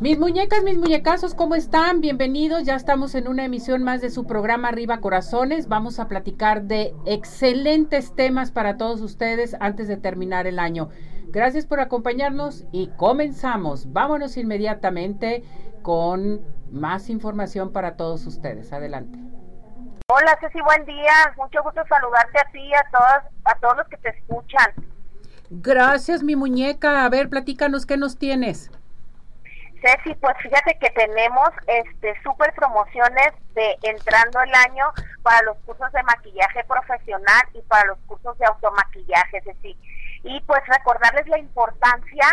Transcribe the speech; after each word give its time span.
Mis 0.00 0.18
muñecas, 0.18 0.64
mis 0.64 0.76
muñecazos, 0.76 1.34
¿cómo 1.34 1.54
están? 1.54 2.00
Bienvenidos. 2.00 2.64
Ya 2.64 2.74
estamos 2.74 3.14
en 3.14 3.28
una 3.28 3.44
emisión 3.44 3.84
más 3.84 4.00
de 4.00 4.10
su 4.10 4.26
programa 4.26 4.68
Arriba 4.68 5.00
Corazones. 5.00 5.68
Vamos 5.68 6.00
a 6.00 6.08
platicar 6.08 6.62
de 6.62 6.92
excelentes 7.06 8.14
temas 8.14 8.50
para 8.50 8.76
todos 8.76 9.00
ustedes 9.02 9.56
antes 9.60 9.86
de 9.86 9.96
terminar 9.96 10.48
el 10.48 10.58
año. 10.58 10.88
Gracias 11.28 11.64
por 11.66 11.78
acompañarnos 11.78 12.64
y 12.72 12.88
comenzamos. 12.96 13.92
Vámonos 13.92 14.36
inmediatamente 14.36 15.44
con 15.82 16.44
más 16.72 17.08
información 17.08 17.72
para 17.72 17.96
todos 17.96 18.26
ustedes. 18.26 18.72
Adelante. 18.72 19.18
Hola 20.08 20.36
Ceci, 20.40 20.60
buen 20.60 20.84
día. 20.86 21.12
Mucho 21.36 21.62
gusto 21.62 21.82
saludarte 21.88 22.38
a 22.40 22.50
ti 22.50 22.58
y 22.58 22.74
a 22.74 22.84
todas, 22.90 23.24
a 23.44 23.54
todos 23.60 23.76
los 23.76 23.88
que 23.88 23.96
te 23.98 24.08
escuchan. 24.08 24.72
Gracias, 25.50 26.24
mi 26.24 26.34
muñeca. 26.34 27.04
A 27.04 27.08
ver, 27.08 27.28
platícanos 27.28 27.86
qué 27.86 27.96
nos 27.96 28.18
tienes. 28.18 28.72
Ceci, 29.84 30.14
pues 30.14 30.34
fíjate 30.38 30.78
que 30.78 30.88
tenemos 30.90 31.50
este 31.66 32.14
super 32.22 32.54
promociones 32.54 33.32
de 33.52 33.76
entrando 33.82 34.40
el 34.40 34.54
año 34.54 34.90
para 35.22 35.42
los 35.42 35.58
cursos 35.58 35.92
de 35.92 36.02
maquillaje 36.04 36.64
profesional 36.64 37.42
y 37.52 37.60
para 37.62 37.88
los 37.88 37.98
cursos 38.06 38.38
de 38.38 38.46
automaquillaje, 38.46 39.42
Ceci. 39.42 39.76
Y 40.22 40.40
pues 40.46 40.62
recordarles 40.68 41.28
la 41.28 41.38
importancia 41.38 42.26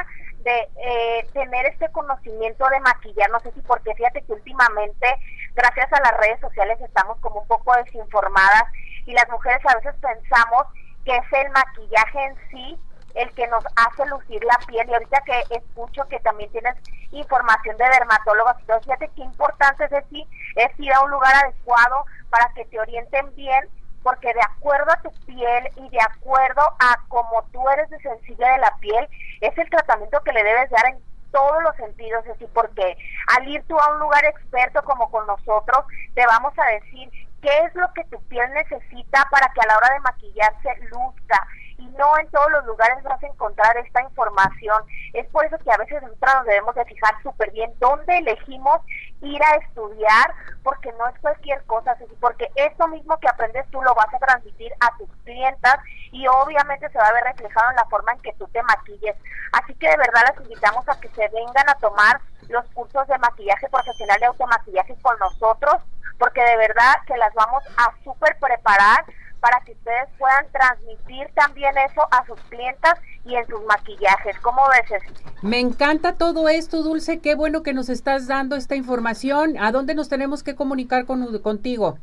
de 0.44 0.70
eh, 0.78 1.28
tener 1.34 1.66
este 1.66 1.92
conocimiento 1.92 2.66
de 2.70 2.80
maquillar, 2.80 3.30
no 3.30 3.42
sé 3.42 3.52
si 3.52 3.62
porque 3.62 3.94
fíjate 3.96 4.22
que 4.22 4.32
últimamente, 4.32 5.08
gracias 5.54 5.92
a 5.92 6.00
las 6.00 6.18
redes 6.22 6.40
sociales, 6.40 6.80
estamos 6.80 7.18
como 7.20 7.42
un 7.42 7.48
poco 7.48 7.76
desinformadas 7.76 8.64
y 9.06 9.12
las 9.12 9.30
mujeres 9.30 9.62
a 9.66 9.76
veces 9.76 9.94
pensamos 10.00 10.68
que 11.04 11.18
es 11.18 11.34
el 11.34 11.52
maquillaje 11.52 12.24
en 12.24 12.36
sí 12.50 12.80
el 13.16 13.32
que 13.34 13.48
nos 13.48 13.64
hace 13.76 14.06
lucir 14.08 14.44
la 14.44 14.58
piel. 14.68 14.90
Y 14.90 14.94
ahorita 14.94 15.22
que 15.22 15.56
escucho 15.56 16.08
que 16.10 16.20
también 16.20 16.52
tienes 16.52 16.76
información 17.12 17.78
de 17.78 17.86
dermatólogos, 17.86 18.56
entonces 18.60 18.86
fíjate 18.86 19.12
qué 19.16 19.22
importante 19.22 19.86
es 19.86 19.92
decir, 19.92 20.26
es 20.56 20.80
ir 20.80 20.94
a 20.94 21.02
un 21.02 21.12
lugar 21.12 21.34
adecuado 21.36 22.06
para 22.30 22.52
que 22.54 22.66
te 22.66 22.80
orienten 22.80 23.34
bien 23.36 23.70
porque 24.04 24.34
de 24.34 24.42
acuerdo 24.42 24.92
a 24.92 25.02
tu 25.02 25.12
piel 25.26 25.70
y 25.76 25.90
de 25.90 26.02
acuerdo 26.02 26.62
a 26.80 26.98
cómo 27.08 27.44
tú 27.52 27.68
eres 27.70 27.90
de 27.90 28.00
sensible 28.00 28.48
de 28.48 28.58
la 28.58 28.76
piel, 28.78 29.08
es 29.42 29.56
el 29.58 29.70
tratamiento 29.70 30.22
que 30.24 30.34
le 30.34 30.44
debes 30.44 30.70
dar 30.70 30.86
en 30.88 31.00
todos 31.32 31.64
los 31.64 31.76
sentidos, 31.76 32.26
es 32.26 32.34
decir, 32.34 32.50
porque 32.54 32.98
al 33.28 33.48
ir 33.48 33.64
tú 33.68 33.78
a 33.80 33.94
un 33.94 34.00
lugar 34.00 34.24
experto 34.26 34.84
como 34.84 35.10
con 35.10 35.26
nosotros, 35.28 35.86
te 36.14 36.26
vamos 36.26 36.54
a 36.58 36.66
decir 36.72 37.10
qué 37.42 37.58
es 37.66 37.76
lo 37.76 37.92
que 37.94 38.04
tu 38.06 38.22
piel 38.24 38.52
necesita 38.54 39.28
para 39.32 39.52
que 39.54 39.62
a 39.62 39.68
la 39.68 39.78
hora 39.78 39.94
de 39.94 40.00
maquillarse 40.02 40.70
luzca, 40.92 41.48
y 41.82 41.86
no 41.98 42.18
en 42.20 42.30
todos 42.30 42.52
los 42.52 42.66
lugares 42.66 43.04
vas 43.04 43.22
a 43.24 43.28
encontrar 43.28 43.76
esta 43.78 44.02
información. 44.04 44.84
Es 45.14 45.28
por 45.30 45.46
eso 45.46 45.58
que 45.58 45.72
a 45.72 45.78
veces 45.78 46.02
nosotros 46.02 46.34
nos 46.36 46.46
debemos 46.46 46.76
de 46.76 46.86
fijar 46.86 47.16
súper 47.24 47.52
bien 47.52 47.74
dónde 47.80 48.20
elegimos 48.20 48.82
ir 49.22 49.42
a 49.44 49.56
estudiar, 49.58 50.34
porque 50.64 50.92
no 50.94 51.08
es 51.08 51.20
cualquier 51.20 51.64
cosa, 51.66 51.96
porque 52.20 52.50
esto 52.56 52.88
mismo 52.88 53.18
que 53.18 53.28
aprendes 53.28 53.70
tú 53.72 53.82
lo 53.82 53.94
vas 53.96 54.14
a 54.14 54.20
transmitir 54.20 54.72
a 54.80 54.96
tus 54.98 55.10
clientas 55.24 55.78
y 56.12 56.28
obviamente 56.28 56.90
se 56.90 56.98
va 56.98 57.08
a 57.08 57.14
ver 57.14 57.24
reflejado 57.24 57.72
en 57.72 57.76
la 57.76 57.86
forma 57.86 58.12
en 58.12 58.22
que 58.22 58.34
tú 58.34 58.48
te 58.48 58.62
maquilles. 58.64 59.16
Así 59.54 59.74
que 59.76 59.90
de 59.90 59.98
verdad 59.98 60.24
las 60.30 60.42
invitamos 60.42 60.88
a 60.88 61.00
que 61.00 61.10
se 61.10 61.28
vengan 61.30 61.70
a 61.70 61.76
tomar 61.76 62.22
los 62.50 62.66
cursos 62.74 63.08
de 63.08 63.18
maquillaje 63.18 63.70
profesional 63.70 64.18
y 64.22 64.26
automaquillaje 64.26 64.96
con 65.02 65.18
nosotros, 65.20 65.78
porque 66.20 66.42
de 66.42 66.58
verdad 66.58 66.96
que 67.08 67.18
las 67.18 67.34
vamos 67.34 67.64
a 67.78 67.92
súper 68.04 68.38
preparar 68.40 69.06
para 69.42 69.60
que 69.62 69.74
ustedes 69.74 70.08
puedan 70.18 70.46
transmitir 70.52 71.28
también 71.34 71.76
eso 71.78 72.02
a 72.12 72.26
sus 72.26 72.40
clientas 72.44 72.94
y 73.26 73.36
en 73.36 73.46
sus 73.48 73.62
maquillajes. 73.66 74.40
¿Cómo 74.40 74.62
ves? 74.70 75.02
Me 75.42 75.60
encanta 75.60 76.16
todo 76.16 76.48
esto, 76.48 76.84
Dulce. 76.84 77.20
Qué 77.20 77.36
bueno 77.36 77.64
que 77.64 77.74
nos 77.74 77.90
estás 77.90 78.28
dando 78.28 78.56
esta 78.56 78.76
información. 78.76 79.58
¿A 79.60 79.72
dónde 79.72 79.96
nos 79.96 80.10
tenemos 80.10 80.44
que 80.44 80.56
comunicar 80.56 81.06
con, 81.06 81.40
contigo? 81.40 81.98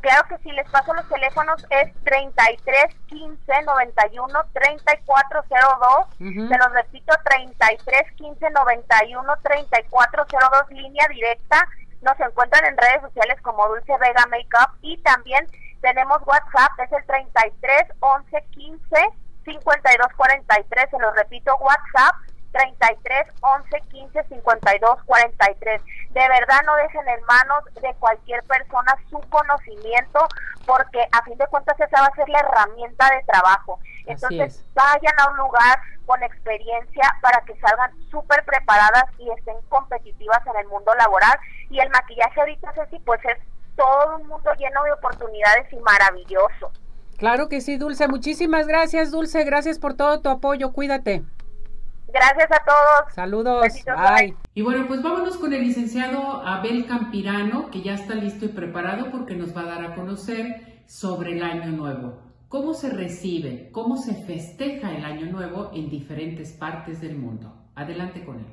Claro 0.00 0.28
que 0.28 0.38
sí, 0.38 0.52
les 0.52 0.68
paso 0.70 0.94
los 0.94 1.08
teléfonos, 1.08 1.66
es 1.70 1.92
33 2.04 2.94
15 3.06 3.62
91 3.64 4.28
3402. 4.52 6.06
Uh 6.20 6.48
Se 6.48 6.58
los 6.58 6.72
repito, 6.72 7.14
33 7.24 8.12
15 8.12 8.50
91 8.50 9.36
3402, 9.42 10.70
línea 10.70 11.08
directa. 11.08 11.68
Nos 12.02 12.20
encuentran 12.20 12.64
en 12.66 12.76
redes 12.76 13.00
sociales 13.02 13.40
como 13.42 13.66
Dulce 13.68 13.92
Vega 13.98 14.26
Makeup 14.30 14.76
y 14.82 14.96
también 14.98 15.48
tenemos 15.80 16.18
WhatsApp, 16.26 16.78
es 16.78 16.92
el 16.92 17.04
33 17.06 17.84
11 18.00 18.44
15 18.50 18.80
52 19.44 20.06
43. 20.16 20.90
Se 20.90 20.98
lo 20.98 21.12
repito, 21.12 21.56
WhatsApp 21.56 22.14
33 22.52 23.26
11 23.40 23.80
15 23.90 24.24
52 24.24 25.02
43. 25.04 25.82
De 26.10 26.28
verdad 26.28 26.62
no 26.64 26.76
dejen 26.76 27.08
en 27.08 27.22
manos 27.24 27.64
de 27.80 27.94
cualquier 27.98 28.42
persona 28.44 28.96
su 29.10 29.20
conocimiento 29.28 30.26
porque 30.66 31.06
a 31.12 31.22
fin 31.22 31.38
de 31.38 31.46
cuentas 31.46 31.78
esa 31.78 32.00
va 32.00 32.06
a 32.06 32.16
ser 32.16 32.28
la 32.28 32.40
herramienta 32.40 33.10
de 33.10 33.22
trabajo. 33.24 33.78
Entonces 34.06 34.64
vayan 34.74 35.14
a 35.18 35.30
un 35.30 35.36
lugar 35.36 35.80
con 36.06 36.22
experiencia 36.22 37.16
para 37.20 37.40
que 37.42 37.56
salgan 37.58 37.90
súper 38.10 38.44
preparadas 38.44 39.04
y 39.18 39.30
estén 39.30 39.56
competitivas 39.68 40.40
en 40.46 40.56
el 40.60 40.66
mundo 40.68 40.94
laboral. 40.94 41.38
Y 41.68 41.80
el 41.80 41.90
maquillaje 41.90 42.40
ahorita, 42.40 42.72
Ceci, 42.72 42.98
pues 43.00 43.20
es 43.24 43.38
todo 43.76 44.16
un 44.16 44.26
mundo 44.26 44.50
lleno 44.58 44.82
de 44.84 44.92
oportunidades 44.92 45.72
y 45.72 45.76
maravilloso. 45.76 46.72
Claro 47.18 47.48
que 47.48 47.60
sí, 47.60 47.76
Dulce. 47.76 48.08
Muchísimas 48.08 48.66
gracias, 48.66 49.10
Dulce. 49.10 49.44
Gracias 49.44 49.78
por 49.78 49.94
todo 49.94 50.20
tu 50.20 50.28
apoyo. 50.28 50.72
Cuídate. 50.72 51.22
Gracias 52.08 52.50
a 52.50 52.64
todos. 52.64 53.14
Saludos. 53.14 53.62
Bye. 53.86 54.36
Y 54.54 54.62
bueno, 54.62 54.86
pues 54.86 55.02
vámonos 55.02 55.36
con 55.36 55.52
el 55.52 55.62
licenciado 55.62 56.42
Abel 56.46 56.86
Campirano, 56.86 57.70
que 57.70 57.82
ya 57.82 57.94
está 57.94 58.14
listo 58.14 58.44
y 58.44 58.48
preparado 58.48 59.10
porque 59.10 59.34
nos 59.34 59.56
va 59.56 59.62
a 59.62 59.66
dar 59.66 59.84
a 59.84 59.94
conocer 59.94 60.82
sobre 60.86 61.32
el 61.32 61.42
año 61.42 61.72
nuevo. 61.72 62.22
Cómo 62.48 62.74
se 62.74 62.90
recibe, 62.90 63.70
cómo 63.72 63.96
se 63.96 64.14
festeja 64.14 64.94
el 64.94 65.04
año 65.04 65.26
nuevo 65.26 65.70
en 65.74 65.90
diferentes 65.90 66.52
partes 66.52 67.00
del 67.00 67.16
mundo. 67.16 67.52
Adelante 67.74 68.24
con 68.24 68.38
él. 68.38 68.46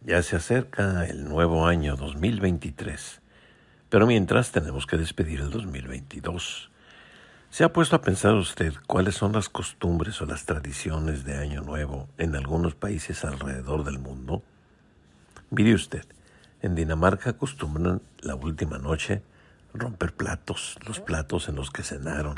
Ya 0.00 0.22
se 0.22 0.36
acerca 0.36 1.04
el 1.04 1.28
nuevo 1.28 1.66
año 1.66 1.96
2023 1.96 3.22
pero 3.88 4.06
mientras 4.06 4.52
tenemos 4.52 4.86
que 4.86 4.96
despedir 4.96 5.40
el 5.40 5.50
2022. 5.50 6.70
¿Se 7.50 7.64
ha 7.64 7.72
puesto 7.72 7.96
a 7.96 8.02
pensar 8.02 8.34
usted 8.34 8.74
cuáles 8.86 9.14
son 9.14 9.32
las 9.32 9.48
costumbres 9.48 10.20
o 10.20 10.26
las 10.26 10.44
tradiciones 10.44 11.24
de 11.24 11.38
Año 11.38 11.62
Nuevo 11.62 12.08
en 12.18 12.34
algunos 12.34 12.74
países 12.74 13.24
alrededor 13.24 13.84
del 13.84 13.98
mundo? 13.98 14.42
Mire 15.50 15.74
usted, 15.74 16.04
en 16.60 16.74
Dinamarca 16.74 17.30
acostumbran 17.30 18.02
la 18.20 18.34
última 18.34 18.78
noche 18.78 19.22
romper 19.72 20.12
platos, 20.12 20.76
los 20.86 21.00
platos 21.00 21.48
en 21.48 21.56
los 21.56 21.70
que 21.70 21.82
cenaron. 21.82 22.36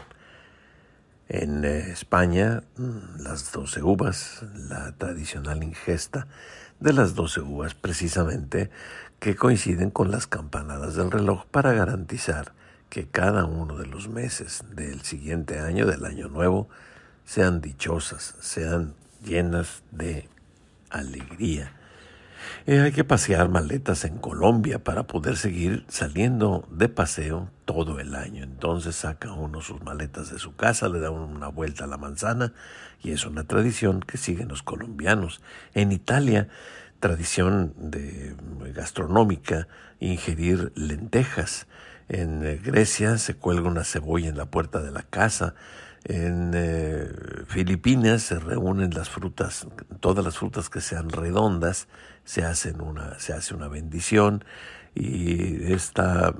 En 1.28 1.64
eh, 1.64 1.90
España, 1.90 2.62
mm, 2.76 3.20
las 3.22 3.52
doce 3.52 3.82
uvas, 3.82 4.44
la 4.54 4.92
tradicional 4.92 5.62
ingesta 5.62 6.26
de 6.80 6.92
las 6.92 7.14
doce 7.14 7.40
uvas 7.40 7.74
precisamente 7.74 8.70
que 9.20 9.36
coinciden 9.36 9.90
con 9.90 10.10
las 10.10 10.26
campanadas 10.26 10.94
del 10.94 11.10
reloj 11.10 11.46
para 11.46 11.72
garantizar 11.72 12.52
que 12.88 13.06
cada 13.06 13.44
uno 13.44 13.76
de 13.76 13.86
los 13.86 14.08
meses 14.08 14.64
del 14.74 15.02
siguiente 15.02 15.58
año, 15.60 15.86
del 15.86 16.04
año 16.04 16.28
nuevo, 16.28 16.68
sean 17.24 17.60
dichosas, 17.60 18.36
sean 18.40 18.94
llenas 19.22 19.82
de 19.90 20.28
alegría. 20.90 21.72
Eh, 22.66 22.80
hay 22.80 22.92
que 22.92 23.04
pasear 23.04 23.48
maletas 23.48 24.04
en 24.04 24.18
Colombia 24.18 24.82
para 24.82 25.06
poder 25.06 25.36
seguir 25.36 25.84
saliendo 25.88 26.66
de 26.70 26.88
paseo 26.88 27.50
todo 27.64 28.00
el 28.00 28.14
año. 28.14 28.42
Entonces 28.44 28.96
saca 28.96 29.32
uno 29.32 29.60
sus 29.60 29.82
maletas 29.82 30.30
de 30.30 30.38
su 30.38 30.54
casa, 30.54 30.88
le 30.88 31.00
da 31.00 31.10
una 31.10 31.48
vuelta 31.48 31.84
a 31.84 31.86
la 31.88 31.98
manzana 31.98 32.52
y 33.02 33.12
es 33.12 33.26
una 33.26 33.44
tradición 33.44 34.00
que 34.00 34.16
siguen 34.16 34.48
los 34.48 34.62
colombianos. 34.62 35.40
En 35.74 35.92
Italia 35.92 36.48
tradición 37.00 37.74
de, 37.76 38.34
gastronómica 38.74 39.68
ingerir 40.00 40.72
lentejas. 40.74 41.66
En 42.08 42.44
eh, 42.44 42.60
Grecia 42.62 43.18
se 43.18 43.34
cuelga 43.34 43.68
una 43.68 43.84
cebolla 43.84 44.28
en 44.28 44.36
la 44.36 44.46
puerta 44.46 44.80
de 44.80 44.90
la 44.90 45.02
casa. 45.02 45.54
En 46.04 46.52
eh, 46.54 47.08
Filipinas 47.46 48.22
se 48.22 48.38
reúnen 48.38 48.90
las 48.94 49.10
frutas, 49.10 49.66
todas 50.00 50.24
las 50.24 50.38
frutas 50.38 50.70
que 50.70 50.80
sean 50.80 51.10
redondas, 51.10 51.88
se, 52.24 52.44
hacen 52.44 52.80
una, 52.80 53.18
se 53.18 53.32
hace 53.32 53.54
una 53.54 53.68
bendición 53.68 54.44
y 54.94 55.72
esta, 55.72 56.34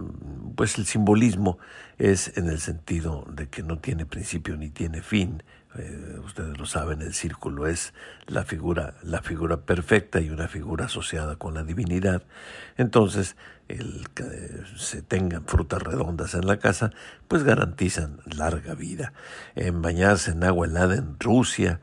pues 0.56 0.78
el 0.78 0.87
simbolismo 0.87 1.58
es 1.99 2.37
en 2.37 2.49
el 2.49 2.60
sentido 2.60 3.25
de 3.31 3.49
que 3.49 3.62
no 3.62 3.78
tiene 3.78 4.06
principio 4.06 4.56
ni 4.56 4.70
tiene 4.70 5.02
fin, 5.02 5.43
eh, 5.76 6.19
ustedes 6.25 6.59
lo 6.59 6.67
saben, 6.67 7.03
el 7.03 7.15
círculo 7.15 7.67
es 7.67 7.93
la 8.26 8.44
figura, 8.44 8.94
la 9.03 9.23
figura 9.23 9.59
perfecta 9.59 10.20
y 10.20 10.31
una 10.31 10.49
figura 10.49 10.87
asociada 10.87 11.37
con 11.37 11.55
la 11.55 11.65
divinidad. 11.65 12.23
Entonces, 12.76 13.37
el 13.69 14.09
que 14.15 14.25
se 14.76 15.03
tengan 15.03 15.44
frutas 15.44 15.82
redondas 15.82 16.35
en 16.35 16.47
la 16.47 16.59
casa, 16.59 16.91
pues 17.29 17.43
garantizan 17.43 18.20
larga 18.25 18.75
vida. 18.75 19.12
En 19.55 19.82
bañarse 19.82 20.31
en 20.31 20.44
agua 20.44 20.67
helada 20.67 20.97
en 20.97 21.17
Rusia, 21.20 21.81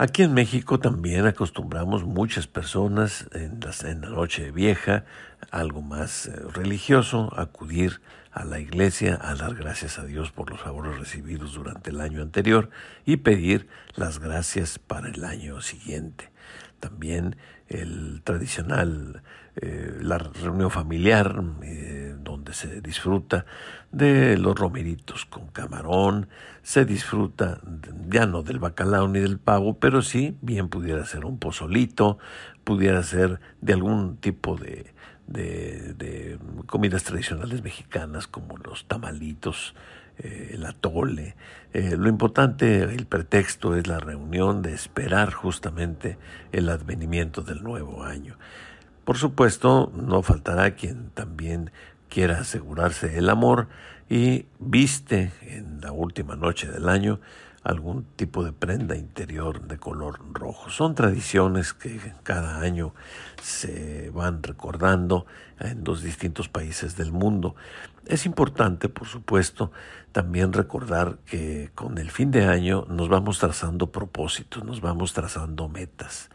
Aquí 0.00 0.22
en 0.22 0.32
México 0.32 0.78
también 0.78 1.26
acostumbramos 1.26 2.04
muchas 2.04 2.46
personas 2.46 3.26
en, 3.32 3.58
la 3.58 4.08
noche 4.08 4.52
vieja, 4.52 5.04
algo 5.50 5.82
más 5.82 6.26
eh, 6.26 6.36
religioso, 6.54 7.32
acudir 7.36 8.00
a 8.38 8.44
la 8.44 8.60
iglesia 8.60 9.18
a 9.20 9.34
dar 9.34 9.54
gracias 9.56 9.98
a 9.98 10.04
Dios 10.04 10.30
por 10.30 10.48
los 10.50 10.60
favores 10.60 10.96
recibidos 10.96 11.54
durante 11.54 11.90
el 11.90 12.00
año 12.00 12.22
anterior 12.22 12.70
y 13.04 13.16
pedir 13.16 13.68
las 13.96 14.20
gracias 14.20 14.78
para 14.78 15.08
el 15.08 15.24
año 15.24 15.60
siguiente. 15.60 16.30
También 16.78 17.36
el 17.66 18.22
tradicional, 18.22 19.22
eh, 19.56 19.98
la 20.00 20.18
reunión 20.18 20.70
familiar, 20.70 21.42
eh, 21.62 22.14
donde 22.20 22.54
se 22.54 22.80
disfruta 22.80 23.44
de 23.90 24.38
los 24.38 24.56
romeritos 24.56 25.24
con 25.24 25.48
camarón, 25.48 26.28
se 26.62 26.84
disfruta 26.84 27.60
ya 28.08 28.26
no 28.26 28.44
del 28.44 28.60
bacalao 28.60 29.08
ni 29.08 29.18
del 29.18 29.40
pavo, 29.40 29.80
pero 29.80 30.00
sí 30.00 30.36
bien 30.42 30.68
pudiera 30.68 31.04
ser 31.04 31.24
un 31.24 31.40
pozolito, 31.40 32.18
pudiera 32.62 33.02
ser 33.02 33.40
de 33.60 33.72
algún 33.72 34.16
tipo 34.18 34.56
de, 34.56 34.94
de, 35.28 36.38
comidas 36.66 37.04
tradicionales 37.04 37.62
mexicanas 37.62 38.26
como 38.26 38.56
los 38.58 38.86
tamalitos, 38.86 39.74
eh, 40.18 40.52
el 40.54 40.66
atole. 40.66 41.36
Eh, 41.72 41.96
lo 41.96 42.08
importante, 42.08 42.82
el 42.82 43.06
pretexto 43.06 43.76
es 43.76 43.86
la 43.86 44.00
reunión 44.00 44.62
de 44.62 44.74
esperar 44.74 45.32
justamente 45.32 46.18
el 46.52 46.68
advenimiento 46.68 47.42
del 47.42 47.62
nuevo 47.62 48.04
año. 48.04 48.36
Por 49.04 49.16
supuesto, 49.16 49.92
no 49.94 50.22
faltará 50.22 50.74
quien 50.74 51.10
también 51.10 51.70
quiera 52.08 52.40
asegurarse 52.40 53.18
el 53.18 53.28
amor 53.28 53.68
y 54.08 54.46
viste 54.58 55.32
en 55.42 55.80
la 55.80 55.92
última 55.92 56.36
noche 56.36 56.66
del 56.66 56.88
año 56.88 57.20
algún 57.62 58.04
tipo 58.16 58.44
de 58.44 58.52
prenda 58.52 58.96
interior 58.96 59.66
de 59.66 59.78
color 59.78 60.20
rojo. 60.32 60.70
Son 60.70 60.94
tradiciones 60.94 61.72
que 61.72 62.00
cada 62.22 62.60
año 62.60 62.94
se 63.42 64.10
van 64.10 64.42
recordando 64.42 65.26
en 65.58 65.84
los 65.84 66.02
distintos 66.02 66.48
países 66.48 66.96
del 66.96 67.12
mundo. 67.12 67.56
Es 68.06 68.26
importante, 68.26 68.88
por 68.88 69.06
supuesto, 69.06 69.70
también 70.12 70.52
recordar 70.52 71.18
que 71.26 71.70
con 71.74 71.98
el 71.98 72.10
fin 72.10 72.30
de 72.30 72.44
año 72.44 72.86
nos 72.88 73.08
vamos 73.08 73.38
trazando 73.38 73.92
propósitos, 73.92 74.64
nos 74.64 74.80
vamos 74.80 75.12
trazando 75.12 75.68
metas. 75.68 76.30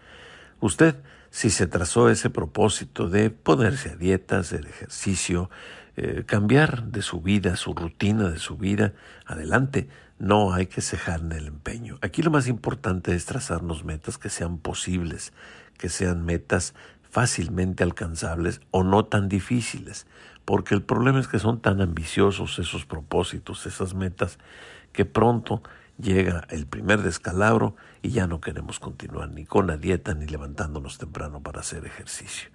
Usted, 0.60 0.96
si 1.30 1.50
se 1.50 1.68
trazó 1.68 2.10
ese 2.10 2.30
propósito 2.30 3.10
de 3.10 3.32
ponerse 3.32 3.92
a 3.92 3.96
dieta, 3.96 4.38
hacer 4.38 4.68
ejercicio, 4.68 5.50
eh, 5.96 6.24
cambiar 6.26 6.86
de 6.86 7.02
su 7.02 7.22
vida, 7.22 7.56
su 7.56 7.74
rutina 7.74 8.30
de 8.30 8.40
su 8.40 8.58
vida, 8.58 8.94
adelante, 9.26 9.90
no 10.20 10.54
hay 10.54 10.68
que 10.68 10.82
cejar 10.82 11.22
en 11.22 11.32
el 11.32 11.48
empeño. 11.48 11.98
Aquí 12.02 12.22
lo 12.22 12.32
más 12.32 12.48
importante 12.48 13.16
es 13.16 13.26
trazarnos 13.26 13.84
metas 13.84 14.18
que 14.18 14.30
sean 14.30 14.58
posibles, 14.58 15.34
que 15.78 15.90
sean 15.90 16.24
metas 16.26 16.74
fácilmente 17.10 17.84
alcanzables 17.84 18.62
o 18.72 18.84
no 18.84 19.06
tan 19.06 19.30
difíciles, 19.30 20.08
porque 20.46 20.76
el 20.76 20.82
problema 20.82 21.20
es 21.20 21.28
que 21.28 21.40
son 21.40 21.62
tan 21.62 21.82
ambiciosos 21.82 22.58
esos 22.60 22.86
propósitos, 22.86 23.66
esas 23.66 23.94
metas, 23.94 24.40
que 24.92 25.06
pronto 25.06 25.62
llega 25.98 26.46
el 26.50 26.66
primer 26.66 27.02
descalabro 27.02 27.76
y 28.02 28.10
ya 28.10 28.28
no 28.28 28.42
queremos 28.42 28.80
continuar 28.80 29.30
ni 29.30 29.46
con 29.46 29.68
la 29.68 29.78
dieta 29.78 30.14
ni 30.14 30.26
levantándonos 30.26 30.98
temprano 30.98 31.42
para 31.42 31.60
hacer 31.60 31.86
ejercicio. 31.86 32.50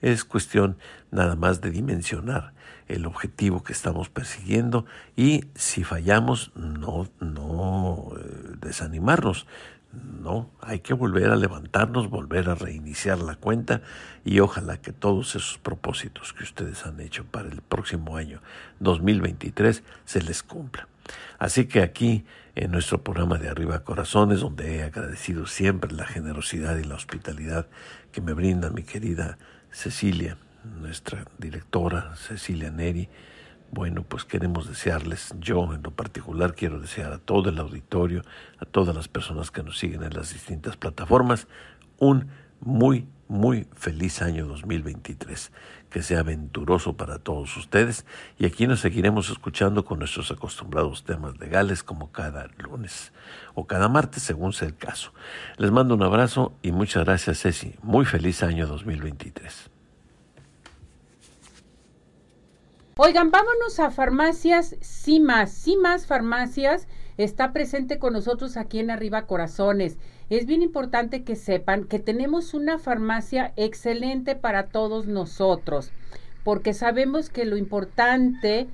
Es 0.00 0.24
cuestión 0.24 0.76
nada 1.10 1.34
más 1.36 1.60
de 1.60 1.70
dimensionar 1.70 2.52
el 2.86 3.06
objetivo 3.06 3.62
que 3.62 3.72
estamos 3.72 4.08
persiguiendo 4.08 4.86
y 5.16 5.44
si 5.54 5.84
fallamos 5.84 6.52
no, 6.54 7.08
no 7.20 8.12
eh, 8.16 8.56
desanimarnos. 8.60 9.46
No, 9.92 10.50
hay 10.60 10.80
que 10.80 10.92
volver 10.92 11.30
a 11.30 11.36
levantarnos, 11.36 12.10
volver 12.10 12.50
a 12.50 12.54
reiniciar 12.54 13.18
la 13.20 13.36
cuenta 13.36 13.80
y 14.22 14.40
ojalá 14.40 14.76
que 14.76 14.92
todos 14.92 15.34
esos 15.34 15.58
propósitos 15.58 16.34
que 16.34 16.44
ustedes 16.44 16.84
han 16.84 17.00
hecho 17.00 17.24
para 17.24 17.48
el 17.48 17.62
próximo 17.62 18.16
año 18.16 18.42
2023 18.80 19.82
se 20.04 20.22
les 20.22 20.42
cumpla. 20.42 20.88
Así 21.38 21.66
que 21.66 21.80
aquí 21.82 22.26
en 22.54 22.70
nuestro 22.70 23.02
programa 23.02 23.38
de 23.38 23.48
Arriba 23.48 23.82
Corazones, 23.82 24.40
donde 24.40 24.76
he 24.76 24.82
agradecido 24.82 25.46
siempre 25.46 25.90
la 25.92 26.04
generosidad 26.04 26.76
y 26.76 26.84
la 26.84 26.96
hospitalidad 26.96 27.66
que 28.12 28.20
me 28.20 28.34
brinda 28.34 28.68
mi 28.68 28.82
querida 28.82 29.38
Cecilia, 29.78 30.36
nuestra 30.80 31.24
directora 31.38 32.16
Cecilia 32.16 32.68
Neri, 32.68 33.08
bueno, 33.70 34.02
pues 34.02 34.24
queremos 34.24 34.66
desearles, 34.66 35.32
yo 35.38 35.72
en 35.72 35.84
lo 35.84 35.92
particular 35.92 36.56
quiero 36.56 36.80
desear 36.80 37.12
a 37.12 37.18
todo 37.18 37.48
el 37.48 37.60
auditorio, 37.60 38.24
a 38.58 38.64
todas 38.64 38.92
las 38.92 39.06
personas 39.06 39.52
que 39.52 39.62
nos 39.62 39.78
siguen 39.78 40.02
en 40.02 40.14
las 40.14 40.32
distintas 40.32 40.76
plataformas, 40.76 41.46
un 41.96 42.26
muy, 42.58 43.06
muy 43.28 43.68
feliz 43.76 44.20
año 44.20 44.48
2023, 44.48 45.52
que 45.90 46.02
sea 46.02 46.20
aventuroso 46.20 46.96
para 46.96 47.18
todos 47.18 47.56
ustedes 47.56 48.04
y 48.38 48.46
aquí 48.46 48.66
nos 48.66 48.80
seguiremos 48.80 49.30
escuchando 49.30 49.84
con 49.84 49.98
nuestros 49.98 50.30
acostumbrados 50.30 51.04
temas 51.04 51.38
legales 51.38 51.82
como 51.82 52.12
cada 52.12 52.48
lunes 52.58 53.12
o 53.54 53.66
cada 53.66 53.88
martes 53.88 54.22
según 54.22 54.52
sea 54.52 54.68
el 54.68 54.76
caso. 54.76 55.12
Les 55.56 55.70
mando 55.70 55.94
un 55.94 56.02
abrazo 56.02 56.52
y 56.62 56.72
muchas 56.72 57.04
gracias 57.04 57.40
Ceci, 57.40 57.74
muy 57.82 58.04
feliz 58.04 58.42
año 58.42 58.66
2023. 58.66 59.70
Oigan, 63.00 63.30
vámonos 63.30 63.78
a 63.78 63.92
farmacias 63.92 64.74
CIMAS. 64.82 65.52
CIMAS 65.52 66.06
Farmacias 66.06 66.88
está 67.16 67.52
presente 67.52 68.00
con 68.00 68.12
nosotros 68.12 68.56
aquí 68.56 68.80
en 68.80 68.90
Arriba 68.90 69.26
Corazones. 69.26 69.98
Es 70.30 70.44
bien 70.44 70.62
importante 70.62 71.24
que 71.24 71.36
sepan 71.36 71.84
que 71.84 71.98
tenemos 71.98 72.52
una 72.52 72.78
farmacia 72.78 73.52
excelente 73.56 74.36
para 74.36 74.66
todos 74.66 75.06
nosotros, 75.06 75.90
porque 76.44 76.74
sabemos 76.74 77.30
que 77.30 77.46
lo 77.46 77.56
importante 77.56 78.66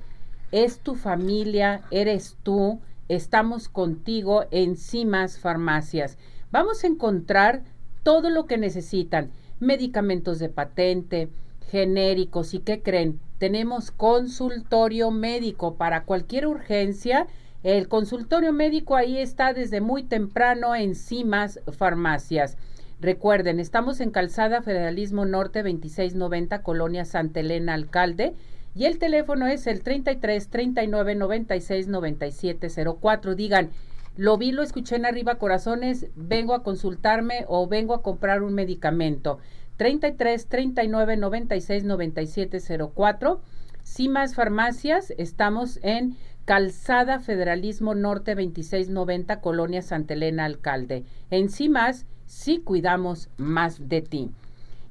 es 0.51 0.79
tu 0.79 0.95
familia, 0.95 1.81
eres 1.91 2.37
tú, 2.43 2.81
estamos 3.07 3.69
contigo 3.69 4.45
en 4.51 4.75
CIMAS 4.75 5.39
Farmacias. 5.39 6.17
Vamos 6.51 6.83
a 6.83 6.87
encontrar 6.87 7.63
todo 8.03 8.29
lo 8.29 8.45
que 8.45 8.57
necesitan, 8.57 9.31
medicamentos 9.59 10.39
de 10.39 10.49
patente, 10.49 11.29
genéricos 11.71 12.53
y 12.53 12.59
qué 12.59 12.81
creen, 12.81 13.19
tenemos 13.37 13.91
consultorio 13.91 15.11
médico 15.11 15.75
para 15.75 16.03
cualquier 16.03 16.47
urgencia. 16.47 17.27
El 17.65 17.87
consultorio 17.87 18.53
médico 18.53 18.95
ahí 18.95 19.17
está 19.17 19.51
desde 19.51 19.81
muy 19.81 20.03
temprano 20.03 20.75
en 20.75 20.93
CIMAS 20.93 21.61
Farmacias. 21.75 22.59
Recuerden, 23.01 23.59
estamos 23.59 24.01
en 24.01 24.11
Calzada 24.11 24.61
Federalismo 24.61 25.25
Norte 25.25 25.63
2690, 25.63 26.61
Colonia 26.61 27.05
Santa 27.05 27.39
Elena, 27.39 27.73
Alcalde. 27.73 28.35
Y 28.75 28.85
el 28.85 28.99
teléfono 28.99 29.47
es 29.47 29.65
el 29.65 29.81
33 29.81 30.47
39 30.47 31.15
96 31.15 31.87
97 31.87 32.67
04. 33.01 33.33
Digan, 33.33 33.71
lo 34.15 34.37
vi, 34.37 34.51
lo 34.51 34.61
escuché 34.61 34.97
en 34.97 35.07
arriba, 35.07 35.39
corazones, 35.39 36.05
vengo 36.15 36.53
a 36.53 36.61
consultarme 36.61 37.45
o 37.47 37.67
vengo 37.67 37.95
a 37.95 38.03
comprar 38.03 38.43
un 38.43 38.53
medicamento. 38.53 39.39
33 39.77 40.45
39 40.45 41.17
96 41.17 41.83
97 41.83 42.59
04. 42.93 43.41
CIMAS 43.83 44.33
Farmacias, 44.33 45.13
estamos 45.17 45.79
en 45.83 46.15
Calzada 46.45 47.19
Federalismo 47.19 47.95
Norte 47.95 48.35
2690, 48.35 49.41
Colonia 49.41 49.81
Santa 49.81 50.13
Elena 50.13 50.45
Alcalde. 50.45 51.03
En 51.31 51.49
CIMAS 51.49 52.05
sí 52.27 52.59
cuidamos 52.59 53.29
más 53.37 53.89
de 53.89 54.03
ti. 54.03 54.29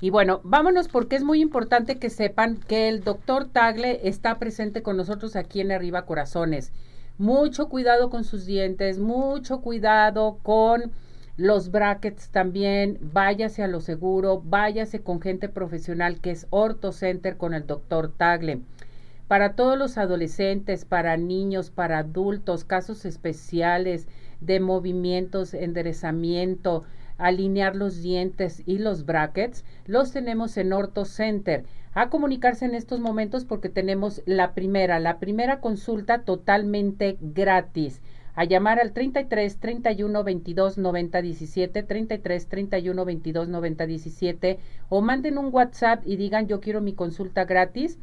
Y 0.01 0.11
bueno, 0.11 0.41
vámonos 0.43 0.89
porque 0.89 1.15
es 1.15 1.23
muy 1.23 1.41
importante 1.41 2.01
que 2.01 2.11
sepan 2.11 2.57
que 2.57 2.89
el 2.89 3.05
doctor 3.05 3.47
Tagle 3.47 4.01
está 4.03 4.41
presente 4.41 4.83
con 4.83 4.97
nosotros 4.97 5.37
aquí 5.37 5.61
en 5.61 5.71
Arriba 5.71 6.07
Corazones. 6.07 6.73
Mucho 7.19 7.69
cuidado 7.69 8.11
con 8.11 8.25
sus 8.25 8.47
dientes, 8.47 8.99
mucho 8.99 9.61
cuidado 9.61 10.41
con 10.43 10.91
los 11.37 11.71
brackets 11.71 12.31
también, 12.31 12.99
váyase 13.01 13.63
a 13.63 13.69
lo 13.69 13.81
seguro, 13.81 14.43
váyase 14.45 15.03
con 15.03 15.21
gente 15.21 15.49
profesional 15.49 16.21
que 16.21 16.33
es 16.33 16.49
Orto 16.51 16.91
Center 16.91 17.37
con 17.37 17.55
el 17.55 17.67
doctor 17.67 18.13
Tagle. 18.17 18.61
Para 19.29 19.55
todos 19.55 19.79
los 19.79 19.97
adolescentes, 19.97 20.85
para 20.85 21.17
niños, 21.17 21.71
para 21.71 21.99
adultos, 21.99 22.65
casos 22.65 23.07
especiales 23.07 24.07
de 24.41 24.61
movimientos, 24.61 25.55
enderezamiento, 25.55 26.85
alinear 27.17 27.75
los 27.75 28.03
dientes 28.03 28.63
y 28.67 28.79
los 28.79 29.07
brackets, 29.07 29.65
los 29.87 30.13
tenemos 30.13 30.59
en 30.59 30.75
Orto 30.75 31.07
Center. 31.07 31.65
A 31.95 32.11
comunicarse 32.11 32.67
en 32.67 32.75
estos 32.75 33.01
momentos 33.01 33.47
porque 33.47 33.71
tenemos 33.71 34.21
la 34.27 34.53
primera, 34.53 34.99
la 35.01 35.19
primera 35.19 35.61
consulta 35.61 36.23
totalmente 36.23 37.17
gratis 37.21 38.03
a 38.35 38.45
llamar 38.45 38.81
al 38.81 38.93
33 38.93 39.59
31 39.59 40.25
22 40.25 40.77
90 40.77 41.23
17, 41.23 41.83
33 41.85 42.49
31 42.49 43.05
22 43.05 43.49
90 43.49 43.87
17 43.87 44.59
o 44.89 45.01
manden 45.01 45.39
un 45.39 45.51
WhatsApp 45.55 46.03
y 46.05 46.17
digan 46.17 46.49
yo 46.49 46.61
quiero 46.61 46.81
mi 46.81 46.95
consulta 46.95 47.45
gratis 47.45 47.99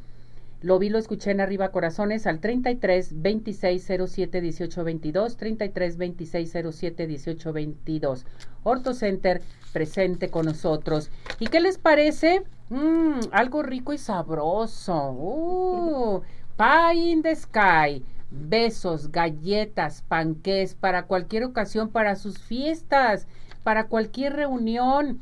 Lo 0.62 0.78
vi, 0.78 0.90
lo 0.90 1.00
escuché 1.00 1.32
en 1.32 1.42
Arriba 1.42 1.72
Corazones 1.72 2.28
al 2.28 2.40
33 2.40 3.22
26 3.22 3.88
07 4.08 4.42
18 4.42 4.84
22, 4.84 5.38
33 5.38 5.98
26 5.98 6.58
07 6.72 7.08
18 7.08 7.54
22. 7.54 8.26
Orto 8.64 8.94
Center 8.94 9.42
presente 9.74 10.30
con 10.30 10.46
nosotros. 10.46 11.10
¿Y 11.40 11.48
qué 11.48 11.62
les 11.62 11.80
parece? 11.80 12.44
Mm, 12.70 13.22
algo 13.32 13.64
rico 13.64 13.92
y 13.92 13.98
sabroso. 13.98 15.12
Uh, 15.12 16.22
pie 16.56 17.10
in 17.10 17.24
the 17.24 17.36
sky. 17.36 18.04
Besos, 18.30 19.12
galletas, 19.12 20.04
panqués 20.08 20.76
para 20.76 21.04
cualquier 21.04 21.44
ocasión, 21.44 21.90
para 21.90 22.16
sus 22.16 22.38
fiestas, 22.38 23.28
para 23.64 23.88
cualquier 23.88 24.34
reunión. 24.34 25.22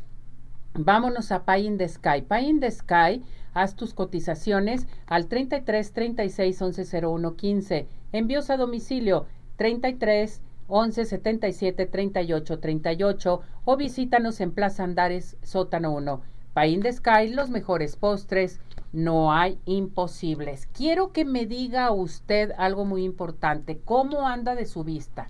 Vámonos 0.76 1.32
a 1.32 1.44
Pie 1.46 1.66
in 1.66 1.78
the 1.78 1.88
Sky. 1.88 2.22
Pie 2.22 2.50
in 2.50 2.60
the 2.60 2.70
Sky 2.70 3.24
Haz 3.60 3.76
tus 3.76 3.94
cotizaciones 3.94 4.88
al 5.06 5.28
33 5.28 5.92
36 5.92 6.62
11 6.62 7.06
01 7.06 7.36
15. 7.36 7.88
Envíos 8.14 8.50
a 8.50 8.56
domicilio 8.56 9.26
33 9.58 10.42
11 10.70 11.04
77 11.04 11.86
38 11.86 12.60
38 12.60 13.42
o 13.66 13.76
visítanos 13.76 14.40
en 14.40 14.54
Plaza 14.54 14.86
Andares, 14.86 15.36
sótano 15.44 15.92
1. 15.92 16.22
Paín 16.54 16.80
de 16.80 16.96
los 17.34 17.50
mejores 17.50 17.98
postres, 17.98 18.62
no 18.94 19.34
hay 19.34 19.60
imposibles. 19.66 20.68
Quiero 20.68 21.12
que 21.12 21.26
me 21.26 21.46
diga 21.46 21.92
usted 21.92 22.54
algo 22.58 22.86
muy 22.86 23.04
importante. 23.04 23.82
¿Cómo 23.84 24.26
anda 24.26 24.56
de 24.56 24.68
su 24.68 24.86
vista? 24.86 25.28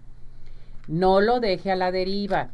No 0.88 1.20
lo 1.20 1.40
deje 1.40 1.72
a 1.72 1.76
la 1.76 1.92
deriva. 1.92 2.52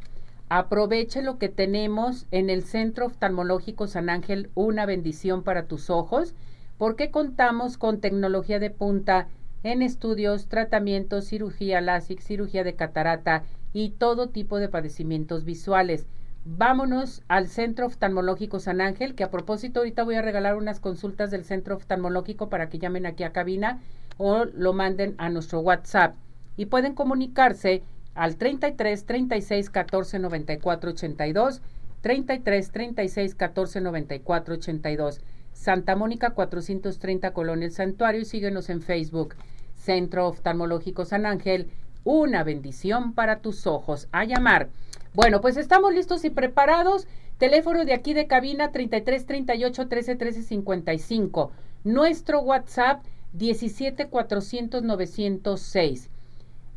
Aproveche 0.49 1.23
lo 1.23 1.39
que 1.39 1.49
tenemos 1.49 2.27
en 2.29 2.51
el 2.51 2.63
Centro 2.63 3.07
Oftalmológico 3.07 3.87
San 3.87 4.11
Ángel, 4.11 4.51
una 4.53 4.85
bendición 4.85 5.41
para 5.41 5.67
tus 5.67 5.89
ojos, 5.89 6.35
porque 6.77 7.09
contamos 7.09 7.79
con 7.79 7.99
tecnología 7.99 8.59
de 8.59 8.69
punta 8.69 9.27
en 9.63 9.81
estudios, 9.81 10.47
tratamientos, 10.47 11.25
cirugía 11.25 11.81
láser, 11.81 12.21
cirugía 12.21 12.63
de 12.63 12.75
catarata 12.75 13.43
y 13.73 13.89
todo 13.91 14.29
tipo 14.29 14.59
de 14.59 14.69
padecimientos 14.69 15.45
visuales. 15.45 16.05
Vámonos 16.45 17.23
al 17.27 17.47
Centro 17.47 17.87
Oftalmológico 17.87 18.59
San 18.59 18.81
Ángel, 18.81 19.15
que 19.15 19.23
a 19.23 19.31
propósito 19.31 19.79
ahorita 19.79 20.03
voy 20.03 20.13
a 20.13 20.21
regalar 20.21 20.57
unas 20.57 20.79
consultas 20.79 21.31
del 21.31 21.43
Centro 21.43 21.75
Oftalmológico 21.75 22.49
para 22.49 22.69
que 22.69 22.77
llamen 22.77 23.07
aquí 23.07 23.23
a 23.23 23.33
cabina 23.33 23.81
o 24.17 24.45
lo 24.45 24.73
manden 24.73 25.15
a 25.17 25.29
nuestro 25.29 25.61
WhatsApp. 25.61 26.15
Y 26.55 26.67
pueden 26.67 26.93
comunicarse 26.93 27.81
al 28.15 28.37
33 28.37 29.05
36 29.05 29.69
14 29.69 30.19
94 30.19 30.91
82, 30.91 31.61
33 32.01 32.71
36 32.71 33.35
14 33.35 33.81
94 33.81 34.55
82. 34.55 35.21
Santa 35.53 35.95
Mónica 35.95 36.31
430 36.31 37.31
Colonia 37.31 37.65
El 37.67 37.71
Santuario 37.71 38.21
y 38.21 38.25
síguenos 38.25 38.69
en 38.69 38.81
Facebook. 38.81 39.35
Centro 39.75 40.27
Oftalmológico 40.27 41.05
San 41.05 41.25
Ángel, 41.25 41.69
una 42.03 42.43
bendición 42.43 43.13
para 43.13 43.39
tus 43.39 43.67
ojos. 43.67 44.07
A 44.11 44.25
llamar. 44.25 44.69
Bueno, 45.13 45.41
pues 45.41 45.57
estamos 45.57 45.93
listos 45.93 46.25
y 46.25 46.29
preparados. 46.29 47.07
Teléfono 47.37 47.83
de 47.83 47.93
aquí 47.93 48.13
de 48.13 48.27
cabina 48.27 48.71
33 48.71 49.25
38 49.25 49.87
13 49.87 50.15
13 50.15 50.43
55. 50.43 51.51
Nuestro 51.83 52.41
WhatsApp 52.41 53.03
17 53.33 54.07
400 54.07 54.83
906. 54.83 56.09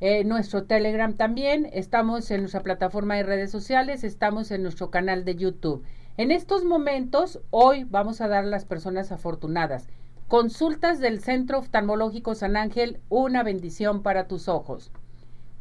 Eh, 0.01 0.23
nuestro 0.23 0.63
Telegram 0.63 1.13
también, 1.13 1.69
estamos 1.73 2.31
en 2.31 2.43
nuestra 2.43 2.63
plataforma 2.63 3.17
de 3.17 3.25
redes 3.25 3.51
sociales, 3.51 4.05
estamos 4.05 4.53
en 4.53 4.63
nuestro 4.63 4.91
canal 4.93 5.25
de 5.25 5.35
YouTube. 5.35 5.83
En 6.17 6.31
estos 6.31 6.65
momentos, 6.65 7.41
hoy 7.51 7.83
vamos 7.83 8.21
a 8.21 8.29
dar 8.29 8.45
a 8.45 8.49
las 8.49 8.65
personas 8.65 9.11
afortunadas. 9.11 9.89
Consultas 10.29 11.01
del 11.01 11.19
Centro 11.21 11.59
Oftalmológico 11.59 12.37
San 12.37 12.57
Ángel, 12.57 13.01
una 13.09 13.43
bendición 13.43 14.05
para 14.05 14.29
tus 14.29 14.47
ojos. 14.47 14.93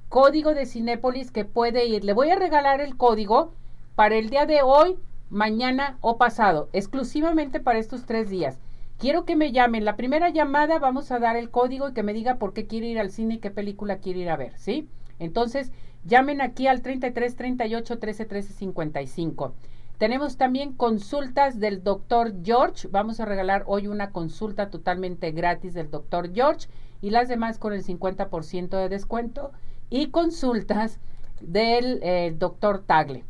Código 0.08 0.54
de 0.54 0.68
Cinépolis 0.68 1.32
que 1.32 1.44
puede 1.44 1.88
ir. 1.88 2.04
Le 2.04 2.14
voy 2.14 2.30
a 2.30 2.36
regalar 2.36 2.80
el 2.80 2.96
código 2.96 3.54
para 3.96 4.18
el 4.18 4.30
día 4.30 4.46
de 4.46 4.62
hoy, 4.62 5.00
mañana 5.32 5.98
o 6.02 6.20
pasado, 6.20 6.70
exclusivamente 6.74 7.60
para 7.60 7.80
estos 7.80 8.06
tres 8.06 8.30
días. 8.30 8.60
Quiero 8.98 9.26
que 9.26 9.36
me 9.36 9.52
llamen. 9.52 9.86
La 9.86 9.96
primera 9.96 10.30
llamada 10.30 10.80
vamos 10.80 11.12
a 11.12 11.20
dar 11.20 11.36
el 11.36 11.52
código 11.52 11.90
y 11.90 11.94
que 11.94 12.02
me 12.02 12.14
diga 12.14 12.38
por 12.38 12.54
qué 12.54 12.66
quiere 12.66 12.88
ir 12.88 13.00
al 13.00 13.12
cine 13.12 13.36
y 13.36 13.38
qué 13.38 13.52
película 13.52 14.00
quiere 14.00 14.22
ir 14.22 14.30
a 14.30 14.38
ver, 14.38 14.58
¿sí? 14.58 14.90
Entonces, 15.20 15.72
llamen 16.04 16.42
aquí 16.42 16.66
al 16.66 16.82
33 16.82 17.36
38 17.36 18.00
13 18.00 18.26
13 18.26 18.54
55. 18.54 19.54
Tenemos 20.00 20.38
también 20.38 20.74
consultas 20.74 21.60
del 21.60 21.84
doctor 21.84 22.34
George. 22.44 22.88
Vamos 22.88 23.20
a 23.20 23.26
regalar 23.26 23.64
hoy 23.68 23.88
una 23.88 24.10
consulta 24.10 24.72
totalmente 24.72 25.32
gratis 25.32 25.76
del 25.76 25.92
doctor 25.92 26.34
George 26.34 26.68
y 27.00 27.12
las 27.12 27.28
demás 27.28 27.60
con 27.60 27.74
el 27.74 27.84
50% 27.84 28.70
de 28.78 28.90
descuento. 28.90 29.52
Y 29.92 30.08
consultas 30.08 31.00
del 31.40 32.00
eh, 32.02 32.34
doctor 32.36 32.80
Tagle 32.80 33.26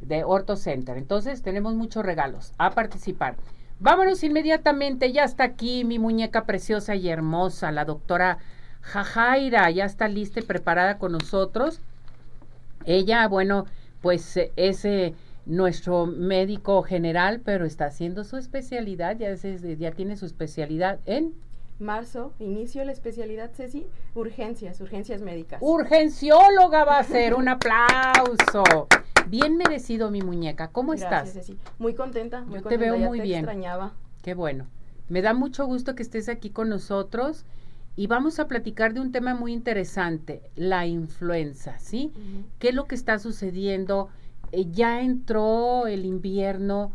de 0.00 0.24
Orto 0.24 0.56
Center. 0.56 0.96
Entonces, 0.96 1.42
tenemos 1.42 1.74
muchos 1.74 2.06
regalos 2.06 2.54
a 2.56 2.70
participar. 2.70 3.36
Vámonos 3.84 4.24
inmediatamente, 4.24 5.12
ya 5.12 5.24
está 5.24 5.44
aquí 5.44 5.84
mi 5.84 5.98
muñeca 5.98 6.46
preciosa 6.46 6.94
y 6.94 7.10
hermosa, 7.10 7.70
la 7.70 7.84
doctora 7.84 8.38
Jajaira, 8.80 9.70
ya 9.70 9.84
está 9.84 10.08
lista 10.08 10.40
y 10.40 10.42
preparada 10.42 10.96
con 10.96 11.12
nosotros. 11.12 11.82
Ella, 12.86 13.28
bueno, 13.28 13.66
pues 14.00 14.38
es 14.56 14.86
eh, 14.86 15.12
nuestro 15.44 16.06
médico 16.06 16.82
general, 16.82 17.42
pero 17.44 17.66
está 17.66 17.84
haciendo 17.84 18.24
su 18.24 18.38
especialidad, 18.38 19.18
ya, 19.18 19.34
ya 19.34 19.90
tiene 19.90 20.16
su 20.16 20.24
especialidad 20.24 20.98
en 21.04 21.34
marzo, 21.78 22.32
inicio 22.38 22.82
la 22.86 22.92
especialidad, 22.92 23.50
Ceci, 23.54 23.86
urgencias, 24.14 24.80
urgencias 24.80 25.20
médicas. 25.20 25.60
Urgencióloga 25.60 26.84
va 26.84 27.00
a 27.00 27.04
ser, 27.04 27.34
un 27.34 27.48
aplauso. 27.48 28.88
Bien 29.28 29.56
merecido, 29.56 30.10
mi 30.10 30.22
muñeca. 30.22 30.68
¿Cómo 30.68 30.92
Gracias, 30.92 31.28
estás? 31.28 31.46
Ceci. 31.46 31.58
Muy 31.78 31.94
contenta, 31.94 32.42
muy 32.42 32.56
Yo 32.56 32.62
contenta. 32.62 32.68
te 32.70 32.76
veo 32.90 32.96
ya 33.00 33.06
muy 33.06 33.18
te 33.18 33.24
bien. 33.24 33.38
extrañaba. 33.40 33.92
Qué 34.22 34.34
bueno. 34.34 34.66
Me 35.08 35.22
da 35.22 35.34
mucho 35.34 35.66
gusto 35.66 35.94
que 35.94 36.02
estés 36.02 36.28
aquí 36.28 36.50
con 36.50 36.68
nosotros 36.68 37.44
y 37.96 38.06
vamos 38.06 38.38
a 38.38 38.48
platicar 38.48 38.94
de 38.94 39.00
un 39.00 39.12
tema 39.12 39.34
muy 39.34 39.52
interesante, 39.52 40.42
la 40.56 40.86
influenza, 40.86 41.78
¿sí? 41.78 42.12
¿Qué 42.58 42.70
es 42.70 42.74
lo 42.74 42.86
que 42.86 42.94
está 42.94 43.18
sucediendo? 43.18 44.08
Eh, 44.52 44.66
ya 44.70 45.02
entró 45.02 45.86
el 45.86 46.04
invierno, 46.04 46.92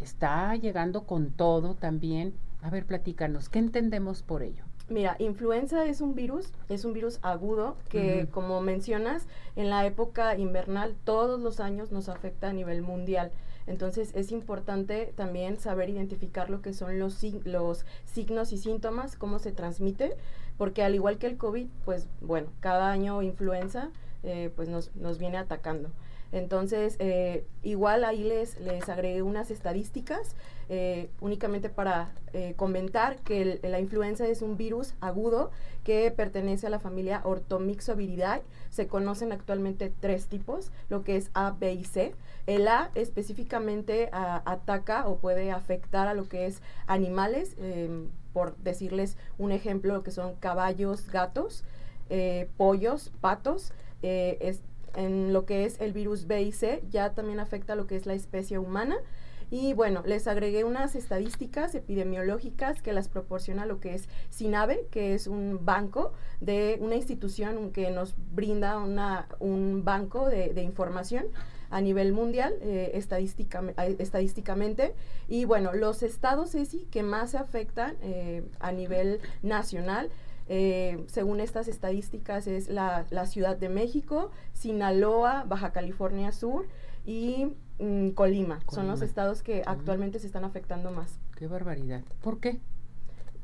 está 0.00 0.54
llegando 0.56 1.04
con 1.04 1.30
todo 1.30 1.74
también. 1.74 2.34
A 2.62 2.70
ver, 2.70 2.84
platícanos, 2.84 3.48
¿qué 3.48 3.58
entendemos 3.60 4.22
por 4.22 4.42
ello? 4.42 4.64
Mira, 4.92 5.16
influenza 5.18 5.86
es 5.86 6.02
un 6.02 6.14
virus, 6.14 6.52
es 6.68 6.84
un 6.84 6.92
virus 6.92 7.18
agudo 7.22 7.76
que, 7.88 8.28
como 8.30 8.60
mencionas, 8.60 9.26
en 9.56 9.70
la 9.70 9.86
época 9.86 10.36
invernal 10.36 10.94
todos 11.04 11.40
los 11.40 11.60
años 11.60 11.92
nos 11.92 12.10
afecta 12.10 12.50
a 12.50 12.52
nivel 12.52 12.82
mundial. 12.82 13.32
Entonces 13.66 14.12
es 14.14 14.32
importante 14.32 15.14
también 15.16 15.56
saber 15.58 15.88
identificar 15.88 16.50
lo 16.50 16.60
que 16.60 16.74
son 16.74 16.98
los, 16.98 17.24
los 17.44 17.86
signos 18.04 18.52
y 18.52 18.58
síntomas, 18.58 19.16
cómo 19.16 19.38
se 19.38 19.52
transmite, 19.52 20.14
porque 20.58 20.82
al 20.82 20.94
igual 20.94 21.16
que 21.16 21.26
el 21.26 21.38
COVID, 21.38 21.68
pues 21.86 22.06
bueno, 22.20 22.48
cada 22.60 22.90
año 22.90 23.22
influenza 23.22 23.88
eh, 24.24 24.50
pues 24.54 24.68
nos, 24.68 24.94
nos 24.94 25.16
viene 25.16 25.38
atacando. 25.38 25.88
Entonces, 26.32 26.96
eh, 26.98 27.46
igual 27.62 28.04
ahí 28.04 28.24
les, 28.24 28.58
les 28.60 28.88
agregué 28.88 29.22
unas 29.22 29.50
estadísticas 29.50 30.34
eh, 30.74 31.10
únicamente 31.20 31.68
para 31.68 32.14
eh, 32.32 32.54
comentar 32.56 33.18
que 33.18 33.60
la 33.62 33.78
influenza 33.78 34.26
es 34.26 34.40
un 34.40 34.56
virus 34.56 34.94
agudo 35.02 35.50
que 35.84 36.10
pertenece 36.10 36.66
a 36.66 36.70
la 36.70 36.78
familia 36.78 37.20
Orthomyxoviridae. 37.24 38.42
Se 38.70 38.86
conocen 38.86 39.32
actualmente 39.32 39.92
tres 40.00 40.28
tipos, 40.28 40.70
lo 40.88 41.04
que 41.04 41.16
es 41.16 41.30
A, 41.34 41.50
B 41.50 41.74
y 41.74 41.84
C. 41.84 42.14
El 42.46 42.68
A 42.68 42.90
específicamente 42.94 44.08
a- 44.12 44.42
ataca 44.50 45.06
o 45.06 45.16
puede 45.18 45.50
afectar 45.52 46.08
a 46.08 46.14
lo 46.14 46.26
que 46.26 46.46
es 46.46 46.62
animales, 46.86 47.54
em, 47.58 48.08
por 48.32 48.56
decirles 48.56 49.18
un 49.36 49.52
ejemplo, 49.52 49.92
lo 49.92 50.02
que 50.02 50.10
son 50.10 50.36
caballos, 50.36 51.08
gatos, 51.10 51.64
eh, 52.08 52.48
pollos, 52.56 53.12
patos. 53.20 53.72
eh, 54.04 54.38
es, 54.40 54.62
en 54.96 55.32
lo 55.32 55.44
que 55.46 55.64
es 55.64 55.80
el 55.80 55.92
virus 55.92 56.26
B 56.26 56.42
y 56.42 56.52
C, 56.52 56.82
ya 56.90 57.10
también 57.14 57.38
afecta 57.40 57.76
lo 57.76 57.86
que 57.86 57.94
es 57.96 58.04
la 58.06 58.14
especie 58.14 58.58
humana. 58.58 58.96
Y 59.52 59.74
bueno, 59.74 60.02
les 60.06 60.28
agregué 60.28 60.64
unas 60.64 60.94
estadísticas 60.94 61.74
epidemiológicas 61.74 62.80
que 62.80 62.94
las 62.94 63.08
proporciona 63.08 63.66
lo 63.66 63.80
que 63.80 63.92
es 63.92 64.08
SINAVE, 64.30 64.86
que 64.90 65.12
es 65.12 65.26
un 65.26 65.66
banco 65.66 66.14
de 66.40 66.78
una 66.80 66.94
institución 66.94 67.70
que 67.70 67.90
nos 67.90 68.14
brinda 68.32 68.78
una, 68.78 69.28
un 69.40 69.84
banco 69.84 70.30
de, 70.30 70.62
información 70.62 71.26
a 71.68 71.82
nivel 71.82 72.14
mundial, 72.14 72.54
eh, 72.62 72.92
eh, 72.94 73.96
estadísticamente. 73.98 74.94
Y 75.28 75.44
bueno, 75.44 75.74
los 75.74 76.02
estados 76.02 76.52
sí 76.52 76.88
que 76.90 77.02
más 77.02 77.32
se 77.32 77.36
afectan 77.36 77.96
eh, 78.00 78.48
a 78.58 78.72
nivel 78.72 79.20
nacional 79.42 80.08
eh, 80.48 81.04
según 81.06 81.40
estas 81.40 81.68
estadísticas, 81.68 82.46
es 82.46 82.68
la, 82.68 83.06
la 83.10 83.26
Ciudad 83.26 83.56
de 83.56 83.68
México, 83.68 84.30
Sinaloa, 84.52 85.44
Baja 85.46 85.72
California 85.72 86.32
Sur 86.32 86.66
y 87.06 87.48
mm, 87.78 88.10
Colima. 88.10 88.60
Son 88.70 88.86
los 88.88 89.02
estados 89.02 89.42
que 89.42 89.62
actualmente 89.66 90.18
se 90.18 90.26
están 90.26 90.44
afectando 90.44 90.90
más. 90.90 91.18
Qué 91.36 91.46
barbaridad. 91.46 92.02
¿Por 92.22 92.38
qué? 92.40 92.58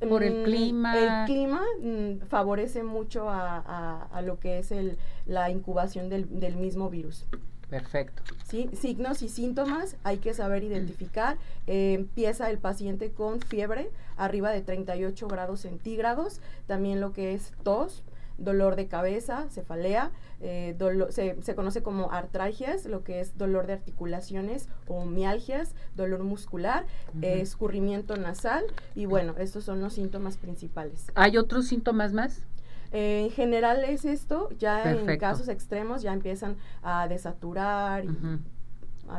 por 0.09 0.23
el 0.23 0.43
Mm, 0.43 0.45
clima. 0.45 0.97
El 0.97 1.27
clima 1.27 1.61
mm, 1.83 2.27
favorece 2.29 2.85
mucho 2.85 3.29
a, 3.29 3.57
a- 3.59 4.03
a 4.13 4.23
lo 4.23 4.39
que 4.39 4.59
es 4.61 4.71
el, 4.71 4.97
la 5.27 5.51
incubación 5.51 6.09
del, 6.09 6.39
del 6.39 6.55
mismo 6.57 6.89
virus. 6.89 7.27
Perfecto. 7.69 8.23
¿sí? 8.49 8.71
Signos 8.75 9.23
y 9.23 9.29
síntomas 9.29 9.97
hay 10.05 10.19
que 10.19 10.35
saber 10.35 10.63
identificar. 10.63 11.37
Eh, 11.67 11.95
empieza 11.95 12.49
el 12.49 12.59
paciente 12.59 13.11
con 13.11 13.41
fiebre 13.41 13.91
arriba 14.17 14.51
de 14.53 14.63
38 14.63 15.27
grados 15.27 15.61
centígrados, 15.63 16.41
también 16.69 17.01
lo 17.01 17.13
que 17.13 17.35
es 17.35 17.53
tos, 17.65 18.05
dolor 18.39 18.77
de 18.77 18.87
cabeza, 18.87 19.47
cefalea, 19.51 20.11
eh, 20.41 20.75
dolo- 20.79 21.11
se, 21.11 21.37
se 21.43 21.55
conoce 21.55 21.83
como 21.83 22.13
artralgias, 22.13 22.87
lo 22.87 23.03
que 23.05 23.21
es 23.21 23.37
dolor 23.37 23.67
de 23.67 23.75
articulaciones 23.75 24.69
o 24.87 25.05
mialgias, 25.05 25.75
dolor 25.97 26.23
muscular, 26.25 26.87
eh, 27.21 27.41
escurrimiento 27.41 28.17
nasal 28.17 28.65
y 28.95 29.07
bueno, 29.07 29.35
estos 29.39 29.65
son 29.65 29.81
los 29.81 29.93
síntomas 29.95 30.37
principales. 30.37 31.11
¿Hay 31.15 31.37
otros 31.37 31.67
síntomas 31.67 32.13
más? 32.13 32.43
Eh, 32.93 33.25
en 33.25 33.31
general 33.31 33.85
es 33.85 34.05
esto, 34.07 34.49
ya 34.59 34.91
en 34.91 35.19
casos 35.19 35.49
extremos 35.49 36.01
ya 36.01 36.13
empiezan 36.13 36.57
a 36.83 37.07
desaturar 37.09 38.05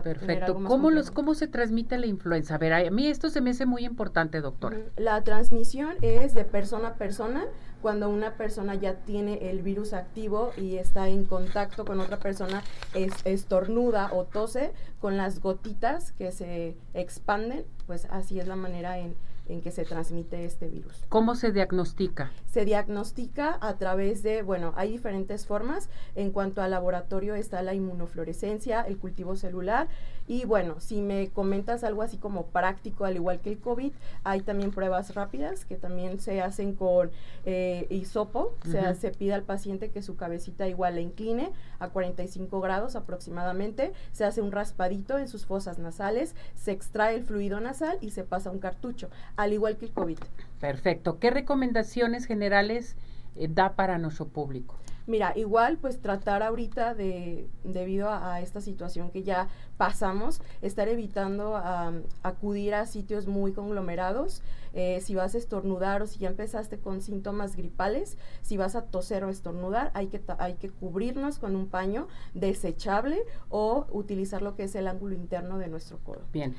Perfecto. 0.03 0.53
¿Cómo, 0.67 0.91
los. 0.91 1.09
¿Cómo 1.09 1.33
se 1.33 1.47
transmite 1.47 1.97
la 1.97 2.05
influenza? 2.05 2.55
A 2.55 2.57
ver, 2.59 2.73
a 2.73 2.89
mí 2.91 3.07
esto 3.07 3.29
se 3.29 3.41
me 3.41 3.49
hace 3.49 3.65
muy 3.65 3.85
importante, 3.85 4.39
doctora. 4.39 4.77
La 4.97 5.23
transmisión 5.23 5.95
es 6.01 6.35
de 6.35 6.45
persona 6.45 6.89
a 6.89 6.93
persona 6.93 7.45
cuando 7.81 8.09
una 8.09 8.35
persona 8.35 8.75
ya 8.75 8.95
tiene 8.95 9.49
el 9.49 9.61
virus 9.61 9.93
activo 9.93 10.51
y 10.57 10.77
está 10.77 11.07
en 11.07 11.25
contacto 11.25 11.85
con 11.85 11.99
otra 11.99 12.17
persona, 12.17 12.63
es, 12.93 13.13
estornuda 13.25 14.11
o 14.13 14.25
tose 14.25 14.71
con 14.99 15.17
las 15.17 15.39
gotitas 15.39 16.11
que 16.13 16.31
se 16.31 16.75
expanden, 16.93 17.65
pues 17.87 18.05
así 18.11 18.39
es 18.39 18.47
la 18.47 18.55
manera 18.55 18.99
en, 18.99 19.15
en 19.49 19.61
que 19.61 19.71
se 19.71 19.83
transmite 19.83 20.45
este 20.45 20.69
virus. 20.69 21.03
¿Cómo 21.09 21.35
se 21.35 21.51
diagnostica? 21.51 22.31
Se 22.45 22.63
diagnostica 22.63 23.57
a 23.59 23.77
través 23.77 24.23
de, 24.23 24.43
bueno, 24.43 24.73
hay 24.77 24.91
diferentes 24.91 25.45
formas. 25.45 25.89
En 26.15 26.31
cuanto 26.31 26.61
al 26.61 26.71
laboratorio 26.71 27.35
está 27.35 27.61
la 27.61 27.73
inmunofluorescencia, 27.73 28.81
el 28.81 28.97
cultivo 28.97 29.35
celular 29.35 29.89
y 30.29 30.45
bueno, 30.45 30.79
si 30.79 31.01
me 31.01 31.29
comentas 31.29 31.83
algo 31.83 32.03
así 32.03 32.17
como 32.17 32.45
práctico, 32.45 33.05
al 33.05 33.15
igual 33.15 33.39
que 33.39 33.49
el 33.49 33.57
COVID, 33.57 33.91
hay 34.23 34.41
también 34.41 34.69
pruebas 34.69 35.15
rápidas 35.15 35.65
que 35.65 35.75
también 35.75 36.19
se 36.19 36.39
hacen 36.39 36.75
con 36.75 37.09
eh, 37.45 37.87
hisopo. 37.89 38.53
O 38.63 38.69
sea, 38.69 38.93
se 38.93 39.09
pide 39.09 39.33
al 39.33 39.41
paciente 39.41 39.89
que 39.89 40.03
su 40.03 40.17
cabecita 40.17 40.67
igual 40.67 40.93
la 40.95 41.01
incline 41.01 41.51
a 41.79 41.89
45 41.89 42.61
grados 42.61 42.95
aproximadamente. 42.95 43.91
Se 44.11 44.23
hace 44.23 44.43
un 44.43 44.51
raspadito 44.51 45.17
en 45.17 45.27
sus 45.27 45.47
fosas 45.47 45.79
nasales, 45.79 46.35
se 46.53 46.73
extrae 46.73 47.15
el 47.15 47.23
fluido 47.23 47.59
nasal 47.59 47.97
y 47.99 48.11
se 48.11 48.23
pasa 48.23 48.51
un 48.51 48.59
cartucho, 48.59 49.09
al 49.39 49.53
igual 49.53 49.77
que 49.77 49.85
el 49.85 49.91
COVID. 49.91 50.17
Perfecto. 50.59 51.17
¿Qué 51.19 51.31
recomendaciones 51.31 52.25
generales 52.25 52.97
eh, 53.37 53.47
da 53.49 53.75
para 53.75 53.97
nuestro 53.97 54.27
público? 54.27 54.75
Mira, 55.07 55.31
igual 55.35 55.77
pues 55.77 56.01
tratar 56.01 56.43
ahorita 56.43 56.93
de, 56.93 57.47
debido 57.63 58.09
a, 58.09 58.35
a 58.35 58.41
esta 58.41 58.59
situación 58.59 59.09
que 59.09 59.23
ya 59.23 59.47
pasamos, 59.77 60.41
estar 60.61 60.89
evitando 60.89 61.55
acudir 62.21 62.75
a 62.75 62.85
sitios 62.85 63.27
muy 63.27 63.53
conglomerados. 63.53 64.43
Eh, 64.73 64.99
si 65.01 65.15
vas 65.15 65.33
a 65.33 65.37
estornudar 65.39 66.03
o 66.03 66.05
si 66.05 66.19
ya 66.19 66.27
empezaste 66.27 66.77
con 66.77 67.01
síntomas 67.01 67.55
gripales, 67.55 68.17
si 68.41 68.57
vas 68.57 68.75
a 68.75 68.83
toser 68.83 69.23
o 69.23 69.29
estornudar, 69.29 69.89
hay 69.95 70.07
que, 70.07 70.21
hay 70.37 70.55
que 70.55 70.69
cubrirnos 70.69 71.39
con 71.39 71.55
un 71.55 71.67
paño 71.67 72.07
desechable 72.33 73.23
o 73.49 73.87
utilizar 73.91 74.41
lo 74.41 74.55
que 74.55 74.63
es 74.63 74.75
el 74.75 74.87
ángulo 74.87 75.15
interno 75.15 75.57
de 75.57 75.69
nuestro 75.69 75.97
codo. 75.99 76.21
Bien. 76.33 76.53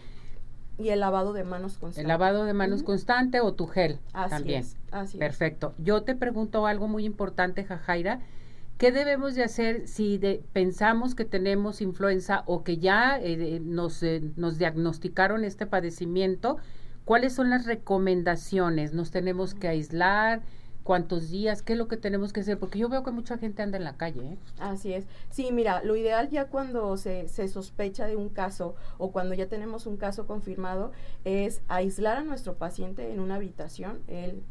Y 0.81 0.89
el 0.91 1.01
lavado 1.01 1.33
de 1.33 1.45
manos 1.45 1.75
constante. 1.79 2.01
El 2.03 2.09
lavado 2.09 2.45
de 2.45 2.53
manos 2.55 2.83
constante 2.83 3.41
o 3.41 3.53
tu 3.53 3.67
gel 3.67 3.99
Así 4.13 4.31
también. 4.31 4.61
es, 4.63 4.77
así 4.91 5.17
es. 5.17 5.21
Perfecto. 5.21 5.75
Yo 5.79 6.03
te 6.03 6.15
pregunto 6.15 6.67
algo 6.67 6.89
muy 6.89 7.05
importante, 7.05 7.65
Jajaira. 7.65 8.21
¿Qué 8.79 8.93
debemos 8.93 9.35
de 9.35 9.45
hacer 9.45 9.87
si 9.87 10.17
de- 10.17 10.43
pensamos 10.55 11.15
que 11.15 11.27
tenemos 11.27 11.83
influenza 11.83 12.45
o 12.47 12.65
que 12.65 12.79
ya 12.79 13.19
eh, 13.19 13.57
eh, 13.57 13.61
nos, 13.63 14.03
eh, 14.03 14.23
nos 14.37 14.57
diagnosticaron 14.57 15.45
este 15.45 15.67
padecimiento? 15.67 16.57
¿Cuáles 17.05 17.35
son 17.35 17.51
las 17.51 17.67
recomendaciones? 17.67 18.93
¿Nos 18.95 19.11
tenemos 19.11 19.55
que 19.55 19.69
aislar? 19.69 20.41
¿Cuántos 20.83 21.31
días? 21.31 21.63
¿Qué 21.63 21.75
es 21.75 21.79
lo 21.79 21.89
que 21.89 21.97
tenemos 21.97 22.33
que 22.33 22.41
hacer? 22.41 22.59
Porque 22.59 22.79
yo 22.79 22.89
veo 22.89 23.03
que 23.05 23.11
mucha 23.11 23.39
gente 23.39 23.63
anda 23.63 23.77
en 23.77 23.85
la 23.85 23.97
calle. 23.97 24.21
¿eh? 24.21 24.39
Así 24.59 24.93
es. 24.93 25.07
Sí, 25.31 25.51
mira, 25.53 25.83
lo 25.85 25.95
ideal 25.95 26.31
ya 26.31 26.47
cuando 26.47 26.97
se, 26.97 27.29
se 27.29 27.49
sospecha 27.49 28.07
de 28.07 28.17
un 28.17 28.29
caso 28.29 28.75
o 28.99 29.13
cuando 29.13 29.35
ya 29.35 29.47
tenemos 29.47 29.87
un 29.87 29.97
caso 29.97 30.27
confirmado 30.27 30.93
es 31.25 31.61
aislar 31.69 32.17
a 32.17 32.23
nuestro 32.23 32.55
paciente 32.55 33.13
en 33.13 33.21
una 33.21 33.37
habitación, 33.37 34.01
él 34.09 34.43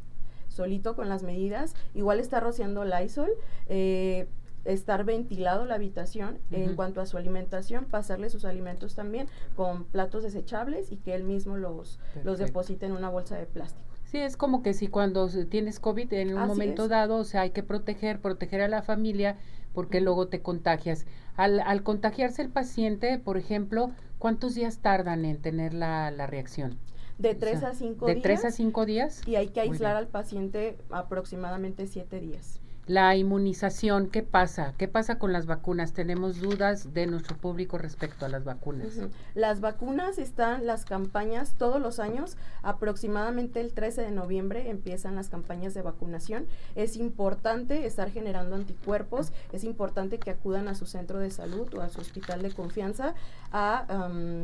solito 0.50 0.96
con 0.96 1.10
las 1.10 1.24
medidas, 1.24 1.76
igual 1.94 2.20
está 2.20 2.39
rociando 2.39 2.84
Lysol, 2.84 3.30
eh, 3.68 4.28
estar 4.65 5.04
ventilado 5.06 5.65
la 5.65 5.76
habitación 5.76 6.38
en 6.52 6.76
cuanto 6.76 7.02
a 7.02 7.06
su 7.06 7.18
alimentación, 7.18 7.86
pasarle 7.86 8.30
sus 8.30 8.46
alimentos 8.46 8.94
también 8.94 9.28
con 9.56 9.86
platos 9.86 10.24
desechables 10.24 10.92
y 10.92 10.98
que 10.98 11.15
él 11.15 11.24
mismo 11.24 11.56
los, 11.56 12.00
los 12.24 12.39
deposite 12.39 12.86
en 12.86 12.92
una 12.92 13.10
bolsa 13.10 13.38
de 13.38 13.46
plástico. 13.46 13.88
Sí, 14.12 14.17
es 14.17 14.36
como 14.38 14.62
que 14.63 14.74
si 14.74 14.88
cuando 14.88 15.28
tienes 15.50 15.80
COVID 15.80 16.12
en 16.13 16.34
un 16.34 16.39
Así 16.39 16.48
momento 16.48 16.84
es. 16.84 16.89
dado, 16.89 17.17
o 17.17 17.24
sea, 17.24 17.41
hay 17.41 17.52
que 17.52 17.63
proteger, 17.63 18.19
proteger 18.19 18.62
a 18.62 18.67
la 18.67 18.82
familia 18.82 19.38
porque 19.74 20.02
luego 20.02 20.28
te 20.28 20.41
contagias. 20.41 21.06
Al, 21.36 21.60
al 21.60 21.84
contagiarse 21.84 22.41
el 22.41 22.50
paciente, 22.50 23.19
por 23.19 23.38
ejemplo, 23.38 23.91
¿cuántos 24.17 24.56
días 24.56 24.80
tardan 24.80 25.26
en 25.26 25.41
tener 25.41 25.74
la, 25.74 26.10
la 26.12 26.26
reacción? 26.28 26.80
De 27.19 27.36
O 27.36 27.36
tres 27.36 27.60
sea, 27.60 27.69
a 27.69 27.74
cinco 27.76 28.06
¿De 28.08 28.15
días. 28.15 28.24
tres 28.24 28.45
a 28.45 28.52
cinco 28.52 28.86
días? 28.86 29.22
Y 29.26 29.36
hay 29.36 29.50
que 29.50 29.62
aislar 29.62 29.95
al 29.95 30.08
paciente 30.08 30.78
aproximadamente 30.89 31.86
siete 31.88 32.19
días. 32.19 32.59
La 32.89 33.15
inmunización, 33.15 34.08
¿qué 34.08 34.23
pasa? 34.23 34.73
¿Qué 34.80 34.88
pasa 34.88 35.19
con 35.19 35.32
las 35.32 35.45
vacunas? 35.45 35.93
Tenemos 35.93 36.39
dudas 36.39 36.91
de 36.91 37.06
nuestro 37.06 37.38
público 37.38 37.78
respecto 37.78 38.25
a 38.25 38.30
las 38.30 38.45
vacunas. 38.45 38.97
Las 39.36 39.62
vacunas 39.62 40.17
están, 40.17 40.65
las 40.65 40.86
campañas 40.86 41.54
todos 41.60 41.80
los 41.80 41.99
años, 41.99 42.36
aproximadamente 42.63 43.62
el 43.62 43.73
13 43.73 44.02
de 44.02 44.10
noviembre 44.10 44.71
empiezan 44.71 45.15
las 45.15 45.30
campañas 45.30 45.75
de 45.75 45.84
vacunación. 45.84 46.47
Es 46.73 46.95
importante 46.95 47.86
estar 47.86 48.10
generando 48.10 48.56
anticuerpos, 48.56 49.34
es 49.54 49.63
importante 49.65 50.17
que 50.17 50.32
acudan 50.32 50.67
a 50.67 50.73
su 50.73 50.88
centro 50.88 51.19
de 51.19 51.30
salud 51.30 51.71
o 51.75 51.82
a 51.82 51.89
su 51.89 52.02
hospital 52.02 52.41
de 52.41 52.49
confianza 52.49 53.13
a, 53.52 53.86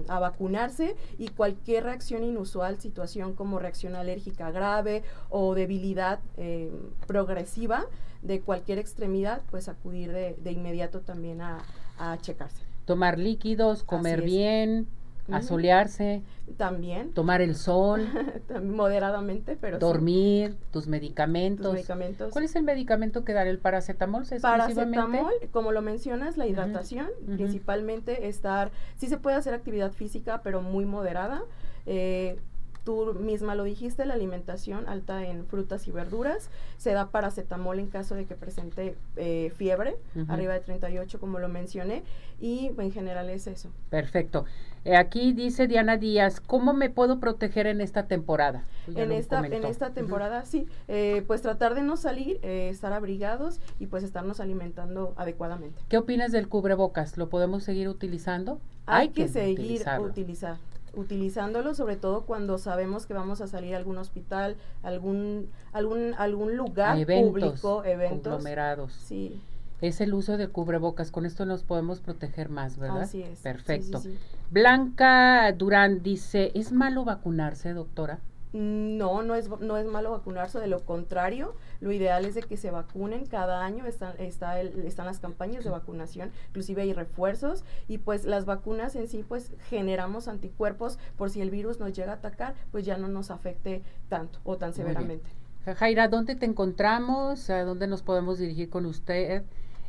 a 0.07 0.19
vacunarse 0.19 0.95
y 1.17 1.29
cualquier 1.29 1.85
reacción 1.85 2.23
inusual, 2.23 2.79
situación 2.79 3.33
como 3.33 3.57
reacción 3.57 3.95
alérgica 3.95 4.51
grave 4.51 5.01
o 5.31 5.55
debilidad 5.55 6.19
eh, 6.37 6.71
progresiva 7.07 7.87
de 8.25 8.41
cualquier 8.41 8.79
extremidad, 8.79 9.41
pues 9.51 9.69
acudir 9.69 10.11
de, 10.11 10.35
de 10.43 10.51
inmediato 10.51 11.01
también 11.01 11.41
a, 11.41 11.59
a 11.97 12.17
checarse. 12.19 12.63
Tomar 12.85 13.17
líquidos, 13.17 13.83
comer 13.83 14.21
bien, 14.21 14.87
asolearse, 15.31 16.21
También, 16.57 17.11
tomar 17.13 17.41
el 17.41 17.55
sol, 17.55 18.07
moderadamente, 18.63 19.57
pero 19.59 19.79
dormir, 19.79 20.55
tus 20.71 20.83
tus 20.83 20.87
medicamentos. 20.87 21.73
medicamentos. 21.73 22.31
¿Cuál 22.31 22.45
es 22.45 22.55
el 22.55 22.63
medicamento 22.63 23.23
que 23.23 23.33
dar? 23.33 23.47
¿El 23.47 23.57
paracetamol? 23.59 24.23
Paracetamol, 24.41 25.33
como 25.51 25.71
lo 25.71 25.81
mencionas, 25.81 26.37
la 26.37 26.45
hidratación, 26.45 27.07
principalmente 27.25 28.27
estar, 28.27 28.71
sí 28.97 29.07
se 29.07 29.17
puede 29.17 29.35
hacer 29.35 29.53
actividad 29.53 29.91
física, 29.91 30.41
pero 30.43 30.61
muy 30.61 30.85
moderada. 30.85 31.43
Eh, 31.87 32.39
tú 32.85 33.13
misma 33.15 33.55
lo 33.55 33.63
dijiste, 33.65 34.05
la 34.05 34.13
alimentación 34.13 34.87
alta 34.87 35.25
en 35.25 35.45
frutas 35.45 35.87
y 35.87 35.91
verduras. 35.91 36.49
Se 36.77 36.93
da 36.93 37.09
paracetamol 37.09 37.79
en 37.79 37.87
caso 37.87 38.15
de 38.15 38.25
que 38.25 38.35
presente 38.35 38.95
eh, 39.17 39.51
fiebre, 39.57 39.97
Ujú. 40.15 40.31
arriba 40.31 40.53
de 40.53 40.61
38, 40.61 41.19
como 41.19 41.39
lo 41.39 41.49
mencioné, 41.49 42.03
y 42.39 42.71
en 42.77 42.91
general 42.91 43.29
es 43.29 43.47
eso. 43.47 43.69
Perfecto. 43.89 44.45
Eh, 44.85 44.95
aquí 44.95 45.33
dice 45.33 45.67
Diana 45.67 45.97
Díaz, 45.97 46.39
¿cómo 46.39 46.73
me 46.73 46.91
puedo 46.91 47.19
proteger 47.19 47.65
en 47.65 47.81
esta 47.81 48.05
temporada? 48.05 48.63
Ya 48.87 49.01
En 49.03 49.11
esta, 49.11 49.45
en 49.45 49.65
esta 49.65 49.89
temporada, 49.89 50.45
sí, 50.45 50.67
eh, 50.87 51.23
pues 51.25 51.41
tratar 51.41 51.73
de 51.73 51.81
no 51.81 51.97
salir, 51.97 52.39
eh, 52.43 52.69
estar 52.69 52.93
abrigados 52.93 53.59
y 53.79 53.87
pues 53.87 54.03
estarnos 54.03 54.39
alimentando 54.39 55.15
adecuadamente. 55.17 55.81
¿Qué 55.89 55.97
opinas 55.97 56.31
del 56.31 56.47
cubrebocas? 56.47 57.17
¿Lo 57.17 57.29
podemos 57.29 57.63
seguir 57.63 57.89
utilizando? 57.89 58.59
Hay, 58.85 59.09
que, 59.09 59.27
seguir 59.27 59.59
utilizarlo. 59.59 60.05
utilizar, 60.05 60.57
utilizándolo, 60.95 61.73
sobre 61.75 61.95
todo 61.95 62.25
cuando 62.25 62.57
sabemos 62.57 63.05
que 63.05 63.13
vamos 63.13 63.41
a 63.41 63.47
salir 63.47 63.73
a 63.73 63.77
algún 63.77 63.97
hospital, 63.97 64.55
algún, 64.83 65.49
algún, 65.73 66.13
algún 66.17 66.55
lugar 66.57 66.97
eventos, 66.97 67.29
público, 67.29 67.83
eventos. 67.85 68.33
conglomerados. 68.33 68.93
Sí, 68.93 69.41
Es 69.81 70.01
el 70.01 70.13
uso 70.13 70.37
del 70.37 70.49
cubrebocas. 70.51 71.11
Con 71.11 71.25
esto 71.25 71.45
nos 71.45 71.63
podemos 71.63 71.99
proteger 71.99 72.49
más, 72.49 72.77
¿verdad? 72.77 73.03
así 73.03 73.21
es. 73.23 73.37
sí, 73.37 73.43
Perfecto. 73.43 73.99
sí, 73.99 74.11
sí. 74.11 74.17
Blanca 74.51 75.51
Durán 75.51 76.01
dice, 76.01 76.51
¿es 76.55 76.71
malo 76.71 77.03
vacunarse, 77.03 77.73
doctora? 77.73 78.19
No, 78.55 79.21
no 79.21 79.35
es, 79.35 79.49
no 79.49 79.75
es 79.75 79.85
malo 79.85 80.11
vacunarse, 80.11 80.59
de 80.59 80.67
lo 80.67 80.85
contrario, 80.85 81.55
lo 81.81 81.91
ideal 81.91 82.23
es 82.23 82.35
de 82.35 82.41
que 82.41 82.55
se 82.55 82.71
vacunen 82.71 83.25
cada 83.25 83.65
año, 83.65 83.85
están, 83.85 84.13
está 84.17 84.61
están 84.61 85.07
las 85.07 85.19
campañas 85.19 85.65
de 85.65 85.71
vacunación, 85.71 86.31
inclusive 86.47 86.83
hay 86.83 86.93
refuerzos 86.93 87.65
y 87.89 87.97
pues 87.97 88.23
las 88.23 88.45
vacunas 88.45 88.95
en 88.95 89.09
sí 89.09 89.25
pues 89.27 89.51
generamos 89.67 90.29
anticuerpos 90.29 90.99
por 91.17 91.29
si 91.29 91.41
el 91.41 91.49
virus 91.49 91.81
nos 91.81 91.91
llega 91.91 92.13
a 92.13 92.15
atacar, 92.15 92.55
pues 92.71 92.85
ya 92.85 92.97
no 92.97 93.09
nos 93.09 93.29
afecte 93.29 93.83
tanto 94.07 94.39
o 94.45 94.55
tan 94.55 94.73
severamente. 94.73 95.29
Jaira, 95.65 96.07
¿dónde 96.07 96.35
te 96.35 96.45
encontramos? 96.45 97.49
¿A 97.49 97.65
dónde 97.65 97.87
nos 97.87 98.03
podemos 98.03 98.39
dirigir 98.39 98.69
con 98.69 98.85
usted? 98.85 99.43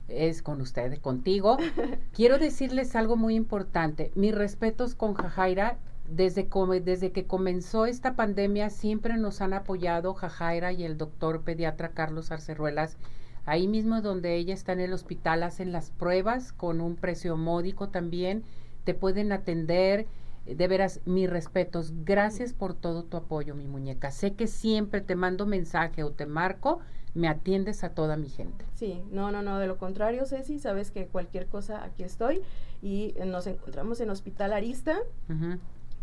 Es 0.08 0.42
con 0.42 0.60
usted, 0.60 0.98
contigo. 1.00 1.56
Quiero 2.12 2.38
decirles 2.38 2.96
algo 2.96 3.16
muy 3.16 3.36
importante. 3.36 4.10
Mis 4.16 4.34
respetos 4.34 4.96
con 4.96 5.14
Jajaira 5.14 5.78
desde, 6.08 6.48
desde 6.82 7.12
que 7.12 7.26
comenzó 7.26 7.86
esta 7.86 8.14
pandemia 8.14 8.70
siempre 8.70 9.16
nos 9.16 9.40
han 9.40 9.52
apoyado 9.52 10.14
Jajaira 10.14 10.72
y 10.72 10.84
el 10.84 10.96
doctor 10.96 11.42
pediatra 11.42 11.90
Carlos 11.90 12.30
Arcerruelas. 12.30 12.96
Ahí 13.44 13.68
mismo 13.68 14.00
donde 14.02 14.34
ella 14.36 14.54
está 14.54 14.72
en 14.72 14.80
el 14.80 14.92
hospital 14.92 15.42
hacen 15.42 15.72
las 15.72 15.90
pruebas 15.90 16.52
con 16.52 16.80
un 16.80 16.96
precio 16.96 17.36
módico 17.36 17.88
también. 17.88 18.42
Te 18.84 18.94
pueden 18.94 19.32
atender. 19.32 20.06
De 20.46 20.68
veras, 20.68 21.00
mis 21.06 21.28
respetos. 21.28 21.92
Gracias 22.04 22.52
por 22.52 22.74
todo 22.74 23.02
tu 23.02 23.16
apoyo, 23.16 23.56
mi 23.56 23.66
muñeca. 23.66 24.12
Sé 24.12 24.34
que 24.34 24.46
siempre 24.46 25.00
te 25.00 25.16
mando 25.16 25.44
mensaje 25.44 26.04
o 26.04 26.12
te 26.12 26.24
marco, 26.24 26.78
me 27.14 27.28
atiendes 27.28 27.82
a 27.82 27.90
toda 27.90 28.16
mi 28.16 28.28
gente. 28.28 28.64
Sí, 28.74 29.02
no, 29.10 29.32
no, 29.32 29.42
no, 29.42 29.58
de 29.58 29.66
lo 29.66 29.76
contrario, 29.76 30.24
Ceci, 30.26 30.60
sabes 30.60 30.92
que 30.92 31.06
cualquier 31.06 31.46
cosa 31.46 31.82
aquí 31.82 32.04
estoy 32.04 32.42
y 32.80 33.14
nos 33.26 33.46
encontramos 33.48 34.00
en 34.00 34.10
Hospital 34.10 34.52
Arista 34.52 34.98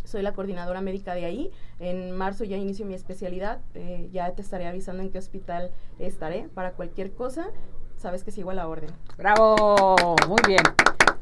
soy 0.04 0.22
la 0.22 0.34
coordinadora 0.34 0.82
médica 0.82 1.16
de 1.16 1.26
ahí. 1.26 1.52
En 1.80 2.12
marzo 2.12 2.44
ya 2.44 2.58
inicio 2.58 2.86
mi 2.86 2.94
especialidad. 2.94 3.60
Eh, 3.74 4.10
ya 4.12 4.32
te 4.32 4.42
estaré 4.42 4.68
avisando 4.68 5.04
en 5.04 5.10
qué 5.10 5.18
hospital 5.18 5.72
estaré 6.00 6.50
para 6.54 6.72
cualquier 6.74 7.14
cosa. 7.14 7.48
Sabes 7.98 8.24
que 8.24 8.32
sigo 8.32 8.52
a 8.52 8.54
la 8.54 8.68
orden. 8.68 8.90
Bravo, 9.18 9.96
muy 10.28 10.42
bien. 10.48 10.62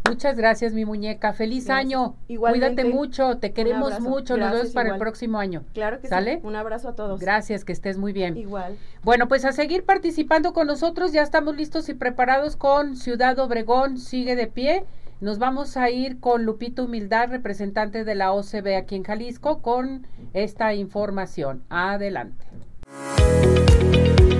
Muchas 0.09 0.35
gracias, 0.35 0.73
mi 0.73 0.83
muñeca. 0.83 1.31
Feliz 1.31 1.69
año. 1.69 2.15
Cuídate 2.27 2.83
mucho, 2.85 3.37
te 3.37 3.53
queremos 3.53 3.99
mucho. 4.01 4.35
Nos 4.35 4.51
vemos 4.51 4.71
para 4.71 4.93
el 4.93 4.97
próximo 4.97 5.37
año. 5.37 5.63
Claro 5.73 6.01
que 6.01 6.07
¿Sale? 6.07 6.35
sí. 6.35 6.39
Un 6.43 6.55
abrazo 6.55 6.89
a 6.89 6.95
todos. 6.95 7.19
Gracias, 7.19 7.63
que 7.63 7.71
estés 7.71 7.97
muy 7.97 8.11
bien. 8.11 8.35
Igual. 8.35 8.77
Bueno, 9.03 9.27
pues 9.27 9.45
a 9.45 9.51
seguir 9.51 9.85
participando 9.85 10.53
con 10.53 10.67
nosotros. 10.67 11.13
Ya 11.13 11.21
estamos 11.21 11.55
listos 11.55 11.87
y 11.87 11.93
preparados 11.93 12.55
con 12.57 12.97
Ciudad 12.97 13.37
Obregón. 13.39 13.97
Sigue 13.97 14.35
de 14.35 14.47
pie. 14.47 14.83
Nos 15.21 15.37
vamos 15.37 15.77
a 15.77 15.91
ir 15.91 16.19
con 16.19 16.45
Lupito 16.45 16.85
Humildad, 16.85 17.29
representante 17.29 18.03
de 18.03 18.15
la 18.15 18.31
OCB 18.31 18.75
aquí 18.75 18.95
en 18.95 19.03
Jalisco, 19.03 19.61
con 19.61 20.07
esta 20.33 20.73
información. 20.73 21.63
Adelante. 21.69 22.43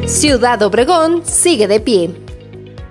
Ciudad 0.08 0.60
Obregón 0.64 1.24
sigue 1.24 1.68
de 1.68 1.82
pie. 1.82 2.10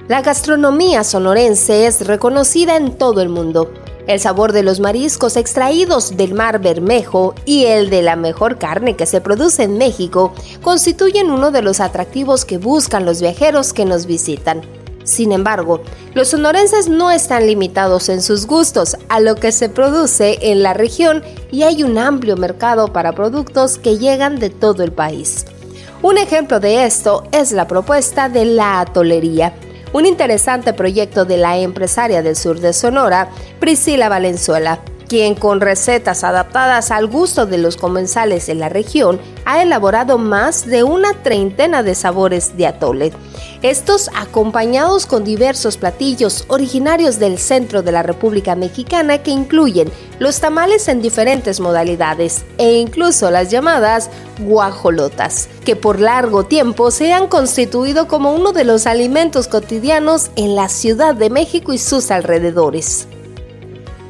La 0.06 0.22
gastronomía 0.22 1.02
sonorense 1.02 1.88
es 1.88 2.06
reconocida 2.06 2.76
en 2.76 2.96
todo 2.96 3.22
el 3.22 3.28
mundo. 3.28 3.74
El 4.06 4.20
sabor 4.20 4.52
de 4.52 4.62
los 4.62 4.78
mariscos 4.78 5.36
extraídos 5.36 6.16
del 6.16 6.32
mar 6.32 6.60
Bermejo 6.60 7.34
y 7.44 7.64
el 7.64 7.90
de 7.90 8.02
la 8.02 8.14
mejor 8.14 8.56
carne 8.58 8.94
que 8.94 9.06
se 9.06 9.20
produce 9.20 9.64
en 9.64 9.78
México 9.78 10.32
constituyen 10.62 11.28
uno 11.28 11.50
de 11.50 11.62
los 11.62 11.80
atractivos 11.80 12.44
que 12.44 12.58
buscan 12.58 13.04
los 13.04 13.20
viajeros 13.20 13.72
que 13.72 13.84
nos 13.84 14.06
visitan. 14.06 14.62
Sin 15.04 15.32
embargo, 15.32 15.80
los 16.14 16.28
sonorenses 16.28 16.88
no 16.88 17.10
están 17.10 17.46
limitados 17.46 18.08
en 18.08 18.22
sus 18.22 18.46
gustos 18.46 18.96
a 19.08 19.20
lo 19.20 19.34
que 19.34 19.52
se 19.52 19.68
produce 19.68 20.38
en 20.50 20.62
la 20.62 20.74
región 20.74 21.22
y 21.50 21.62
hay 21.62 21.82
un 21.82 21.98
amplio 21.98 22.36
mercado 22.36 22.92
para 22.92 23.12
productos 23.12 23.78
que 23.78 23.98
llegan 23.98 24.38
de 24.38 24.50
todo 24.50 24.82
el 24.82 24.92
país. 24.92 25.46
Un 26.02 26.18
ejemplo 26.18 26.60
de 26.60 26.84
esto 26.84 27.24
es 27.32 27.52
la 27.52 27.66
propuesta 27.66 28.28
de 28.28 28.44
la 28.44 28.80
atolería, 28.80 29.54
un 29.92 30.06
interesante 30.06 30.72
proyecto 30.72 31.24
de 31.24 31.36
la 31.36 31.58
empresaria 31.58 32.22
del 32.22 32.36
sur 32.36 32.60
de 32.60 32.72
Sonora, 32.72 33.28
Priscila 33.58 34.08
Valenzuela, 34.08 34.80
quien 35.10 35.34
con 35.34 35.60
recetas 35.60 36.22
adaptadas 36.22 36.92
al 36.92 37.08
gusto 37.08 37.44
de 37.44 37.58
los 37.58 37.76
comensales 37.76 38.48
en 38.48 38.60
la 38.60 38.68
región 38.68 39.20
ha 39.44 39.60
elaborado 39.60 40.18
más 40.18 40.66
de 40.66 40.84
una 40.84 41.14
treintena 41.24 41.82
de 41.82 41.96
sabores 41.96 42.56
de 42.56 42.68
atole. 42.68 43.12
Estos 43.60 44.08
acompañados 44.14 45.06
con 45.06 45.24
diversos 45.24 45.78
platillos 45.78 46.44
originarios 46.46 47.18
del 47.18 47.38
centro 47.38 47.82
de 47.82 47.90
la 47.90 48.04
República 48.04 48.54
Mexicana 48.54 49.18
que 49.18 49.32
incluyen 49.32 49.90
los 50.20 50.38
tamales 50.38 50.86
en 50.86 51.02
diferentes 51.02 51.58
modalidades 51.58 52.44
e 52.56 52.74
incluso 52.74 53.32
las 53.32 53.50
llamadas 53.50 54.10
guajolotas, 54.38 55.48
que 55.64 55.74
por 55.74 55.98
largo 55.98 56.44
tiempo 56.44 56.92
se 56.92 57.12
han 57.12 57.26
constituido 57.26 58.06
como 58.06 58.32
uno 58.32 58.52
de 58.52 58.62
los 58.62 58.86
alimentos 58.86 59.48
cotidianos 59.48 60.30
en 60.36 60.54
la 60.54 60.68
Ciudad 60.68 61.16
de 61.16 61.30
México 61.30 61.72
y 61.72 61.78
sus 61.78 62.12
alrededores. 62.12 63.08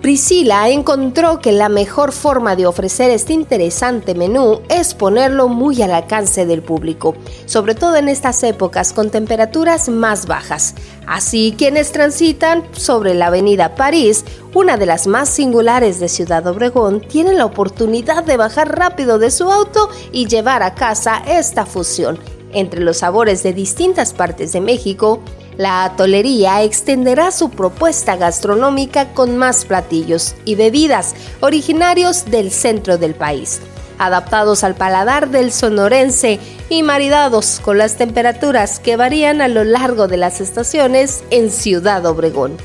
Priscila 0.01 0.71
encontró 0.71 1.41
que 1.41 1.53
la 1.53 1.69
mejor 1.69 2.13
forma 2.13 2.57
de 2.57 2.65
ofrecer 2.65 3.11
este 3.11 3.35
interesante 3.35 4.15
menú 4.15 4.63
es 4.71 4.95
ponerlo 4.95 5.49
muy 5.49 5.83
al 5.83 5.93
alcance 5.93 6.47
del 6.47 6.63
público, 6.63 7.15
sobre 7.45 7.75
todo 7.75 7.97
en 7.97 8.09
estas 8.09 8.43
épocas 8.43 8.95
con 8.95 9.11
temperaturas 9.11 9.91
más 9.91 10.27
bajas. 10.27 10.75
Así, 11.07 11.55
quienes 11.59 11.93
transitan 11.93 12.65
sobre 12.73 13.13
la 13.13 13.27
avenida 13.27 13.75
París, 13.75 14.25
una 14.55 14.79
de 14.79 14.87
las 14.87 15.07
más 15.07 15.29
singulares 15.29 16.01
de 16.01 16.09
Ciudad 16.09 16.47
Obregón, 16.47 17.03
tienen 17.03 17.37
la 17.37 17.45
oportunidad 17.45 18.25
de 18.25 18.39
bajar 18.39 18.79
rápido 18.79 19.19
de 19.19 19.31
su 19.31 19.53
auto 19.53 19.91
y 20.13 20.29
llevar 20.29 20.63
a 20.63 20.75
casa 20.75 21.23
esta 21.29 21.67
fusión 21.67 22.19
entre 22.55 22.81
los 22.81 22.99
sabores 22.99 23.43
de 23.43 23.53
distintas 23.53 24.15
partes 24.15 24.53
de 24.53 24.63
México 24.63 25.21
la 25.61 25.85
atolería 25.85 26.63
extenderá 26.63 27.31
su 27.31 27.51
propuesta 27.51 28.17
gastronómica 28.17 29.13
con 29.13 29.37
más 29.37 29.67
platillos 29.67 30.35
y 30.47 30.55
bebidas 30.55 31.15
originarios 31.41 32.25
del 32.25 32.51
centro 32.51 32.97
del 32.97 33.15
país, 33.15 33.61
adaptados 33.99 34.65
al 34.65 34.75
paladar 34.75 35.29
del 35.29 35.53
sonorense 35.53 36.41
y 36.71 36.83
maridados 36.83 37.61
con 37.63 37.77
las 37.77 37.99
temperaturas 37.99 38.81
que 38.81 38.97
varían 38.97 39.43
a 39.43 39.49
lo 39.49 39.65
largo 39.65 40.09
de 40.09 40.17
las 40.17 40.41
estaciones 40.41 41.23
en 41.29 41.51
Ciudad 41.51 42.07
Obregón. 42.07 42.57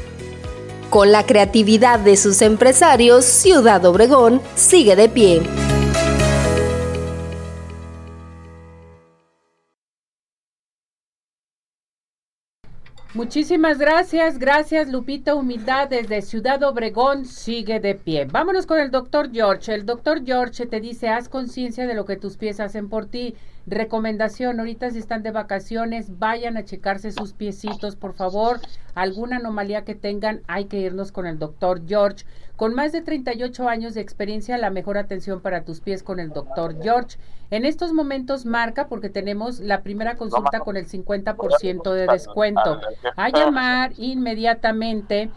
Con 0.89 1.11
la 1.11 1.25
creatividad 1.25 1.99
de 1.99 2.15
sus 2.15 2.41
empresarios, 2.41 3.25
Ciudad 3.25 3.83
Obregón 3.83 4.41
sigue 4.55 4.95
de 4.95 5.09
pie. 5.09 5.41
Muchísimas 13.15 13.77
gracias, 13.77 14.37
gracias 14.39 14.89
Lupita 14.89 15.35
Humildad 15.35 15.87
desde 15.87 16.21
Ciudad 16.21 16.61
Obregón 16.63 17.23
sigue 17.23 17.79
de 17.79 17.95
pie. 17.95 18.25
Vámonos 18.25 18.65
con 18.65 18.77
el 18.77 18.91
doctor 18.91 19.31
George. 19.31 19.73
El 19.73 19.85
doctor 19.85 20.25
George 20.25 20.65
te 20.65 20.81
dice, 20.81 21.07
haz 21.07 21.29
conciencia 21.29 21.87
de 21.87 21.93
lo 21.93 22.03
que 22.03 22.17
tus 22.17 22.35
pies 22.35 22.59
hacen 22.59 22.89
por 22.89 23.05
ti. 23.05 23.35
Recomendación, 23.67 24.59
ahorita 24.59 24.91
si 24.91 24.99
están 24.99 25.23
de 25.23 25.31
vacaciones, 25.31 26.19
vayan 26.19 26.55
a 26.55 26.65
checarse 26.65 27.11
sus 27.11 27.33
piecitos, 27.33 27.95
por 27.95 28.13
favor. 28.13 28.59
Alguna 28.93 29.37
anomalía 29.37 29.83
que 29.83 29.95
tengan, 29.95 30.41
hay 30.47 30.65
que 30.65 30.77
irnos 30.77 31.11
con 31.11 31.25
el 31.25 31.39
doctor 31.39 31.81
George. 31.87 32.25
Con 32.55 32.75
más 32.75 32.91
de 32.91 33.01
38 33.01 33.67
años 33.67 33.95
de 33.95 34.01
experiencia, 34.01 34.59
la 34.59 34.69
mejor 34.69 34.99
atención 34.99 35.41
para 35.41 35.63
tus 35.63 35.81
pies 35.81 36.03
con 36.03 36.19
el 36.19 36.29
doctor 36.29 36.81
George. 36.81 37.17
En 37.49 37.65
estos 37.65 37.91
momentos 37.91 38.45
marca 38.45 38.87
porque 38.87 39.09
tenemos 39.09 39.59
la 39.59 39.81
primera 39.81 40.15
consulta 40.15 40.59
con 40.59 40.77
el 40.77 40.87
50% 40.87 41.91
de 41.91 42.05
descuento. 42.05 42.81
A 43.15 43.29
llamar 43.29 43.93
inmediatamente 43.97 45.31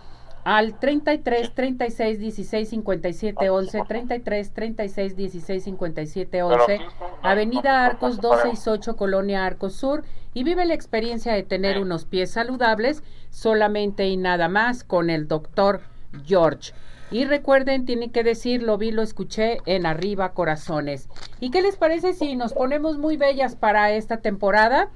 al 0.48 0.78
33 0.78 1.54
36 1.54 2.18
16 2.20 2.68
57 2.70 3.50
11 3.50 3.82
33 3.86 4.52
36 4.54 5.14
16 5.14 5.64
57 5.64 6.42
11 6.42 6.80
Avenida 7.20 7.84
Arcos 7.84 8.18
268 8.22 8.96
Colonia 8.96 9.44
Arcos 9.44 9.74
Sur 9.74 10.04
y 10.32 10.44
vive 10.44 10.64
la 10.64 10.72
experiencia 10.72 11.34
de 11.34 11.42
tener 11.42 11.78
unos 11.78 12.06
pies 12.06 12.30
saludables 12.30 13.02
solamente 13.28 14.06
y 14.06 14.16
nada 14.16 14.48
más 14.48 14.84
con 14.84 15.10
el 15.10 15.28
doctor 15.28 15.82
George. 16.24 16.72
Y 17.10 17.26
recuerden, 17.26 17.84
tienen 17.84 18.10
que 18.10 18.24
decir, 18.24 18.62
lo 18.62 18.78
vi, 18.78 18.90
lo 18.90 19.02
escuché 19.02 19.58
en 19.66 19.84
Arriba 19.84 20.32
Corazones. 20.32 21.10
¿Y 21.40 21.50
qué 21.50 21.60
les 21.60 21.76
parece 21.76 22.14
si 22.14 22.36
nos 22.36 22.54
ponemos 22.54 22.96
muy 22.96 23.18
bellas 23.18 23.54
para 23.54 23.92
esta 23.92 24.18
temporada? 24.18 24.88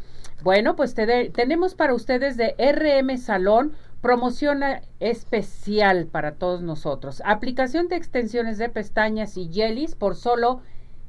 Bueno, 0.43 0.77
pues 0.77 0.95
tenemos 0.95 1.75
para 1.75 1.95
ustedes 1.95 2.37
de 2.37 2.55
RM 2.59 3.19
Salón 3.19 3.75
promoción 4.03 4.63
especial 5.01 6.07
para 6.07 6.33
todos 6.35 6.61
nosotros. 6.61 7.23
Aplicación 7.25 7.89
de 7.89 7.97
extensiones 7.97 8.59
de 8.59 8.69
pestañas 8.69 9.37
y 9.37 9.49
jellies 9.51 9.95
por 9.95 10.17
solo 10.17 10.61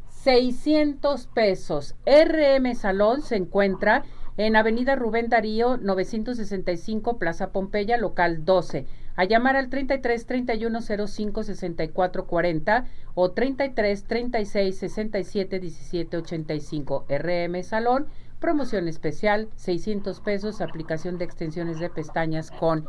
600 0.09 1.27
pesos. 1.27 1.95
RM 2.05 2.73
Salón 2.75 3.23
se 3.23 3.35
encuentra 3.35 4.03
en 4.37 4.55
Avenida 4.55 4.95
Rubén 4.95 5.27
Darío 5.27 5.77
965 5.77 7.17
Plaza 7.17 7.51
Pompeya, 7.51 7.97
local 7.97 8.45
12. 8.45 8.85
a 9.15 9.25
llamar 9.25 9.55
al 9.55 9.69
33 9.69 10.25
31 10.25 10.81
05 10.81 11.43
64 11.43 12.25
40 12.25 12.85
o 13.13 13.31
33 13.31 14.03
36 14.05 14.75
67 14.75 15.59
17 15.59 16.17
85 16.17 17.05
RM 17.09 17.63
Salón 17.63 18.07
promoción 18.43 18.89
especial 18.89 19.47
600 19.55 20.19
pesos 20.19 20.59
aplicación 20.59 21.17
de 21.17 21.23
extensiones 21.23 21.79
de 21.79 21.89
pestañas 21.89 22.51
con 22.51 22.85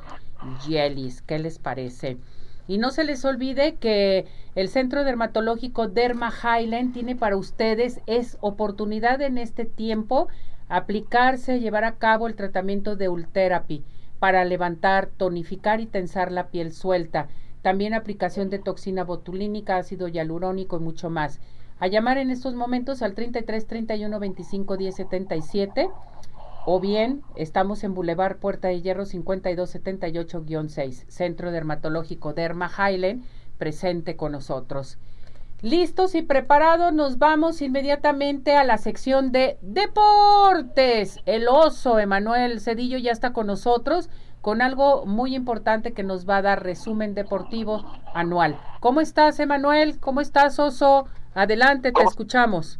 Jellies 0.66 1.22
¿qué 1.22 1.38
les 1.38 1.60
parece? 1.60 2.16
Y 2.66 2.78
no 2.78 2.90
se 2.90 3.04
les 3.04 3.24
olvide 3.24 3.76
que 3.76 4.26
el 4.56 4.68
Centro 4.68 5.04
Dermatológico 5.04 5.86
Derma 5.86 6.32
Highland 6.32 6.92
tiene 6.92 7.14
para 7.14 7.36
ustedes 7.36 8.00
es 8.08 8.36
oportunidad 8.40 9.22
en 9.22 9.38
este 9.38 9.64
tiempo 9.64 10.26
aplicarse, 10.68 11.60
llevar 11.60 11.84
a 11.84 11.98
cabo 11.98 12.26
el 12.26 12.34
tratamiento 12.34 12.96
de 12.96 13.08
Ultherapy 13.08 13.84
para 14.18 14.44
levantar, 14.44 15.06
tonificar 15.06 15.80
y 15.80 15.86
tensar 15.86 16.32
la 16.32 16.48
piel 16.48 16.72
suelta. 16.72 17.28
También 17.62 17.94
aplicación 17.94 18.50
de 18.50 18.58
toxina 18.58 19.04
botulínica, 19.04 19.76
ácido 19.76 20.08
hialurónico 20.08 20.78
y 20.78 20.80
mucho 20.80 21.10
más. 21.10 21.38
A 21.78 21.88
llamar 21.88 22.18
en 22.18 22.30
estos 22.30 22.54
momentos 22.54 23.02
al 23.02 23.14
33 23.14 23.66
31 23.66 24.20
25 24.20 24.76
10 24.76 24.94
77 24.94 25.90
o 26.66 26.80
bien 26.80 27.22
estamos 27.36 27.84
en 27.84 27.94
Boulevard 27.94 28.38
Puerta 28.38 28.68
de 28.68 28.80
Hierro 28.80 29.04
5278-6, 29.04 31.04
Centro 31.08 31.50
Dermatológico 31.50 32.32
Derma 32.32 32.70
Highland, 32.70 33.24
presente 33.58 34.16
con 34.16 34.32
nosotros. 34.32 34.98
Listos 35.60 36.14
y 36.14 36.22
preparados, 36.22 36.92
nos 36.92 37.18
vamos 37.18 37.62
inmediatamente 37.62 38.56
a 38.56 38.64
la 38.64 38.78
sección 38.78 39.32
de 39.32 39.58
deportes. 39.62 41.20
El 41.26 41.48
oso 41.48 41.98
Emanuel 41.98 42.60
Cedillo 42.60 42.98
ya 42.98 43.12
está 43.12 43.32
con 43.32 43.46
nosotros 43.46 44.10
con 44.42 44.60
algo 44.60 45.06
muy 45.06 45.34
importante 45.34 45.94
que 45.94 46.02
nos 46.02 46.28
va 46.28 46.36
a 46.36 46.42
dar 46.42 46.62
resumen 46.62 47.14
deportivo 47.14 47.82
anual. 48.12 48.60
¿Cómo 48.80 49.00
estás, 49.00 49.40
Emanuel? 49.40 49.98
¿Cómo 50.00 50.20
estás, 50.20 50.58
oso? 50.58 51.06
Adelante, 51.34 51.92
te 51.92 52.02
escuchamos. 52.02 52.78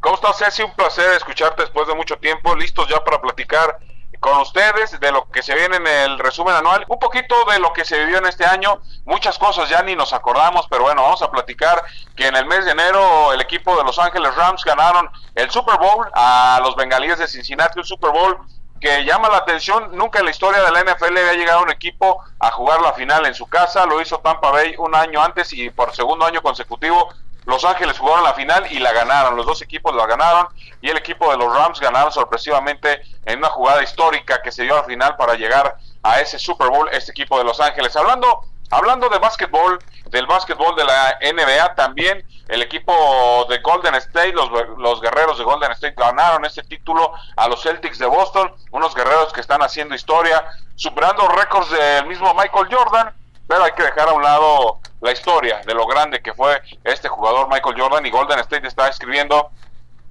¿Cómo 0.00 0.16
estás, 0.16 0.38
Ceci? 0.38 0.62
Un 0.62 0.74
placer 0.74 1.12
escucharte 1.16 1.62
después 1.62 1.86
de 1.86 1.94
mucho 1.94 2.16
tiempo. 2.16 2.56
Listos 2.56 2.88
ya 2.88 3.02
para 3.04 3.20
platicar 3.20 3.78
con 4.22 4.38
ustedes 4.40 5.00
de 5.00 5.10
lo 5.10 5.28
que 5.30 5.42
se 5.42 5.52
viene 5.52 5.78
en 5.78 5.86
el 5.86 6.18
resumen 6.20 6.54
anual, 6.54 6.84
un 6.88 6.98
poquito 7.00 7.34
de 7.50 7.58
lo 7.58 7.72
que 7.72 7.84
se 7.84 7.98
vivió 7.98 8.18
en 8.18 8.26
este 8.26 8.44
año, 8.44 8.80
muchas 9.04 9.36
cosas 9.36 9.68
ya 9.68 9.82
ni 9.82 9.96
nos 9.96 10.12
acordamos, 10.12 10.68
pero 10.70 10.84
bueno, 10.84 11.02
vamos 11.02 11.22
a 11.22 11.30
platicar 11.32 11.82
que 12.14 12.28
en 12.28 12.36
el 12.36 12.46
mes 12.46 12.64
de 12.64 12.70
enero 12.70 13.32
el 13.32 13.40
equipo 13.40 13.76
de 13.76 13.82
Los 13.82 13.98
Ángeles 13.98 14.32
Rams 14.36 14.64
ganaron 14.64 15.10
el 15.34 15.50
Super 15.50 15.76
Bowl 15.76 16.08
a 16.14 16.60
los 16.62 16.76
Bengalíes 16.76 17.18
de 17.18 17.26
Cincinnati, 17.26 17.80
un 17.80 17.84
Super 17.84 18.12
Bowl 18.12 18.38
que 18.80 19.04
llama 19.04 19.28
la 19.28 19.38
atención, 19.38 19.90
nunca 19.96 20.20
en 20.20 20.26
la 20.26 20.30
historia 20.30 20.62
de 20.62 20.70
la 20.70 20.84
NFL 20.84 21.18
había 21.18 21.32
llegado 21.32 21.62
un 21.64 21.70
equipo 21.70 22.22
a 22.38 22.52
jugar 22.52 22.80
la 22.80 22.92
final 22.92 23.26
en 23.26 23.34
su 23.34 23.48
casa, 23.48 23.86
lo 23.86 24.00
hizo 24.00 24.18
Tampa 24.18 24.52
Bay 24.52 24.76
un 24.78 24.94
año 24.94 25.20
antes 25.20 25.52
y 25.52 25.68
por 25.70 25.96
segundo 25.96 26.26
año 26.26 26.42
consecutivo 26.42 27.12
los 27.44 27.64
Ángeles 27.64 27.98
jugaron 27.98 28.24
la 28.24 28.34
final 28.34 28.66
y 28.70 28.78
la 28.78 28.92
ganaron. 28.92 29.36
Los 29.36 29.46
dos 29.46 29.62
equipos 29.62 29.94
la 29.94 30.06
ganaron 30.06 30.48
y 30.80 30.90
el 30.90 30.96
equipo 30.96 31.30
de 31.30 31.36
los 31.36 31.52
Rams 31.52 31.80
ganaron 31.80 32.12
sorpresivamente 32.12 33.02
en 33.24 33.38
una 33.38 33.48
jugada 33.48 33.82
histórica 33.82 34.40
que 34.42 34.52
se 34.52 34.62
dio 34.62 34.76
al 34.76 34.84
final 34.84 35.16
para 35.16 35.34
llegar 35.34 35.76
a 36.02 36.20
ese 36.20 36.38
Super 36.38 36.68
Bowl, 36.68 36.88
este 36.92 37.10
equipo 37.10 37.38
de 37.38 37.44
Los 37.44 37.60
Ángeles. 37.60 37.96
Hablando, 37.96 38.42
hablando 38.70 39.08
de 39.08 39.18
básquetbol, 39.18 39.78
del 40.10 40.26
básquetbol 40.26 40.76
de 40.76 40.84
la 40.84 41.18
NBA 41.20 41.74
también, 41.74 42.24
el 42.48 42.62
equipo 42.62 43.46
de 43.48 43.58
Golden 43.58 43.94
State, 43.96 44.32
los, 44.32 44.50
los 44.78 45.00
guerreros 45.00 45.38
de 45.38 45.44
Golden 45.44 45.72
State 45.72 45.94
ganaron 45.96 46.44
este 46.44 46.62
título 46.62 47.12
a 47.36 47.48
los 47.48 47.62
Celtics 47.62 47.98
de 47.98 48.06
Boston, 48.06 48.52
unos 48.72 48.94
guerreros 48.94 49.32
que 49.32 49.40
están 49.40 49.62
haciendo 49.62 49.94
historia, 49.94 50.44
superando 50.74 51.26
récords 51.28 51.70
del 51.70 52.06
mismo 52.06 52.34
Michael 52.34 52.68
Jordan 52.70 53.14
pero 53.46 53.64
hay 53.64 53.72
que 53.72 53.82
dejar 53.82 54.08
a 54.08 54.12
un 54.12 54.22
lado 54.22 54.80
la 55.00 55.12
historia 55.12 55.60
de 55.66 55.74
lo 55.74 55.86
grande 55.86 56.22
que 56.22 56.32
fue 56.32 56.62
este 56.84 57.08
jugador 57.08 57.48
Michael 57.48 57.80
Jordan 57.80 58.06
y 58.06 58.10
Golden 58.10 58.38
State 58.40 58.66
está 58.66 58.88
escribiendo 58.88 59.50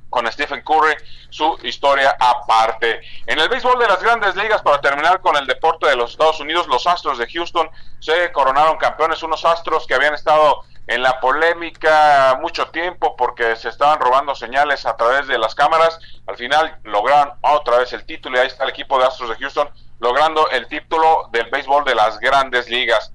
con 0.09 0.29
Stephen 0.31 0.61
Curry 0.61 0.95
su 1.29 1.57
historia 1.63 2.15
aparte. 2.19 3.01
En 3.25 3.39
el 3.39 3.47
béisbol 3.47 3.79
de 3.79 3.87
las 3.87 4.03
grandes 4.03 4.35
ligas, 4.35 4.61
para 4.61 4.81
terminar 4.81 5.21
con 5.21 5.35
el 5.37 5.47
deporte 5.47 5.87
de 5.87 5.95
los 5.95 6.11
Estados 6.11 6.39
Unidos, 6.41 6.67
los 6.67 6.85
Astros 6.85 7.17
de 7.17 7.27
Houston 7.27 7.69
se 7.99 8.31
coronaron 8.33 8.77
campeones, 8.77 9.23
unos 9.23 9.45
Astros 9.45 9.87
que 9.87 9.95
habían 9.95 10.13
estado 10.13 10.65
en 10.87 11.01
la 11.01 11.19
polémica 11.21 12.37
mucho 12.41 12.67
tiempo 12.67 13.15
porque 13.15 13.55
se 13.55 13.69
estaban 13.69 13.99
robando 13.99 14.35
señales 14.35 14.85
a 14.85 14.97
través 14.97 15.27
de 15.27 15.37
las 15.37 15.55
cámaras. 15.55 15.97
Al 16.27 16.35
final 16.35 16.79
lograron 16.83 17.33
otra 17.41 17.77
vez 17.77 17.93
el 17.93 18.05
título 18.05 18.37
y 18.37 18.41
ahí 18.41 18.47
está 18.47 18.65
el 18.65 18.71
equipo 18.71 18.99
de 18.99 19.05
Astros 19.05 19.29
de 19.29 19.37
Houston 19.37 19.69
logrando 19.99 20.49
el 20.49 20.67
título 20.67 21.29
del 21.31 21.49
béisbol 21.49 21.85
de 21.85 21.95
las 21.95 22.19
grandes 22.19 22.69
ligas. 22.69 23.13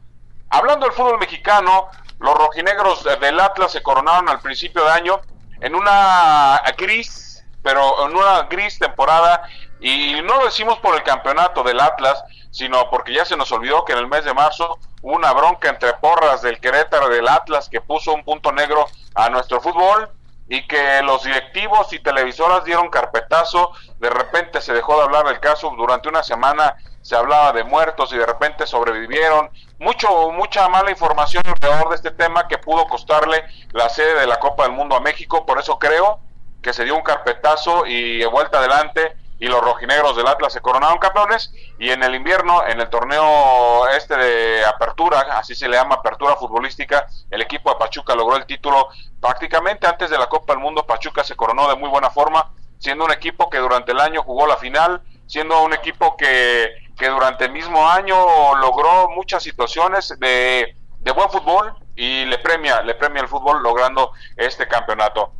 Hablando 0.50 0.86
del 0.86 0.94
fútbol 0.94 1.18
mexicano, 1.18 1.88
los 2.18 2.34
rojinegros 2.34 3.04
del 3.20 3.40
Atlas 3.40 3.72
se 3.72 3.82
coronaron 3.82 4.28
al 4.28 4.40
principio 4.40 4.84
de 4.84 4.90
año 4.90 5.20
en 5.60 5.74
una 5.74 6.62
gris, 6.76 7.44
pero 7.62 8.06
en 8.06 8.16
una 8.16 8.42
gris 8.42 8.78
temporada, 8.78 9.42
y 9.80 10.20
no 10.22 10.38
lo 10.38 10.44
decimos 10.44 10.78
por 10.78 10.94
el 10.94 11.02
campeonato 11.02 11.62
del 11.62 11.80
Atlas, 11.80 12.22
sino 12.50 12.88
porque 12.88 13.12
ya 13.12 13.24
se 13.24 13.36
nos 13.36 13.52
olvidó 13.52 13.84
que 13.84 13.92
en 13.92 13.98
el 13.98 14.06
mes 14.06 14.24
de 14.24 14.32
marzo 14.32 14.78
hubo 15.02 15.14
una 15.14 15.32
bronca 15.32 15.68
entre 15.68 15.92
porras 15.94 16.42
del 16.42 16.58
Querétaro 16.60 17.08
del 17.08 17.28
Atlas 17.28 17.68
que 17.68 17.80
puso 17.80 18.14
un 18.14 18.24
punto 18.24 18.52
negro 18.52 18.86
a 19.14 19.28
nuestro 19.28 19.60
fútbol 19.60 20.08
y 20.48 20.66
que 20.66 21.02
los 21.02 21.24
directivos 21.24 21.92
y 21.92 21.98
televisoras 21.98 22.64
dieron 22.64 22.88
carpetazo, 22.88 23.72
de 23.98 24.10
repente 24.10 24.60
se 24.60 24.72
dejó 24.72 24.96
de 24.96 25.02
hablar 25.02 25.26
del 25.26 25.40
caso, 25.40 25.70
durante 25.76 26.08
una 26.08 26.22
semana 26.22 26.76
se 27.06 27.14
hablaba 27.14 27.52
de 27.52 27.62
muertos 27.62 28.12
y 28.12 28.18
de 28.18 28.26
repente 28.26 28.66
sobrevivieron, 28.66 29.48
mucho 29.78 30.32
mucha 30.32 30.68
mala 30.68 30.90
información 30.90 31.40
alrededor 31.46 31.90
de 31.90 31.94
este 31.94 32.10
tema 32.10 32.48
que 32.48 32.58
pudo 32.58 32.88
costarle 32.88 33.44
la 33.70 33.88
sede 33.88 34.18
de 34.18 34.26
la 34.26 34.40
Copa 34.40 34.64
del 34.64 34.72
Mundo 34.72 34.96
a 34.96 35.00
México, 35.00 35.46
por 35.46 35.60
eso 35.60 35.78
creo 35.78 36.18
que 36.60 36.72
se 36.72 36.82
dio 36.82 36.96
un 36.96 37.04
carpetazo 37.04 37.86
y 37.86 38.18
de 38.18 38.26
vuelta 38.26 38.58
adelante 38.58 39.16
y 39.38 39.46
los 39.46 39.60
rojinegros 39.60 40.16
del 40.16 40.26
Atlas 40.26 40.52
se 40.52 40.60
coronaron 40.60 40.98
campeones. 40.98 41.52
Y 41.78 41.90
en 41.90 42.02
el 42.02 42.16
invierno, 42.16 42.66
en 42.66 42.80
el 42.80 42.88
torneo 42.88 43.86
este 43.90 44.16
de 44.16 44.64
apertura, 44.64 45.20
así 45.34 45.54
se 45.54 45.68
le 45.68 45.76
llama 45.76 45.96
apertura 45.96 46.34
futbolística, 46.34 47.06
el 47.30 47.40
equipo 47.40 47.70
de 47.70 47.76
Pachuca 47.76 48.16
logró 48.16 48.36
el 48.36 48.46
título. 48.46 48.88
Prácticamente 49.20 49.86
antes 49.86 50.10
de 50.10 50.18
la 50.18 50.28
Copa 50.28 50.54
del 50.54 50.62
Mundo, 50.62 50.84
Pachuca 50.84 51.22
se 51.22 51.36
coronó 51.36 51.68
de 51.68 51.76
muy 51.76 51.88
buena 51.88 52.10
forma, 52.10 52.50
siendo 52.78 53.04
un 53.04 53.12
equipo 53.12 53.48
que 53.48 53.58
durante 53.58 53.92
el 53.92 54.00
año 54.00 54.24
jugó 54.24 54.48
la 54.48 54.56
final, 54.56 55.02
siendo 55.26 55.62
un 55.62 55.72
equipo 55.72 56.16
que, 56.16 56.70
que 56.96 57.08
durante 57.08 57.44
el 57.44 57.52
mismo 57.52 57.88
año 57.88 58.16
logró 58.56 59.08
muchas 59.10 59.42
situaciones 59.42 60.14
de, 60.18 60.76
de 61.00 61.12
buen 61.12 61.30
fútbol 61.30 61.74
y 61.94 62.24
le 62.24 62.38
premia, 62.38 62.82
le 62.82 62.94
premia 62.94 63.22
el 63.22 63.28
fútbol 63.28 63.62
logrando 63.62 64.12
este 64.36 64.66
campeonato. 64.68 65.32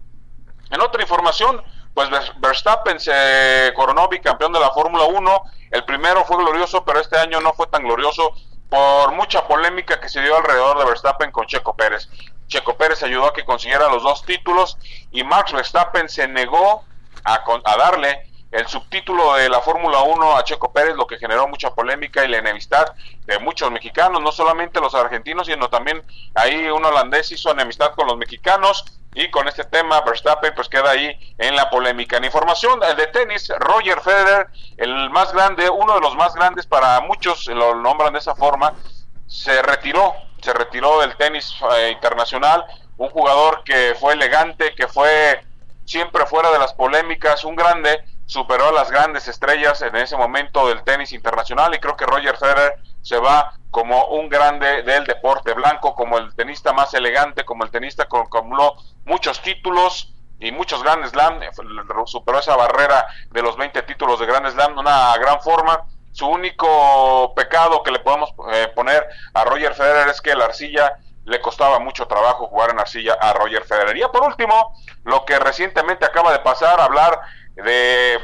En 0.71 0.81
otra 0.81 1.03
información, 1.03 1.63
pues 1.95 2.11
Verstappen 2.39 3.01
se 3.01 3.73
coronó 3.75 4.09
bicampeón 4.09 4.53
de 4.53 4.61
la 4.61 4.71
Fórmula 4.71 5.05
1. 5.05 5.43
El 5.71 5.85
primero 5.85 6.25
fue 6.25 6.37
glorioso, 6.37 6.85
pero 6.85 7.01
este 7.01 7.19
año 7.19 7.41
no 7.41 7.53
fue 7.53 7.67
tan 7.69 7.85
glorioso 7.85 8.33
por 8.69 9.13
mucha 9.13 9.47
polémica 9.47 10.01
que 10.01 10.09
se 10.09 10.21
dio 10.21 10.37
alrededor 10.37 10.79
de 10.79 10.85
Verstappen 10.85 11.31
con 11.31 11.47
Checo 11.47 11.75
Pérez. 11.75 12.09
Checo 12.49 12.77
Pérez 12.77 13.03
ayudó 13.03 13.27
a 13.27 13.33
que 13.33 13.45
consiguiera 13.45 13.89
los 13.89 14.03
dos 14.03 14.25
títulos 14.25 14.77
y 15.11 15.25
Max 15.25 15.53
Verstappen 15.53 16.09
se 16.09 16.29
negó 16.29 16.85
a, 17.25 17.43
a 17.65 17.77
darle 17.77 18.29
el 18.57 18.67
subtítulo 18.69 19.35
de 19.35 19.51
la 19.51 19.61
Fórmula 19.61 20.01
1 20.01 20.37
a 20.37 20.43
Checo 20.43 20.73
Pérez, 20.73 20.97
lo 20.97 21.07
que 21.07 21.19
generó 21.19 21.47
mucha 21.47 21.75
polémica 21.75 22.25
y 22.25 22.29
la 22.29 22.39
enemistad 22.39 22.87
de 23.27 23.39
muchos 23.39 23.71
mexicanos, 23.71 24.23
no 24.23 24.33
solamente 24.33 24.81
los 24.81 24.95
argentinos, 24.95 25.47
sino 25.47 25.69
también 25.69 26.03
ahí 26.35 26.67
un 26.69 26.83
holandés 26.83 27.31
hizo 27.33 27.51
enemistad 27.51 27.93
con 27.95 28.07
los 28.07 28.17
mexicanos 28.17 28.87
y 29.15 29.31
con 29.31 29.47
este 29.47 29.65
tema 29.65 30.01
Verstappen 30.01 30.55
pues 30.55 30.71
queda 30.71 30.91
ahí 30.91 31.35
en 31.37 31.55
la 31.55 31.69
polémica. 31.69 32.17
En 32.17 32.25
información 32.25 32.81
de 32.81 33.07
tenis, 33.09 33.53
Roger 33.59 34.01
Federer, 34.01 34.47
el 34.79 35.11
más 35.11 35.35
grande, 35.35 35.69
uno 35.69 35.95
de 35.95 36.01
los 36.01 36.17
más 36.17 36.35
grandes 36.35 36.67
para 36.67 37.01
muchos, 37.03 37.47
lo 37.49 37.75
nombran 37.75 38.15
de 38.15 38.21
esa 38.21 38.35
forma, 38.35 38.73
se 39.27 39.61
retiró, 39.61 40.15
se 40.41 40.55
retiró 40.55 41.01
del 41.01 41.15
tenis 41.17 41.55
eh, 41.77 41.91
internacional, 41.91 42.65
un 42.97 43.11
jugador 43.11 43.65
que 43.65 43.95
fue 44.01 44.15
elegante, 44.15 44.75
que 44.75 44.89
fue 44.89 45.45
siempre 45.85 46.25
fuera 46.25 46.51
de 46.53 46.59
las 46.59 46.73
polémicas, 46.73 47.45
un 47.45 47.55
grande, 47.55 48.03
superó 48.27 48.69
a 48.69 48.73
las 48.73 48.91
grandes 48.91 49.29
estrellas 49.29 49.81
en 49.83 49.97
ese 49.97 50.17
momento 50.17 50.69
del 50.69 50.83
tenis 50.83 51.13
internacional 51.13 51.75
y 51.75 51.79
creo 51.79 51.97
que 51.97 52.05
Roger 52.05 52.37
Federer 52.37 52.79
se 53.01 53.19
va 53.19 53.55
como 53.71 54.07
un 54.07 54.29
grande 54.29 54.83
del 54.83 55.05
deporte 55.05 55.53
blanco, 55.55 55.95
como 55.95 56.19
el 56.19 56.35
tenista 56.35 56.73
más 56.73 56.93
elegante, 56.95 57.45
como 57.45 57.63
el 57.63 57.71
tenista 57.71 58.07
que 58.07 58.17
acumuló 58.19 58.75
muchos 59.05 59.41
títulos 59.43 60.13
y 60.41 60.51
muchos 60.51 60.83
grandes 60.83 61.11
Slam, 61.11 61.41
superó 62.07 62.39
esa 62.41 62.57
barrera 62.57 63.07
de 63.31 63.43
los 63.43 63.57
20 63.57 63.83
títulos 63.83 64.19
de 64.21 64.27
Grand 64.27 64.49
Slam 64.51 64.75
de 64.75 64.81
una 64.81 65.17
gran 65.19 65.41
forma. 65.41 65.85
Su 66.13 66.27
único 66.27 67.33
pecado 67.35 67.83
que 67.83 67.91
le 67.91 68.01
podemos 68.01 68.31
eh, 68.53 68.69
poner 68.75 69.07
a 69.35 69.45
Roger 69.45 69.75
Federer 69.75 70.09
es 70.09 70.21
que 70.21 70.35
la 70.35 70.47
arcilla 70.47 70.99
le 71.25 71.41
costaba 71.41 71.79
mucho 71.79 72.07
trabajo 72.07 72.47
jugar 72.47 72.71
en 72.71 72.81
arcilla 72.81 73.15
a 73.21 73.33
Roger 73.33 73.65
Federer. 73.65 73.97
Y 73.97 74.03
por 74.13 74.23
último, 74.23 74.75
lo 75.05 75.25
que 75.25 75.39
recientemente 75.39 76.05
acaba 76.05 76.33
de 76.33 76.39
pasar, 76.39 76.81
hablar 76.81 77.21
de, 77.57 78.19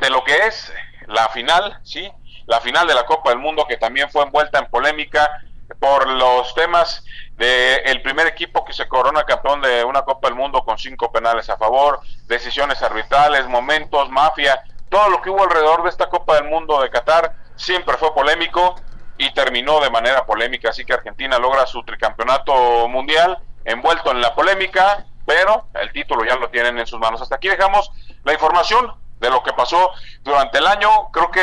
de 0.00 0.10
lo 0.10 0.24
que 0.24 0.36
es 0.46 0.72
la 1.06 1.28
final, 1.28 1.80
¿sí? 1.82 2.10
la 2.46 2.60
final 2.60 2.86
de 2.86 2.94
la 2.94 3.04
Copa 3.04 3.30
del 3.30 3.38
Mundo 3.38 3.66
que 3.68 3.76
también 3.76 4.10
fue 4.10 4.22
envuelta 4.22 4.58
en 4.58 4.66
polémica 4.66 5.42
por 5.80 6.08
los 6.08 6.54
temas 6.54 7.04
del 7.36 7.80
el 7.84 8.02
primer 8.02 8.26
equipo 8.28 8.64
que 8.64 8.72
se 8.72 8.88
corona 8.88 9.24
campeón 9.24 9.60
de 9.60 9.84
una 9.84 10.02
Copa 10.02 10.28
del 10.28 10.36
Mundo 10.36 10.64
con 10.64 10.78
cinco 10.78 11.10
penales 11.10 11.50
a 11.50 11.56
favor, 11.56 12.00
decisiones 12.26 12.82
arbitrales, 12.82 13.46
momentos, 13.46 14.08
mafia, 14.10 14.62
todo 14.88 15.10
lo 15.10 15.20
que 15.20 15.30
hubo 15.30 15.42
alrededor 15.42 15.82
de 15.82 15.90
esta 15.90 16.08
Copa 16.08 16.36
del 16.36 16.44
Mundo 16.44 16.80
de 16.80 16.90
Qatar 16.90 17.34
siempre 17.56 17.96
fue 17.96 18.14
polémico 18.14 18.76
y 19.18 19.32
terminó 19.32 19.80
de 19.80 19.90
manera 19.90 20.24
polémica, 20.24 20.70
así 20.70 20.84
que 20.84 20.92
Argentina 20.92 21.38
logra 21.38 21.66
su 21.66 21.82
tricampeonato 21.82 22.86
mundial 22.88 23.38
envuelto 23.64 24.12
en 24.12 24.20
la 24.20 24.34
polémica, 24.34 25.04
pero 25.26 25.66
el 25.74 25.90
título 25.92 26.24
ya 26.24 26.36
lo 26.36 26.48
tienen 26.50 26.78
en 26.78 26.86
sus 26.86 27.00
manos. 27.00 27.20
Hasta 27.20 27.34
aquí 27.34 27.48
dejamos 27.48 27.90
la 28.26 28.32
información 28.34 28.92
de 29.20 29.30
lo 29.30 29.42
que 29.42 29.52
pasó 29.52 29.92
durante 30.22 30.58
el 30.58 30.66
año. 30.66 30.88
Creo 31.12 31.30
que 31.30 31.40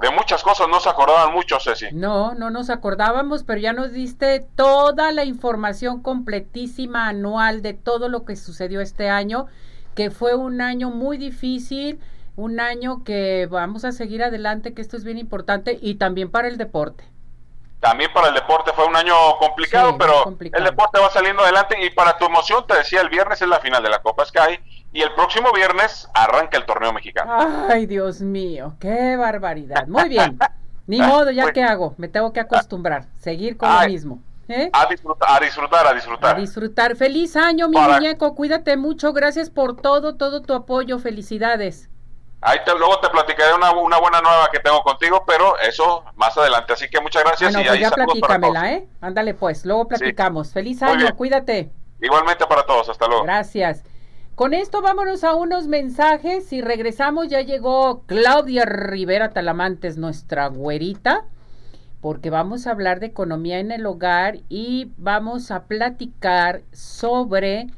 de 0.00 0.10
muchas 0.10 0.42
cosas 0.42 0.68
no 0.68 0.80
se 0.80 0.88
acordaban 0.88 1.32
mucho, 1.32 1.60
Ceci. 1.60 1.88
No, 1.92 2.34
no 2.34 2.50
nos 2.50 2.70
acordábamos, 2.70 3.44
pero 3.44 3.60
ya 3.60 3.72
nos 3.72 3.92
diste 3.92 4.40
toda 4.56 5.12
la 5.12 5.24
información 5.24 6.02
completísima 6.02 7.08
anual 7.08 7.62
de 7.62 7.74
todo 7.74 8.08
lo 8.08 8.24
que 8.24 8.36
sucedió 8.36 8.80
este 8.80 9.10
año, 9.10 9.46
que 9.94 10.10
fue 10.10 10.34
un 10.34 10.60
año 10.60 10.90
muy 10.90 11.18
difícil, 11.18 12.00
un 12.36 12.58
año 12.58 13.04
que 13.04 13.46
vamos 13.50 13.84
a 13.84 13.92
seguir 13.92 14.24
adelante, 14.24 14.74
que 14.74 14.82
esto 14.82 14.96
es 14.96 15.04
bien 15.04 15.18
importante, 15.18 15.78
y 15.80 15.96
también 15.96 16.30
para 16.30 16.48
el 16.48 16.56
deporte. 16.56 17.04
También 17.80 18.10
para 18.12 18.28
el 18.28 18.34
deporte 18.34 18.72
fue 18.72 18.86
un 18.86 18.96
año 18.96 19.14
complicado, 19.38 19.96
pero 19.98 20.34
el 20.40 20.64
deporte 20.64 20.98
va 20.98 21.10
saliendo 21.10 21.42
adelante 21.42 21.76
y 21.84 21.90
para 21.90 22.16
tu 22.16 22.24
emoción, 22.24 22.66
te 22.66 22.76
decía, 22.76 23.02
el 23.02 23.10
viernes 23.10 23.40
es 23.40 23.48
la 23.48 23.60
final 23.60 23.82
de 23.82 23.90
la 23.90 24.00
Copa 24.00 24.24
Sky 24.24 24.58
y 24.92 25.02
el 25.02 25.12
próximo 25.14 25.52
viernes 25.52 26.08
arranca 26.14 26.56
el 26.56 26.64
torneo 26.64 26.92
mexicano. 26.92 27.66
Ay, 27.68 27.86
Dios 27.86 28.20
mío, 28.20 28.74
qué 28.80 29.16
barbaridad. 29.16 29.86
Muy 29.86 30.08
bien. 30.08 30.38
Ni 30.86 30.98
modo, 31.02 31.30
ya 31.30 31.52
qué 31.52 31.62
hago, 31.62 31.94
me 31.98 32.08
tengo 32.08 32.32
que 32.32 32.40
acostumbrar, 32.40 33.06
seguir 33.18 33.56
con 33.56 33.68
lo 33.72 33.88
mismo. 33.88 34.20
¿eh? 34.48 34.70
A, 34.72 34.86
disfrutar, 34.86 35.28
a 35.30 35.44
disfrutar, 35.44 35.86
a 35.86 35.92
disfrutar. 35.92 36.36
A 36.36 36.38
disfrutar. 36.38 36.96
Feliz 36.96 37.36
año, 37.36 37.68
mi 37.68 37.78
muñeco, 37.78 38.34
cuídate 38.34 38.76
mucho, 38.76 39.12
gracias 39.12 39.50
por 39.50 39.76
todo, 39.76 40.16
todo 40.16 40.42
tu 40.42 40.54
apoyo, 40.54 40.98
felicidades. 40.98 41.90
Ahí 42.42 42.58
te, 42.64 42.70
luego 42.78 43.00
te 43.00 43.08
platicaré 43.08 43.54
una, 43.54 43.72
una, 43.72 43.98
buena 43.98 44.20
nueva 44.20 44.48
que 44.52 44.60
tengo 44.60 44.82
contigo, 44.82 45.24
pero 45.26 45.58
eso 45.58 46.04
más 46.14 46.36
adelante. 46.36 46.74
Así 46.74 46.88
que 46.88 47.00
muchas 47.00 47.24
gracias. 47.24 47.52
Bueno, 47.52 47.66
y 47.66 47.68
pues 47.68 47.80
ya 47.80 47.90
platícamela, 47.90 48.72
¿eh? 48.72 48.88
Ándale 49.00 49.34
pues, 49.34 49.64
luego 49.64 49.88
platicamos. 49.88 50.52
Feliz 50.52 50.82
año, 50.82 51.16
cuídate. 51.16 51.72
Igualmente 52.00 52.46
para 52.46 52.64
todos, 52.64 52.88
hasta 52.88 53.08
luego. 53.08 53.24
Gracias. 53.24 53.82
Con 54.36 54.52
esto 54.52 54.82
vámonos 54.82 55.24
a 55.24 55.34
unos 55.34 55.66
mensajes 55.66 56.52
y 56.52 56.60
regresamos. 56.60 57.28
Ya 57.28 57.40
llegó 57.40 58.02
Claudia 58.04 58.66
Rivera 58.66 59.30
Talamantes, 59.30 59.96
nuestra 59.96 60.48
güerita, 60.48 61.24
porque 62.02 62.28
vamos 62.28 62.66
a 62.66 62.72
hablar 62.72 63.00
de 63.00 63.06
economía 63.06 63.60
en 63.60 63.72
el 63.72 63.86
hogar 63.86 64.40
y 64.50 64.92
vamos 64.98 65.50
a 65.50 65.64
platicar 65.64 66.60
sobre 66.70 67.68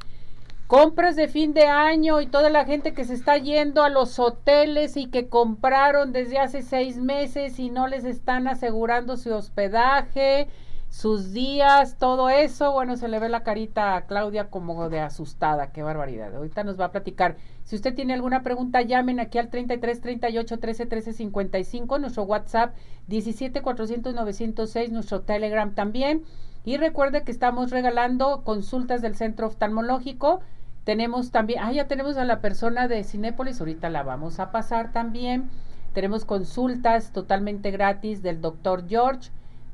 compras 0.67 1.15
de 1.15 1.29
fin 1.29 1.53
de 1.53 1.65
año 1.65 2.19
y 2.19 2.27
toda 2.27 2.49
la 2.49 2.65
gente 2.65 2.93
que 2.93 3.05
se 3.05 3.13
está 3.13 3.37
yendo 3.37 3.81
a 3.81 3.89
los 3.89 4.19
hoteles 4.19 4.97
y 4.97 5.05
que 5.05 5.29
compraron 5.29 6.11
desde 6.11 6.39
hace 6.39 6.61
seis 6.61 6.97
meses 6.97 7.57
y 7.57 7.69
no 7.69 7.87
les 7.87 8.03
están 8.03 8.49
asegurando 8.49 9.15
su 9.15 9.33
hospedaje, 9.33 10.49
sus 10.89 11.31
días, 11.33 11.97
todo 11.97 12.29
eso. 12.29 12.71
Bueno, 12.71 12.97
se 12.97 13.07
le 13.07 13.19
ve 13.19 13.29
la 13.29 13.43
carita 13.43 13.95
a 13.95 14.05
Claudia 14.05 14.49
como 14.49 14.89
de 14.89 14.99
asustada. 14.99 15.71
Qué 15.71 15.83
barbaridad. 15.83 16.35
Ahorita 16.35 16.63
nos 16.63 16.79
va 16.79 16.85
a 16.85 16.91
platicar. 16.91 17.37
Si 17.63 17.75
usted 17.75 17.95
tiene 17.95 18.13
alguna 18.13 18.43
pregunta, 18.43 18.81
llamen 18.81 19.19
aquí 19.19 19.37
al 19.37 19.49
33 19.49 20.01
38 20.01 20.59
13 20.59 20.85
13 20.85 21.13
55, 21.13 21.99
nuestro 21.99 22.23
WhatsApp 22.23 22.75
17 23.07 23.61
400 23.61 24.15
906, 24.15 24.91
nuestro 24.91 25.21
Telegram 25.21 25.73
también. 25.73 26.23
Y 26.65 26.77
recuerde 26.77 27.23
que 27.23 27.31
estamos 27.31 27.71
regalando 27.71 28.43
consultas 28.43 29.01
del 29.01 29.15
centro 29.15 29.47
oftalmológico 29.47 30.41
tenemos 30.89 31.29
también, 31.29 31.59
ah, 31.61 31.71
ya 31.71 31.87
tenemos 31.87 32.17
a 32.17 32.25
la 32.25 32.41
persona 32.41 32.87
de 32.87 33.03
Cinépolis, 33.03 33.59
ahorita 33.59 33.91
la 33.91 34.01
vamos 34.01 34.39
a 34.39 34.51
pasar 34.51 34.91
también. 34.91 35.49
Tenemos 35.93 36.25
consultas 36.25 37.11
totalmente 37.11 37.69
gratis 37.69 38.23
del 38.23 38.41
doctor 38.41 38.87
George 38.87 39.29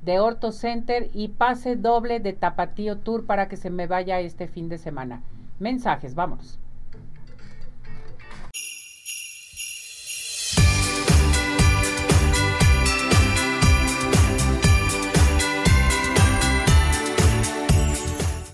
de 0.06 0.20
Orto 0.20 0.52
Center 0.52 1.10
y 1.14 1.30
pase 1.30 1.76
doble 1.76 2.20
de 2.20 2.34
Tapatío 2.34 3.00
Tour 3.00 3.26
para 3.26 3.50
que 3.50 3.58
se 3.58 3.70
me 3.70 3.88
vaya 3.88 4.20
este 4.20 4.48
fin 4.48 4.70
de 4.70 4.78
semana. 4.78 5.24
Mensajes, 5.60 6.16
vámonos. 6.16 6.60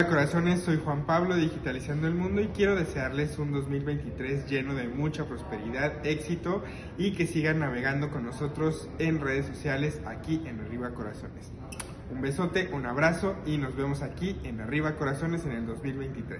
Corazones, 0.07 0.61
soy 0.61 0.77
Juan 0.83 1.05
Pablo 1.05 1.35
Digitalizando 1.35 2.07
el 2.07 2.13
Mundo 2.13 2.41
y 2.41 2.47
quiero 2.47 2.75
desearles 2.75 3.37
un 3.37 3.51
2023 3.51 4.49
lleno 4.49 4.73
de 4.73 4.87
mucha 4.87 5.25
prosperidad, 5.25 6.05
éxito 6.05 6.63
y 6.97 7.11
que 7.11 7.27
sigan 7.27 7.59
navegando 7.59 8.09
con 8.09 8.23
nosotros 8.23 8.89
en 8.99 9.19
redes 9.19 9.45
sociales 9.45 10.01
aquí 10.05 10.41
en 10.45 10.59
Arriba 10.61 10.91
Corazones. 10.93 11.51
Un 12.09 12.21
besote, 12.21 12.69
un 12.73 12.85
abrazo 12.85 13.35
y 13.45 13.57
nos 13.57 13.75
vemos 13.75 14.01
aquí 14.01 14.37
en 14.43 14.61
Arriba 14.61 14.95
Corazones 14.95 15.45
en 15.45 15.51
el 15.51 15.65
2023. 15.65 16.39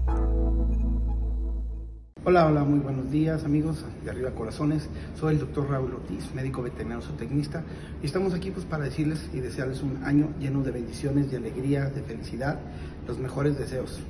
Hola, 2.23 2.45
hola, 2.45 2.63
muy 2.63 2.77
buenos 2.77 3.09
días 3.09 3.45
amigos 3.45 3.83
de 4.03 4.11
Arriba 4.11 4.29
Corazones. 4.29 4.87
Soy 5.19 5.33
el 5.33 5.39
doctor 5.39 5.67
Raúl 5.67 5.95
Ortiz, 5.95 6.31
médico 6.35 6.61
veterinario 6.61 7.03
zootecnista, 7.03 7.63
y 8.03 8.05
estamos 8.05 8.35
aquí 8.35 8.51
pues 8.51 8.63
para 8.63 8.83
decirles 8.83 9.27
y 9.33 9.39
desearles 9.39 9.81
un 9.81 10.03
año 10.03 10.29
lleno 10.39 10.61
de 10.61 10.69
bendiciones, 10.69 11.31
de 11.31 11.37
alegría, 11.37 11.89
de 11.89 12.03
felicidad, 12.03 12.59
los 13.07 13.17
mejores 13.17 13.57
deseos 13.57 14.01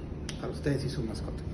para 0.42 0.52
ustedes 0.52 0.84
y 0.84 0.90
sus 0.90 1.06
mascotas. 1.06 1.46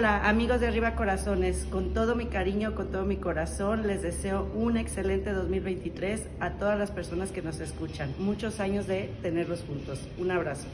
Hola 0.00 0.26
amigos 0.26 0.60
de 0.60 0.66
Arriba 0.66 0.94
Corazones, 0.94 1.66
con 1.70 1.92
todo 1.92 2.14
mi 2.16 2.24
cariño, 2.24 2.74
con 2.74 2.90
todo 2.90 3.04
mi 3.04 3.18
corazón, 3.18 3.86
les 3.86 4.00
deseo 4.00 4.50
un 4.54 4.78
excelente 4.78 5.30
2023 5.30 6.26
a 6.40 6.52
todas 6.52 6.78
las 6.78 6.90
personas 6.90 7.32
que 7.32 7.42
nos 7.42 7.60
escuchan. 7.60 8.14
Muchos 8.18 8.60
años 8.60 8.86
de 8.86 9.14
tenerlos 9.20 9.62
juntos. 9.62 10.00
Un 10.16 10.30
abrazo. 10.30 10.66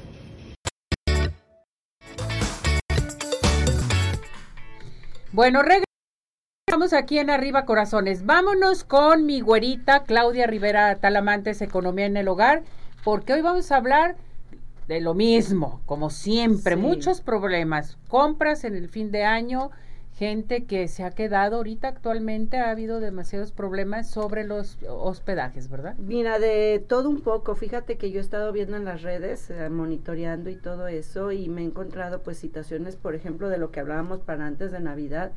Bueno, 5.32 5.60
regresamos 5.62 6.92
aquí 6.92 7.18
en 7.18 7.28
Arriba 7.30 7.64
Corazones. 7.64 8.26
Vámonos 8.26 8.84
con 8.84 9.26
mi 9.26 9.40
güerita 9.40 10.04
Claudia 10.04 10.46
Rivera 10.46 11.00
Talamantes, 11.00 11.62
Economía 11.62 12.06
en 12.06 12.16
el 12.16 12.28
Hogar, 12.28 12.62
porque 13.02 13.32
hoy 13.32 13.40
vamos 13.40 13.72
a 13.72 13.76
hablar 13.78 14.14
de 14.88 15.00
lo 15.00 15.14
mismo, 15.14 15.80
como 15.86 16.10
siempre, 16.10 16.76
muchos 16.76 17.20
problemas, 17.20 17.98
compras 18.08 18.64
en 18.64 18.76
el 18.76 18.88
fin 18.88 19.10
de 19.10 19.24
año, 19.24 19.70
gente 20.16 20.64
que 20.64 20.88
se 20.88 21.04
ha 21.04 21.10
quedado 21.10 21.56
ahorita 21.56 21.88
actualmente 21.88 22.56
ha 22.56 22.70
habido 22.70 23.00
demasiados 23.00 23.52
problemas 23.52 24.08
sobre 24.08 24.44
los 24.44 24.78
hospedajes, 24.88 25.68
¿verdad? 25.68 25.94
Mira, 25.98 26.38
de 26.38 26.82
todo 26.86 27.10
un 27.10 27.20
poco, 27.20 27.54
fíjate 27.54 27.98
que 27.98 28.10
yo 28.10 28.18
he 28.18 28.22
estado 28.22 28.52
viendo 28.52 28.76
en 28.76 28.84
las 28.84 29.02
redes, 29.02 29.50
eh, 29.50 29.68
monitoreando 29.68 30.48
y 30.48 30.56
todo 30.56 30.88
eso 30.88 31.32
y 31.32 31.48
me 31.48 31.62
he 31.62 31.64
encontrado 31.64 32.22
pues 32.22 32.38
situaciones, 32.38 32.96
por 32.96 33.14
ejemplo, 33.14 33.48
de 33.48 33.58
lo 33.58 33.70
que 33.70 33.80
hablábamos 33.80 34.20
para 34.20 34.46
antes 34.46 34.72
de 34.72 34.80
Navidad, 34.80 35.32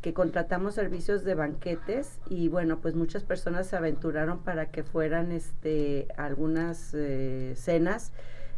que 0.00 0.14
contratamos 0.14 0.74
servicios 0.74 1.24
de 1.24 1.34
banquetes 1.34 2.18
y 2.28 2.48
bueno, 2.48 2.78
pues 2.80 2.94
muchas 2.94 3.24
personas 3.24 3.66
se 3.66 3.76
aventuraron 3.76 4.38
para 4.38 4.70
que 4.70 4.82
fueran 4.82 5.30
este 5.30 6.08
algunas 6.16 6.92
eh, 6.94 7.52
cenas 7.56 8.12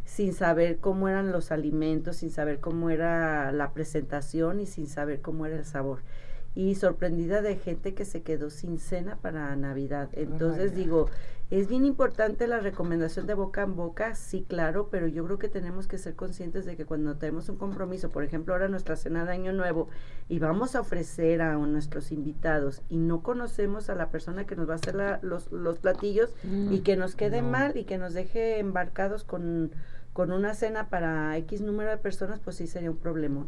sin 0.05 0.33
saber 0.33 0.77
cómo 0.77 1.09
eran 1.09 1.31
los 1.31 1.51
alimentos, 1.51 2.17
sin 2.17 2.29
saber 2.29 2.59
cómo 2.59 2.89
era 2.89 3.51
la 3.51 3.73
presentación 3.73 4.59
y 4.59 4.65
sin 4.65 4.87
saber 4.87 5.21
cómo 5.21 5.45
era 5.45 5.57
el 5.57 5.65
sabor. 5.65 5.99
Y 6.53 6.75
sorprendida 6.75 7.41
de 7.41 7.57
gente 7.57 7.93
que 7.93 8.05
se 8.05 8.21
quedó 8.21 8.49
sin 8.49 8.79
cena 8.79 9.17
para 9.17 9.53
Navidad. 9.57 10.07
Entonces 10.13 10.73
digo, 10.73 11.09
es 11.51 11.67
bien 11.67 11.85
importante 11.85 12.47
la 12.47 12.59
recomendación 12.59 13.27
de 13.27 13.35
boca 13.35 13.61
en 13.61 13.75
boca, 13.75 14.15
sí, 14.15 14.43
claro, 14.47 14.87
pero 14.89 15.07
yo 15.07 15.23
creo 15.25 15.37
que 15.37 15.47
tenemos 15.47 15.87
que 15.87 15.99
ser 15.99 16.15
conscientes 16.15 16.65
de 16.65 16.75
que 16.75 16.85
cuando 16.85 17.17
tenemos 17.17 17.49
un 17.49 17.57
compromiso, 17.57 18.09
por 18.09 18.23
ejemplo, 18.23 18.53
ahora 18.53 18.67
nuestra 18.67 18.95
cena 18.95 19.25
de 19.25 19.33
Año 19.33 19.53
Nuevo, 19.53 19.87
y 20.27 20.39
vamos 20.39 20.75
a 20.75 20.79
ofrecer 20.79 21.43
a 21.43 21.53
nuestros 21.55 22.11
invitados 22.11 22.81
y 22.89 22.97
no 22.97 23.21
conocemos 23.21 23.91
a 23.91 23.95
la 23.95 24.09
persona 24.09 24.45
que 24.45 24.55
nos 24.55 24.67
va 24.67 24.73
a 24.73 24.77
hacer 24.77 25.19
los, 25.21 25.51
los 25.51 25.77
platillos 25.77 26.33
mm, 26.43 26.73
y 26.73 26.79
que 26.79 26.95
nos 26.95 27.15
quede 27.15 27.43
mal 27.43 27.77
y 27.77 27.83
que 27.83 27.99
nos 27.99 28.15
deje 28.15 28.57
embarcados 28.57 29.23
con 29.23 29.71
con 30.15 30.31
una 30.31 30.53
cena 30.53 30.87
para 30.87 31.35
X 31.39 31.59
número 31.59 31.89
de 31.89 31.97
personas, 31.97 32.39
pues 32.39 32.55
sí 32.55 32.67
sería 32.67 32.89
un 32.89 32.95
problema. 32.95 33.47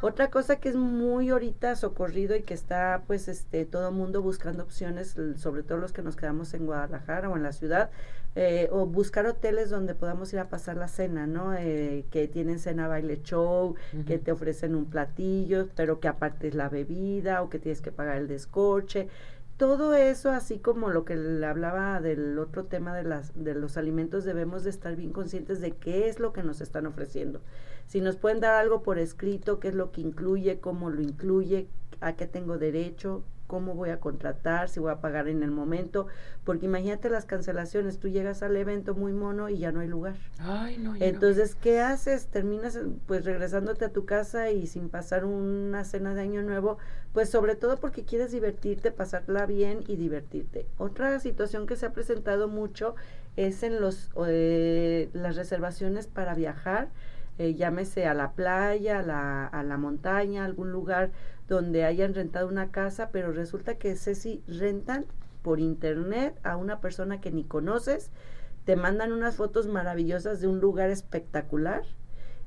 Otra 0.00 0.30
cosa 0.30 0.56
que 0.56 0.70
es 0.70 0.74
muy 0.74 1.28
ahorita 1.28 1.76
socorrido 1.76 2.34
y 2.34 2.40
que 2.40 2.54
está 2.54 3.02
pues 3.06 3.28
este 3.28 3.66
todo 3.66 3.92
mundo 3.92 4.22
buscando 4.22 4.62
opciones, 4.62 5.14
sobre 5.36 5.62
todo 5.62 5.76
los 5.76 5.92
que 5.92 6.00
nos 6.00 6.16
quedamos 6.16 6.54
en 6.54 6.64
Guadalajara 6.64 7.28
o 7.28 7.36
en 7.36 7.42
la 7.42 7.52
ciudad, 7.52 7.90
eh, 8.34 8.70
o 8.72 8.86
buscar 8.86 9.26
hoteles 9.26 9.68
donde 9.68 9.94
podamos 9.94 10.32
ir 10.32 10.38
a 10.38 10.48
pasar 10.48 10.78
la 10.78 10.88
cena, 10.88 11.26
¿no? 11.26 11.54
Eh, 11.54 12.06
que 12.10 12.28
tienen 12.28 12.60
cena 12.60 12.88
baile 12.88 13.20
show, 13.22 13.74
que 14.06 14.16
te 14.18 14.32
ofrecen 14.32 14.74
un 14.74 14.86
platillo, 14.86 15.68
pero 15.76 16.00
que 16.00 16.08
aparte 16.08 16.48
es 16.48 16.54
la 16.54 16.70
bebida 16.70 17.42
o 17.42 17.50
que 17.50 17.58
tienes 17.58 17.82
que 17.82 17.92
pagar 17.92 18.16
el 18.16 18.26
descorche 18.26 19.08
todo 19.56 19.94
eso, 19.94 20.30
así 20.30 20.58
como 20.58 20.90
lo 20.90 21.04
que 21.04 21.16
le 21.16 21.46
hablaba 21.46 22.00
del 22.00 22.38
otro 22.38 22.64
tema 22.64 22.94
de, 22.94 23.04
las, 23.04 23.32
de 23.34 23.54
los 23.54 23.76
alimentos, 23.76 24.24
debemos 24.24 24.64
de 24.64 24.70
estar 24.70 24.96
bien 24.96 25.12
conscientes 25.12 25.60
de 25.60 25.72
qué 25.72 26.08
es 26.08 26.20
lo 26.20 26.32
que 26.32 26.42
nos 26.42 26.60
están 26.60 26.86
ofreciendo. 26.86 27.40
Si 27.86 28.00
nos 28.00 28.16
pueden 28.16 28.40
dar 28.40 28.54
algo 28.54 28.82
por 28.82 28.98
escrito, 28.98 29.58
qué 29.58 29.68
es 29.68 29.74
lo 29.74 29.92
que 29.92 30.02
incluye, 30.02 30.60
cómo 30.60 30.90
lo 30.90 31.00
incluye, 31.00 31.68
a 32.00 32.16
qué 32.16 32.26
tengo 32.26 32.58
derecho, 32.58 33.22
cómo 33.46 33.74
voy 33.74 33.90
a 33.90 34.00
contratar, 34.00 34.68
si 34.68 34.80
voy 34.80 34.92
a 34.92 35.00
pagar 35.00 35.28
en 35.28 35.42
el 35.42 35.50
momento, 35.50 36.06
porque 36.44 36.66
imagínate 36.66 37.10
las 37.10 37.24
cancelaciones, 37.24 37.98
tú 37.98 38.08
llegas 38.08 38.42
al 38.42 38.56
evento 38.56 38.94
muy 38.94 39.12
mono 39.12 39.48
y 39.48 39.58
ya 39.58 39.72
no 39.72 39.80
hay 39.80 39.88
lugar. 39.88 40.16
Ay, 40.38 40.78
no, 40.78 40.94
Entonces, 40.96 41.54
¿qué 41.54 41.80
haces? 41.80 42.26
Terminas 42.26 42.78
pues 43.06 43.24
regresándote 43.24 43.84
a 43.84 43.92
tu 43.92 44.04
casa 44.04 44.50
y 44.50 44.66
sin 44.66 44.88
pasar 44.88 45.24
una 45.24 45.84
cena 45.84 46.14
de 46.14 46.22
año 46.22 46.42
nuevo, 46.42 46.78
pues 47.12 47.30
sobre 47.30 47.54
todo 47.54 47.78
porque 47.78 48.04
quieres 48.04 48.32
divertirte, 48.32 48.90
pasarla 48.90 49.46
bien 49.46 49.84
y 49.86 49.96
divertirte. 49.96 50.66
Otra 50.78 51.18
situación 51.20 51.66
que 51.66 51.76
se 51.76 51.86
ha 51.86 51.92
presentado 51.92 52.48
mucho 52.48 52.94
es 53.36 53.62
en 53.62 53.80
los 53.80 54.10
eh, 54.26 55.08
las 55.12 55.36
reservaciones 55.36 56.06
para 56.06 56.34
viajar. 56.34 56.88
Eh, 57.38 57.54
llámese 57.54 58.06
a 58.06 58.14
la 58.14 58.32
playa, 58.32 59.00
a 59.00 59.02
la, 59.02 59.46
a 59.46 59.62
la 59.62 59.76
montaña, 59.76 60.44
algún 60.46 60.72
lugar 60.72 61.10
donde 61.48 61.84
hayan 61.84 62.14
rentado 62.14 62.48
una 62.48 62.70
casa, 62.70 63.10
pero 63.12 63.32
resulta 63.32 63.76
que 63.76 63.96
Ceci 63.96 64.42
rentan 64.46 65.06
por 65.42 65.60
internet 65.60 66.38
a 66.42 66.56
una 66.56 66.80
persona 66.80 67.20
que 67.20 67.30
ni 67.30 67.44
conoces, 67.44 68.10
te 68.64 68.74
mandan 68.74 69.12
unas 69.12 69.36
fotos 69.36 69.68
maravillosas 69.68 70.40
de 70.40 70.48
un 70.48 70.58
lugar 70.58 70.90
espectacular 70.90 71.84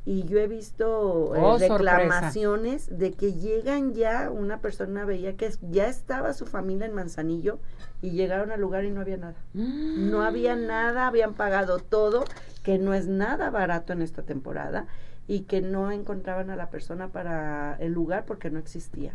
y 0.06 0.24
yo 0.24 0.40
he 0.40 0.48
visto 0.48 1.36
eh, 1.36 1.40
oh, 1.42 1.58
reclamaciones 1.58 2.98
de 2.98 3.12
que 3.12 3.34
llegan 3.34 3.94
ya, 3.94 4.32
una 4.32 4.60
persona 4.60 5.06
veía 5.06 5.36
que 5.38 5.52
ya 5.70 5.88
estaba 5.88 6.34
su 6.34 6.46
familia 6.46 6.86
en 6.88 6.94
Manzanillo 6.94 7.60
y 8.02 8.12
llegaron 8.12 8.52
al 8.52 8.60
lugar 8.60 8.86
y 8.86 8.92
no 8.92 9.02
había 9.02 9.18
nada. 9.18 9.36
No 9.54 10.24
había 10.24 10.56
nada, 10.56 11.08
habían 11.08 11.34
pagado 11.34 11.80
todo, 11.80 12.24
que 12.64 12.80
no 12.80 12.94
es 12.94 13.08
nada 13.08 13.50
barato 13.50 13.94
en 13.94 14.02
esta 14.02 14.24
temporada 14.24 14.88
y 15.30 15.42
que 15.42 15.62
no 15.62 15.92
encontraban 15.92 16.50
a 16.50 16.56
la 16.56 16.72
persona 16.72 17.10
para 17.10 17.78
el 17.80 17.94
lugar 17.94 18.26
porque 18.26 18.50
no 18.50 18.58
existía. 18.58 19.14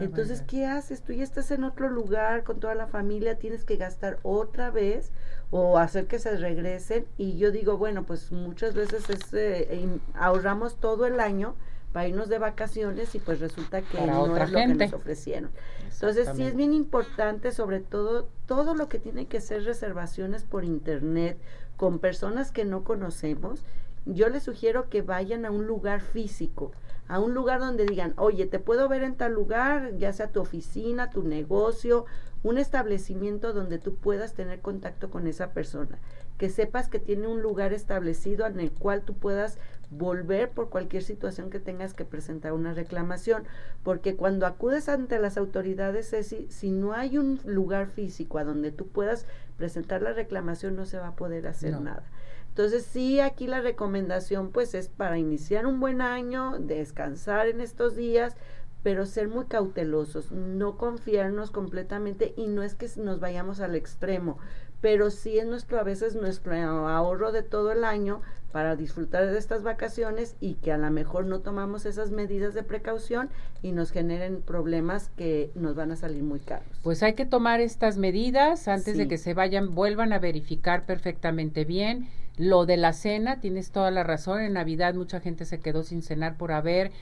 Entonces, 0.00 0.42
¿qué 0.42 0.66
haces? 0.66 1.02
Tú 1.02 1.12
ya 1.12 1.22
estás 1.22 1.52
en 1.52 1.62
otro 1.62 1.88
lugar 1.88 2.42
con 2.42 2.58
toda 2.58 2.74
la 2.74 2.88
familia, 2.88 3.38
tienes 3.38 3.64
que 3.64 3.76
gastar 3.76 4.18
otra 4.24 4.72
vez 4.72 5.12
o 5.52 5.78
hacer 5.78 6.08
que 6.08 6.18
se 6.18 6.36
regresen. 6.36 7.06
Y 7.16 7.38
yo 7.38 7.52
digo, 7.52 7.78
bueno, 7.78 8.02
pues 8.02 8.32
muchas 8.32 8.74
veces 8.74 9.08
es, 9.08 9.32
eh, 9.34 9.88
ahorramos 10.14 10.80
todo 10.80 11.06
el 11.06 11.20
año 11.20 11.54
para 11.92 12.08
irnos 12.08 12.28
de 12.28 12.38
vacaciones 12.38 13.14
y 13.14 13.20
pues 13.20 13.38
resulta 13.38 13.82
que 13.82 14.04
no 14.04 14.36
es 14.36 14.50
lo 14.50 14.58
que 14.58 14.66
nos 14.66 14.92
ofrecieron. 14.92 15.52
Entonces 15.92 16.28
sí 16.34 16.42
es 16.42 16.56
bien 16.56 16.72
importante, 16.72 17.52
sobre 17.52 17.78
todo, 17.78 18.28
todo 18.46 18.74
lo 18.74 18.88
que 18.88 18.98
tiene 18.98 19.26
que 19.26 19.40
ser 19.40 19.62
reservaciones 19.62 20.42
por 20.42 20.64
internet 20.64 21.38
con 21.76 22.00
personas 22.00 22.50
que 22.50 22.64
no 22.64 22.82
conocemos 22.82 23.62
yo 24.06 24.28
les 24.28 24.42
sugiero 24.42 24.88
que 24.88 25.02
vayan 25.02 25.44
a 25.44 25.50
un 25.50 25.66
lugar 25.66 26.00
físico, 26.00 26.72
a 27.08 27.20
un 27.20 27.34
lugar 27.34 27.60
donde 27.60 27.84
digan, 27.84 28.14
oye, 28.16 28.46
te 28.46 28.58
puedo 28.58 28.88
ver 28.88 29.02
en 29.02 29.16
tal 29.16 29.32
lugar, 29.32 29.96
ya 29.96 30.12
sea 30.12 30.32
tu 30.32 30.40
oficina, 30.40 31.10
tu 31.10 31.22
negocio, 31.22 32.06
un 32.42 32.58
establecimiento 32.58 33.52
donde 33.52 33.78
tú 33.78 33.94
puedas 33.94 34.34
tener 34.34 34.60
contacto 34.60 35.10
con 35.10 35.26
esa 35.26 35.52
persona, 35.52 35.98
que 36.38 36.50
sepas 36.50 36.88
que 36.88 36.98
tiene 36.98 37.28
un 37.28 37.40
lugar 37.40 37.72
establecido 37.72 38.46
en 38.46 38.58
el 38.58 38.72
cual 38.72 39.02
tú 39.02 39.14
puedas 39.14 39.58
volver 39.90 40.50
por 40.50 40.70
cualquier 40.70 41.02
situación 41.02 41.50
que 41.50 41.60
tengas 41.60 41.94
que 41.94 42.04
presentar 42.04 42.52
una 42.52 42.72
reclamación, 42.72 43.44
porque 43.84 44.16
cuando 44.16 44.46
acudes 44.46 44.88
ante 44.88 45.18
las 45.20 45.36
autoridades, 45.36 46.10
Ceci, 46.10 46.46
si 46.50 46.70
no 46.70 46.94
hay 46.94 47.18
un 47.18 47.40
lugar 47.44 47.88
físico 47.88 48.38
a 48.38 48.44
donde 48.44 48.72
tú 48.72 48.88
puedas 48.88 49.26
presentar 49.56 50.02
la 50.02 50.12
reclamación, 50.12 50.74
no 50.74 50.86
se 50.86 50.98
va 50.98 51.08
a 51.08 51.16
poder 51.16 51.46
hacer 51.46 51.80
nada. 51.80 52.04
Entonces 52.52 52.84
sí, 52.84 53.18
aquí 53.18 53.46
la 53.46 53.62
recomendación 53.62 54.50
pues 54.50 54.74
es 54.74 54.88
para 54.88 55.16
iniciar 55.16 55.64
un 55.64 55.80
buen 55.80 56.02
año, 56.02 56.58
descansar 56.58 57.48
en 57.48 57.62
estos 57.62 57.96
días, 57.96 58.36
pero 58.82 59.06
ser 59.06 59.28
muy 59.28 59.46
cautelosos, 59.46 60.32
no 60.32 60.76
confiarnos 60.76 61.50
completamente 61.50 62.34
y 62.36 62.48
no 62.48 62.62
es 62.62 62.74
que 62.74 62.90
nos 62.98 63.20
vayamos 63.20 63.60
al 63.60 63.74
extremo, 63.74 64.36
pero 64.82 65.08
sí 65.08 65.38
es 65.38 65.46
nuestro 65.46 65.80
a 65.80 65.82
veces 65.82 66.14
nuestro 66.14 66.54
ahorro 66.54 67.32
de 67.32 67.42
todo 67.42 67.72
el 67.72 67.84
año 67.84 68.20
para 68.52 68.76
disfrutar 68.76 69.30
de 69.30 69.38
estas 69.38 69.62
vacaciones 69.62 70.36
y 70.38 70.56
que 70.56 70.72
a 70.72 70.76
lo 70.76 70.90
mejor 70.90 71.24
no 71.24 71.40
tomamos 71.40 71.86
esas 71.86 72.10
medidas 72.10 72.52
de 72.52 72.62
precaución 72.62 73.30
y 73.62 73.72
nos 73.72 73.92
generen 73.92 74.42
problemas 74.42 75.08
que 75.16 75.50
nos 75.54 75.74
van 75.74 75.90
a 75.90 75.96
salir 75.96 76.22
muy 76.22 76.40
caros. 76.40 76.68
Pues 76.82 77.02
hay 77.02 77.14
que 77.14 77.24
tomar 77.24 77.62
estas 77.62 77.96
medidas 77.96 78.68
antes 78.68 78.98
de 78.98 79.08
que 79.08 79.16
se 79.16 79.32
vayan, 79.32 79.74
vuelvan 79.74 80.12
a 80.12 80.18
verificar 80.18 80.84
perfectamente 80.84 81.64
bien. 81.64 82.08
Lo 82.36 82.66
de 82.66 82.76
la 82.76 82.92
cena, 82.92 83.40
tienes 83.40 83.70
toda 83.70 83.90
la 83.90 84.04
razón, 84.04 84.40
en 84.40 84.54
Navidad 84.54 84.94
mucha 84.94 85.20
gente 85.20 85.44
se 85.44 85.60
quedó 85.60 85.82
sin 85.82 86.02
cenar 86.02 86.36
por 86.36 86.52
haber 86.52 86.92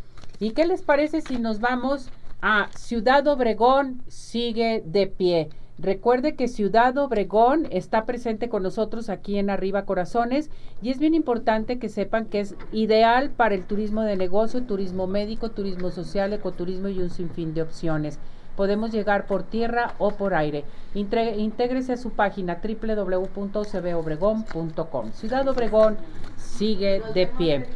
¿Y 0.41 0.51
qué 0.51 0.67
les 0.67 0.83
parece 0.83 1.21
si 1.21 1.39
nos 1.39 1.61
vamos 1.61 2.09
a 2.41 2.69
Ciudad 2.77 3.27
Obregón? 3.29 4.03
Sigue 4.09 4.83
de 4.85 5.07
pie. 5.07 5.51
Recuerde 5.79 6.37
que 6.37 6.47
Ciudad 6.47 6.97
Obregón 6.99 7.67
está 7.71 8.07
presente 8.07 8.49
con 8.49 8.63
nosotros 8.63 9.09
aquí 9.09 9.39
en 9.39 9.51
Arriba 9.51 9.85
Corazones 9.85 10.49
y 10.81 10.91
es 10.91 11.01
bien 11.01 11.15
importante 11.15 11.81
que 11.81 11.89
sepan 11.89 12.27
que 12.27 12.39
es 12.41 12.55
ideal 12.71 13.31
para 13.31 13.57
el 13.57 13.65
turismo 13.65 14.03
de 14.03 14.17
negocio, 14.17 14.63
turismo 14.63 15.09
médico, 15.09 15.51
turismo 15.51 15.91
social, 15.91 16.33
ecoturismo 16.33 16.89
y 16.89 17.01
un 17.01 17.11
sinfín 17.11 17.55
de 17.55 17.63
opciones. 17.63 18.21
Podemos 18.57 18.93
llegar 18.93 19.27
por 19.27 19.43
tierra 19.43 19.95
o 19.99 20.13
por 20.13 20.35
aire. 20.35 20.65
intégrese 20.95 21.95
a 21.95 21.97
su 21.97 22.11
página 22.11 22.61
www.cbobregón.com. 22.63 25.13
Ciudad 25.13 25.49
Obregón 25.49 25.97
sigue 26.37 27.03
de 27.15 27.27
pie. 27.27 27.67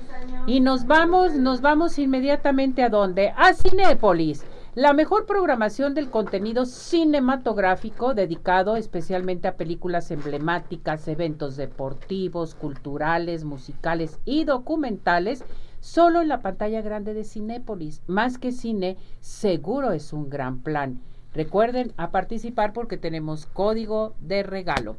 Y 0.47 0.61
nos 0.61 0.87
vamos, 0.87 1.35
nos 1.35 1.61
vamos 1.61 1.99
inmediatamente 1.99 2.83
a 2.83 2.89
dónde? 2.89 3.33
A 3.37 3.53
Cinépolis 3.55 4.45
la 4.79 4.93
mejor 4.93 5.27
programación 5.27 5.95
del 5.95 6.09
contenido 6.09 6.65
cinematográfico 6.65 8.15
dedicado 8.15 8.77
especialmente 8.77 9.49
a 9.49 9.57
películas 9.57 10.13
emblemáticas, 10.13 11.09
eventos 11.09 11.57
deportivos, 11.57 12.55
culturales, 12.55 13.43
musicales 13.43 14.21
y 14.25 14.45
documentales, 14.45 15.45
solo 15.89 16.21
en 16.21 16.29
la 16.29 16.41
pantalla 16.41 16.83
grande 16.83 17.15
de 17.15 17.25
Cinépolis. 17.25 18.03
Más 18.07 18.37
que 18.37 18.53
cine, 18.53 18.99
seguro 19.21 19.93
es 19.93 20.13
un 20.13 20.29
gran 20.29 20.59
plan. 20.59 21.01
Recuerden 21.33 21.93
a 21.97 22.11
participar 22.11 22.73
porque 22.75 22.99
tenemos 22.99 23.47
código 23.47 24.15
de 24.21 24.43
regalo. 24.43 24.97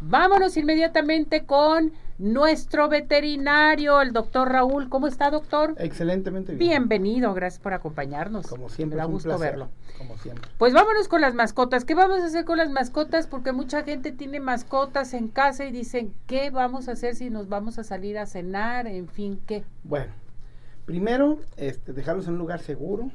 Vámonos 0.00 0.56
inmediatamente 0.56 1.44
con 1.44 1.92
nuestro 2.16 2.88
veterinario, 2.88 4.00
el 4.00 4.14
doctor 4.14 4.50
Raúl. 4.50 4.88
¿Cómo 4.88 5.08
está, 5.08 5.30
doctor? 5.30 5.74
Excelentemente 5.76 6.54
bien. 6.54 6.88
Bienvenido, 6.88 7.34
gracias 7.34 7.60
por 7.60 7.74
acompañarnos. 7.74 8.46
Como 8.46 8.70
siempre, 8.70 8.96
me 8.96 9.02
da 9.02 9.04
gusto 9.04 9.38
verlo. 9.38 9.68
Como 9.98 10.16
siempre. 10.16 10.50
Pues 10.56 10.72
vámonos 10.72 11.06
con 11.08 11.20
las 11.20 11.34
mascotas. 11.34 11.84
¿Qué 11.84 11.94
vamos 11.94 12.20
a 12.22 12.26
hacer 12.26 12.46
con 12.46 12.56
las 12.56 12.70
mascotas? 12.70 13.26
Porque 13.26 13.52
mucha 13.52 13.82
gente 13.82 14.10
tiene 14.10 14.40
mascotas 14.40 15.12
en 15.12 15.28
casa 15.28 15.66
y 15.66 15.70
dicen, 15.70 16.14
¿qué 16.26 16.48
vamos 16.48 16.88
a 16.88 16.92
hacer 16.92 17.14
si 17.14 17.28
nos 17.28 17.50
vamos 17.50 17.78
a 17.78 17.84
salir 17.84 18.18
a 18.18 18.24
cenar? 18.24 18.86
En 18.86 19.06
fin, 19.06 19.38
¿qué? 19.46 19.64
Bueno, 19.84 20.12
primero, 20.86 21.38
este, 21.56 21.92
dejarlos 21.92 22.26
en 22.26 22.34
un 22.34 22.38
lugar 22.38 22.60
seguro. 22.60 23.10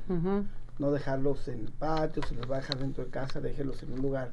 No 0.78 0.92
dejarlos 0.92 1.48
en 1.48 1.62
el 1.62 1.72
patio, 1.72 2.22
se 2.24 2.36
los 2.36 2.52
va 2.52 2.58
a 2.58 2.60
dejar 2.60 2.80
dentro 2.80 3.06
de 3.06 3.10
casa, 3.10 3.40
déjelos 3.40 3.82
en 3.84 3.94
un 3.94 4.02
lugar 4.02 4.32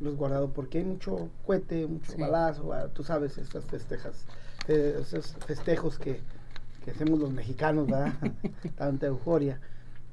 los 0.00 0.16
guardado 0.16 0.50
porque 0.50 0.78
hay 0.78 0.84
mucho 0.84 1.28
cohete, 1.46 1.86
mucho 1.86 2.16
balazo, 2.18 2.72
ah, 2.72 2.88
tú 2.92 3.04
sabes, 3.04 3.38
estas 3.38 3.64
festejas, 3.64 4.24
eh, 4.68 4.98
esos 5.00 5.34
festejos 5.46 5.98
que, 5.98 6.20
que, 6.84 6.90
hacemos 6.90 7.20
los 7.20 7.32
mexicanos, 7.32 7.86
¿verdad? 7.86 8.12
Tanta 8.76 9.06
euforia, 9.06 9.60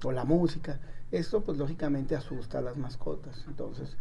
o 0.03 0.11
la 0.11 0.23
música. 0.23 0.79
Esto 1.11 1.41
pues 1.41 1.57
lógicamente 1.57 2.15
asusta 2.15 2.59
a 2.59 2.61
las 2.61 2.77
mascotas. 2.77 3.43
Entonces 3.47 3.97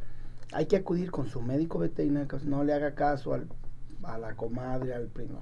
hay 0.52 0.66
que 0.66 0.76
acudir 0.76 1.10
con 1.10 1.28
su 1.28 1.40
médico 1.40 1.78
veterinario, 1.78 2.38
no 2.44 2.64
le 2.64 2.72
haga 2.72 2.94
caso 2.94 3.34
al, 3.34 3.48
a 4.02 4.18
la 4.18 4.34
comadre, 4.34 4.94
al 4.94 5.06
primo. 5.06 5.40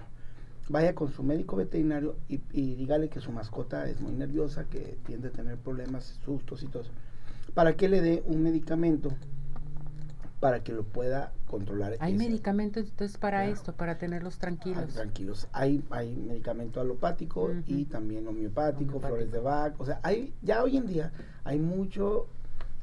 Vaya 0.68 0.94
con 0.94 1.10
su 1.12 1.22
médico 1.22 1.56
veterinario 1.56 2.16
y, 2.28 2.40
y 2.52 2.74
dígale 2.74 3.08
que 3.08 3.20
su 3.20 3.32
mascota 3.32 3.88
es 3.88 4.00
muy 4.00 4.12
nerviosa, 4.12 4.64
que 4.64 4.98
tiende 5.06 5.28
a 5.28 5.32
tener 5.32 5.56
problemas, 5.56 6.20
sustos 6.24 6.62
y 6.62 6.66
todo 6.66 6.82
eso. 6.82 6.92
Para 7.54 7.76
que 7.76 7.88
le 7.88 8.02
dé 8.02 8.22
un 8.26 8.42
medicamento 8.42 9.10
para 10.40 10.62
que 10.62 10.72
lo 10.72 10.84
pueda 10.84 11.32
controlar. 11.46 11.96
¿Hay 12.00 12.14
medicamentos 12.14 12.84
entonces 12.84 13.18
para 13.18 13.46
esto, 13.46 13.74
para 13.74 13.98
tenerlos 13.98 14.38
tranquilos? 14.38 14.84
Ah, 14.90 14.92
tranquilos. 14.92 15.48
Hay, 15.52 15.82
hay 15.90 16.14
medicamento 16.14 16.80
alopático 16.80 17.50
y 17.66 17.86
también 17.86 18.26
homeopático, 18.28 19.00
flores 19.00 19.32
de 19.32 19.40
Bach. 19.40 19.74
O 19.78 19.86
sea, 19.86 20.00
hay 20.02 20.32
ya 20.42 20.62
hoy 20.62 20.76
en 20.76 20.86
día 20.86 21.12
hay 21.44 21.58
mucho 21.58 22.26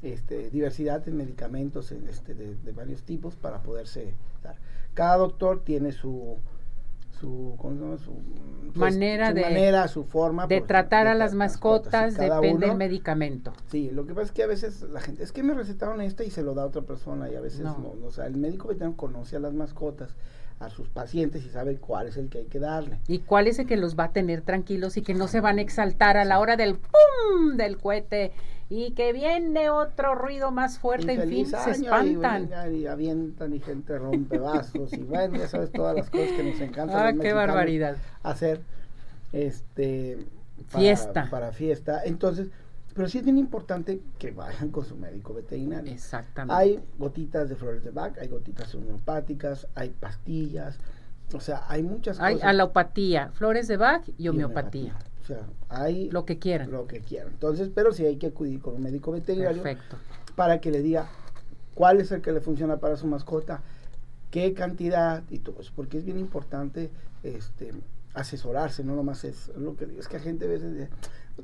este, 0.01 0.49
diversidad 0.49 1.07
en 1.07 1.17
medicamentos 1.17 1.91
en 1.91 2.07
este, 2.07 2.33
de, 2.33 2.55
de 2.55 2.71
varios 2.73 3.03
tipos 3.03 3.35
para 3.35 3.63
poderse 3.63 4.13
dar. 4.43 4.57
Cada 4.93 5.17
doctor 5.17 5.63
tiene 5.63 5.91
su 5.93 6.37
su, 7.19 7.55
su 8.03 8.79
manera 8.79 9.33
de 9.33 9.41
manera, 9.41 9.87
su 9.87 10.03
forma 10.03 10.47
de 10.47 10.61
tratar 10.61 11.07
a 11.07 11.15
las 11.15 11.33
mascotas, 11.33 12.17
depende 12.17 12.67
del 12.67 12.77
medicamento. 12.77 13.53
Sí, 13.67 13.89
lo 13.91 14.05
que 14.05 14.13
pasa 14.13 14.27
es 14.27 14.31
que 14.31 14.43
a 14.43 14.47
veces 14.47 14.81
la 14.83 15.01
gente 15.01 15.23
es 15.23 15.31
que 15.31 15.43
me 15.43 15.53
recetaron 15.53 16.01
esta 16.01 16.23
y 16.23 16.29
se 16.29 16.43
lo 16.43 16.53
da 16.53 16.63
a 16.63 16.65
otra 16.65 16.81
persona 16.81 17.29
y 17.29 17.35
a 17.35 17.41
veces 17.41 17.61
no, 17.61 17.93
o 18.03 18.11
sea, 18.11 18.25
el 18.27 18.37
médico 18.37 18.67
veterinario 18.67 18.97
conoce 18.97 19.35
a 19.35 19.39
las 19.39 19.53
mascotas 19.53 20.15
a 20.59 20.69
sus 20.69 20.87
pacientes 20.87 21.45
y 21.45 21.49
sabe 21.49 21.77
cuál 21.77 22.07
es 22.07 22.17
el 22.17 22.29
que 22.29 22.39
hay 22.39 22.45
que 22.45 22.59
darle. 22.59 22.99
Y 23.07 23.19
cuál 23.19 23.47
es 23.47 23.59
el 23.59 23.67
que 23.67 23.75
los 23.75 23.97
va 23.97 24.05
a 24.05 24.11
tener 24.13 24.41
tranquilos 24.41 24.95
y 24.95 25.01
que 25.01 25.13
no 25.13 25.27
se 25.27 25.41
van 25.41 25.59
a 25.59 25.61
exaltar 25.61 26.17
a 26.17 26.23
la 26.23 26.39
hora 26.39 26.55
del. 26.55 26.77
¡pum! 26.77 27.57
del 27.57 27.77
cohete 27.77 28.31
y 28.69 28.91
que 28.91 29.13
viene 29.13 29.69
otro 29.69 30.15
ruido 30.15 30.51
más 30.51 30.79
fuerte, 30.79 31.13
en 31.13 31.29
fin, 31.29 31.45
se 31.45 31.71
espantan. 31.71 32.49
Y, 32.73 32.87
avientan 32.87 33.53
y 33.53 33.59
gente 33.59 33.97
rompe 33.99 34.39
vasos 34.39 34.91
y 34.93 35.03
bueno, 35.03 35.37
ya 35.37 35.47
sabes 35.47 35.71
todas 35.71 35.95
las 35.95 36.09
cosas 36.09 36.31
que 36.31 36.43
nos 36.43 36.59
encantan. 36.59 37.17
Ah, 37.17 37.21
qué 37.21 37.33
barbaridad. 37.33 37.97
Hacer 38.23 38.61
este 39.31 40.17
fiesta. 40.67 41.27
Para 41.29 41.51
fiesta. 41.51 42.03
Entonces, 42.05 42.49
pero 42.95 43.07
sí 43.07 43.19
es 43.19 43.23
bien 43.23 43.37
importante 43.37 44.01
que 44.17 44.31
vayan 44.31 44.71
con 44.71 44.85
su 44.85 44.95
médico 44.95 45.33
veterinario. 45.33 45.91
Exactamente. 45.91 46.55
Hay 46.55 46.83
gotitas 46.97 47.49
de 47.49 47.55
flores 47.55 47.83
de 47.83 47.91
Bach, 47.91 48.17
hay 48.19 48.29
gotitas 48.29 48.73
homeopáticas, 48.73 49.67
hay 49.75 49.89
pastillas, 49.89 50.79
o 51.33 51.39
sea, 51.39 51.65
hay 51.67 51.83
muchas 51.83 52.19
hay 52.19 52.35
cosas. 52.35 52.47
Hay 52.47 52.55
alopatía, 52.55 53.29
flores 53.33 53.67
de 53.67 53.77
Bach 53.77 54.03
y 54.17 54.27
homeopatía. 54.29 54.95
O 55.25 55.27
sea, 55.27 55.47
hay 55.69 56.11
lo 56.11 56.23
que 56.23 56.37
quieran. 56.37 56.69
Lo 56.69 56.85
que 56.85 56.99
quieran. 56.99 57.31
Entonces, 57.31 57.71
pero 57.73 57.91
sí 57.91 58.05
hay 58.05 58.17
que 58.17 58.27
acudir 58.27 58.61
con 58.61 58.75
un 58.75 58.83
médico 58.83 59.11
veterinario 59.11 59.63
Perfecto. 59.63 59.97
para 60.35 60.61
que 60.61 60.69
le 60.69 60.83
diga 60.83 61.09
cuál 61.73 61.99
es 61.99 62.11
el 62.11 62.21
que 62.21 62.31
le 62.31 62.41
funciona 62.41 62.77
para 62.77 62.95
su 62.95 63.07
mascota, 63.07 63.63
qué 64.29 64.53
cantidad 64.53 65.23
y 65.31 65.39
todo 65.39 65.61
eso, 65.61 65.71
porque 65.75 65.97
es 65.97 66.05
bien 66.05 66.19
importante 66.19 66.91
este 67.23 67.73
asesorarse, 68.13 68.83
no 68.83 68.95
nomás 68.95 69.23
es 69.23 69.51
lo 69.57 69.75
que 69.75 69.85
es 69.97 70.07
que 70.07 70.17
la 70.17 70.23
gente 70.23 70.45
a 70.45 70.47
veces 70.47 70.89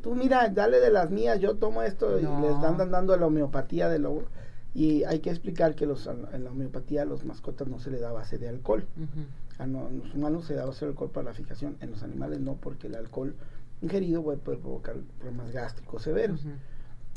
tú 0.01 0.15
mira, 0.15 0.47
dale 0.49 0.79
de 0.79 0.91
las 0.91 1.09
mías, 1.09 1.39
yo 1.39 1.55
tomo 1.55 1.81
esto 1.81 2.19
y 2.19 2.21
les 2.21 2.63
andan 2.63 2.91
dando 2.91 3.17
la 3.17 3.25
homeopatía 3.25 3.89
de 3.89 3.97
lo 3.97 4.23
y 4.73 5.03
hay 5.03 5.19
que 5.19 5.31
explicar 5.31 5.75
que 5.75 5.85
los, 5.85 6.07
en 6.07 6.43
la 6.43 6.51
homeopatía 6.51 7.01
a 7.01 7.05
los 7.05 7.25
mascotas 7.25 7.67
no 7.67 7.79
se 7.79 7.91
le 7.91 7.99
da 7.99 8.13
base 8.13 8.37
de 8.37 8.47
alcohol. 8.47 8.85
A 9.57 9.67
los 9.67 10.15
humanos 10.15 10.45
se 10.45 10.53
da 10.53 10.65
base 10.65 10.85
de 10.85 10.91
alcohol 10.91 11.09
para 11.09 11.25
la 11.25 11.33
fijación, 11.33 11.75
en 11.81 11.91
los 11.91 12.03
animales 12.03 12.39
no, 12.39 12.55
porque 12.55 12.87
el 12.87 12.95
alcohol 12.95 13.35
ingerido 13.81 14.23
puede, 14.23 14.37
provocar 14.37 14.95
problemas 15.19 15.51
gástricos 15.51 16.03
severos. 16.03 16.45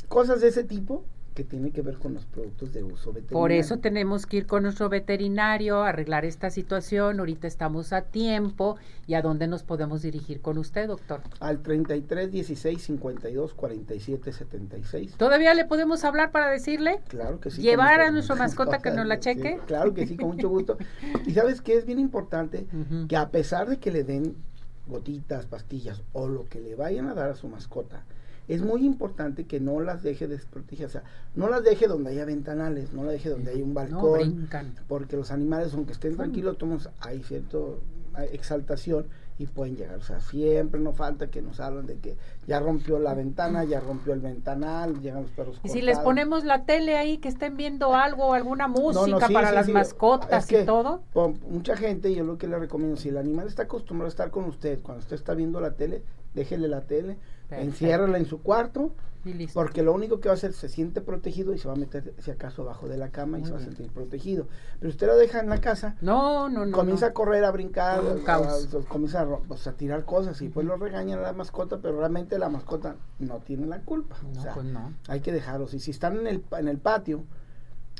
Cosas 0.07 0.41
de 0.41 0.49
ese 0.49 0.63
tipo 0.63 1.05
que 1.35 1.43
tiene 1.43 1.71
que 1.71 1.81
ver 1.81 1.97
con 1.97 2.13
los 2.13 2.25
productos 2.25 2.71
de 2.71 2.81
uso 2.83 3.11
veterinario. 3.11 3.37
Por 3.37 3.51
eso 3.51 3.77
tenemos 3.77 4.25
que 4.25 4.37
ir 4.37 4.47
con 4.47 4.63
nuestro 4.63 4.87
veterinario 4.87 5.83
arreglar 5.83 6.23
esta 6.23 6.49
situación. 6.49 7.19
Ahorita 7.19 7.45
estamos 7.45 7.91
a 7.91 8.03
tiempo. 8.03 8.77
¿Y 9.05 9.15
a 9.15 9.21
dónde 9.21 9.45
nos 9.47 9.61
podemos 9.61 10.01
dirigir 10.01 10.41
con 10.41 10.57
usted, 10.57 10.87
doctor? 10.87 11.21
Al 11.41 11.61
33 11.61 12.31
16 12.31 12.81
52 12.81 13.53
47 13.53 14.31
76. 14.31 15.15
¿Todavía 15.17 15.53
le 15.53 15.65
podemos 15.65 16.05
hablar 16.05 16.31
para 16.31 16.49
decirle? 16.49 17.01
Claro 17.09 17.41
que 17.41 17.51
sí. 17.51 17.61
¿Llevar 17.61 17.99
a 17.99 18.11
nuestra 18.11 18.35
mascota 18.35 18.79
que 18.79 18.91
nos 18.91 19.05
la 19.05 19.19
cheque? 19.19 19.59
claro 19.67 19.93
que 19.93 20.07
sí, 20.07 20.15
con 20.15 20.29
mucho 20.29 20.47
gusto. 20.47 20.77
y 21.25 21.33
sabes 21.33 21.61
que 21.61 21.75
es 21.75 21.85
bien 21.85 21.99
importante 21.99 22.65
que 23.09 23.17
a 23.17 23.29
pesar 23.29 23.67
de 23.67 23.77
que 23.77 23.91
le 23.91 24.05
den 24.05 24.37
gotitas, 24.87 25.45
pastillas 25.45 26.01
o 26.13 26.27
lo 26.27 26.45
que 26.45 26.61
le 26.61 26.75
vayan 26.75 27.07
a 27.07 27.13
dar 27.13 27.29
a 27.29 27.35
su 27.35 27.47
mascota, 27.47 28.03
es 28.47 28.61
muy 28.61 28.85
importante 28.85 29.45
que 29.45 29.59
no 29.59 29.79
las 29.79 30.03
deje 30.03 30.27
desprotegidas, 30.27 30.91
o 30.91 30.99
sea, 30.99 31.03
no 31.35 31.49
las 31.49 31.63
deje 31.63 31.87
donde 31.87 32.11
haya 32.11 32.25
ventanales, 32.25 32.93
no 32.93 33.03
las 33.03 33.13
deje 33.13 33.29
donde 33.29 33.51
haya 33.51 33.63
un 33.63 33.73
balcón, 33.73 34.47
porque 34.87 35.15
los 35.15 35.31
animales, 35.31 35.73
aunque 35.73 35.93
estén 35.93 36.15
tranquilos, 36.15 36.57
tomos, 36.57 36.89
hay 36.99 37.23
cierta 37.23 37.57
exaltación 38.31 39.07
y 39.37 39.47
pueden 39.47 39.75
llegar, 39.75 39.97
o 39.97 40.01
sea, 40.01 40.21
siempre 40.21 40.79
no 40.79 40.93
falta 40.93 41.27
que 41.27 41.41
nos 41.41 41.59
hablan 41.59 41.85
de 41.85 41.97
que 41.97 42.15
ya 42.47 42.59
rompió 42.59 42.99
la 42.99 43.13
ventana, 43.13 43.65
ya 43.65 43.81
rompió 43.81 44.13
el 44.13 44.21
ventanal, 44.21 45.01
llegan 45.01 45.23
los 45.23 45.31
perros. 45.31 45.59
Y 45.63 45.69
si 45.69 45.81
les 45.81 45.99
ponemos 45.99 46.45
la 46.45 46.63
tele 46.63 46.95
ahí, 46.95 47.17
que 47.17 47.27
estén 47.27 47.57
viendo 47.57 47.95
algo, 47.95 48.33
alguna 48.33 48.67
música 48.67 49.27
para 49.27 49.51
las 49.51 49.67
mascotas 49.67 50.49
y 50.51 50.65
todo. 50.65 51.01
mucha 51.49 51.75
gente, 51.75 52.13
yo 52.15 52.23
lo 52.23 52.37
que 52.37 52.47
le 52.47 52.57
recomiendo, 52.57 52.95
si 52.95 53.09
el 53.09 53.17
animal 53.17 53.47
está 53.47 53.63
acostumbrado 53.63 54.07
a 54.07 54.09
estar 54.09 54.31
con 54.31 54.45
usted, 54.45 54.79
cuando 54.81 55.01
usted 55.01 55.17
está 55.17 55.33
viendo 55.33 55.59
la 55.59 55.71
tele, 55.71 56.01
déjele 56.33 56.69
la 56.69 56.81
tele, 56.81 57.17
enciérrala 57.49 58.17
en 58.17 58.25
su 58.25 58.41
cuarto, 58.41 58.91
porque 59.53 59.81
lo 59.81 59.93
único 59.93 60.19
que 60.19 60.29
va 60.29 60.33
a 60.33 60.37
hacer, 60.37 60.53
se 60.53 60.69
siente 60.69 61.01
protegido 61.01 61.53
y 61.53 61.57
se 61.57 61.67
va 61.67 61.73
a 61.73 61.77
meter, 61.77 62.13
si 62.19 62.29
acaso, 62.29 62.61
abajo 62.61 62.87
de 62.87 62.97
la 62.97 63.09
cama 63.09 63.39
y 63.39 63.45
se 63.45 63.51
va 63.51 63.57
a 63.57 63.61
sentir 63.61 63.89
protegido. 63.89 64.47
Pero 64.79 64.89
usted 64.91 65.07
lo 65.07 65.17
deja 65.17 65.39
en 65.39 65.49
la 65.49 65.59
casa, 65.59 65.95
no, 66.01 66.47
no, 66.47 66.65
no, 66.65 66.75
comienza 66.75 67.07
a 67.07 67.13
correr, 67.13 67.43
a 67.43 67.51
brincar, 67.51 68.01
comienza 68.87 69.21
a, 69.21 69.37
pues, 69.39 69.65
a, 69.67 69.73
tirar 69.73 70.05
cosas 70.05 70.41
y 70.41 70.49
pues 70.49 70.65
lo 70.65 70.77
regañan 70.77 71.19
a 71.19 71.23
la 71.23 71.33
mascota, 71.33 71.79
pero 71.81 71.97
realmente 71.97 72.37
la 72.37 72.49
mascota 72.49 72.97
no 73.19 73.39
tiene 73.39 73.65
la 73.65 73.79
culpa. 73.79 74.15
o 74.37 74.41
sea, 74.41 74.53
pues 74.53 74.67
hay 75.07 75.21
que 75.21 75.31
dejarlos. 75.31 75.73
Y 75.73 75.79
si 75.79 75.91
están 75.91 76.17
en 76.17 76.27
el, 76.27 76.43
en 76.51 76.67
el 76.67 76.77
patio, 76.77 77.23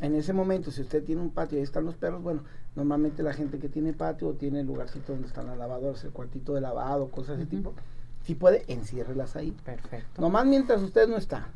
en 0.01 0.13
ese 0.13 0.33
momento, 0.33 0.69
si 0.71 0.81
usted 0.81 1.03
tiene 1.03 1.21
un 1.21 1.31
patio 1.31 1.57
y 1.57 1.59
ahí 1.59 1.63
están 1.63 1.85
los 1.85 1.95
perros, 1.95 2.21
bueno, 2.21 2.43
normalmente 2.75 3.23
la 3.23 3.33
gente 3.33 3.57
que 3.57 3.69
tiene 3.69 3.93
patio 3.93 4.33
tiene 4.33 4.59
el 4.59 4.67
lugarcito 4.67 5.13
donde 5.13 5.27
están 5.27 5.47
las 5.47 5.57
lavadoras, 5.57 6.03
el 6.03 6.11
cuartito 6.11 6.53
de 6.53 6.61
lavado, 6.61 7.09
cosas 7.09 7.37
de 7.37 7.43
ese 7.43 7.49
tipo 7.49 7.73
si 8.25 8.35
puede, 8.35 8.65
enciérrelas 8.67 9.35
ahí. 9.35 9.51
Perfecto. 9.63 10.21
Nomás 10.21 10.45
mientras 10.45 10.81
usted 10.81 11.07
no 11.07 11.17
está. 11.17 11.47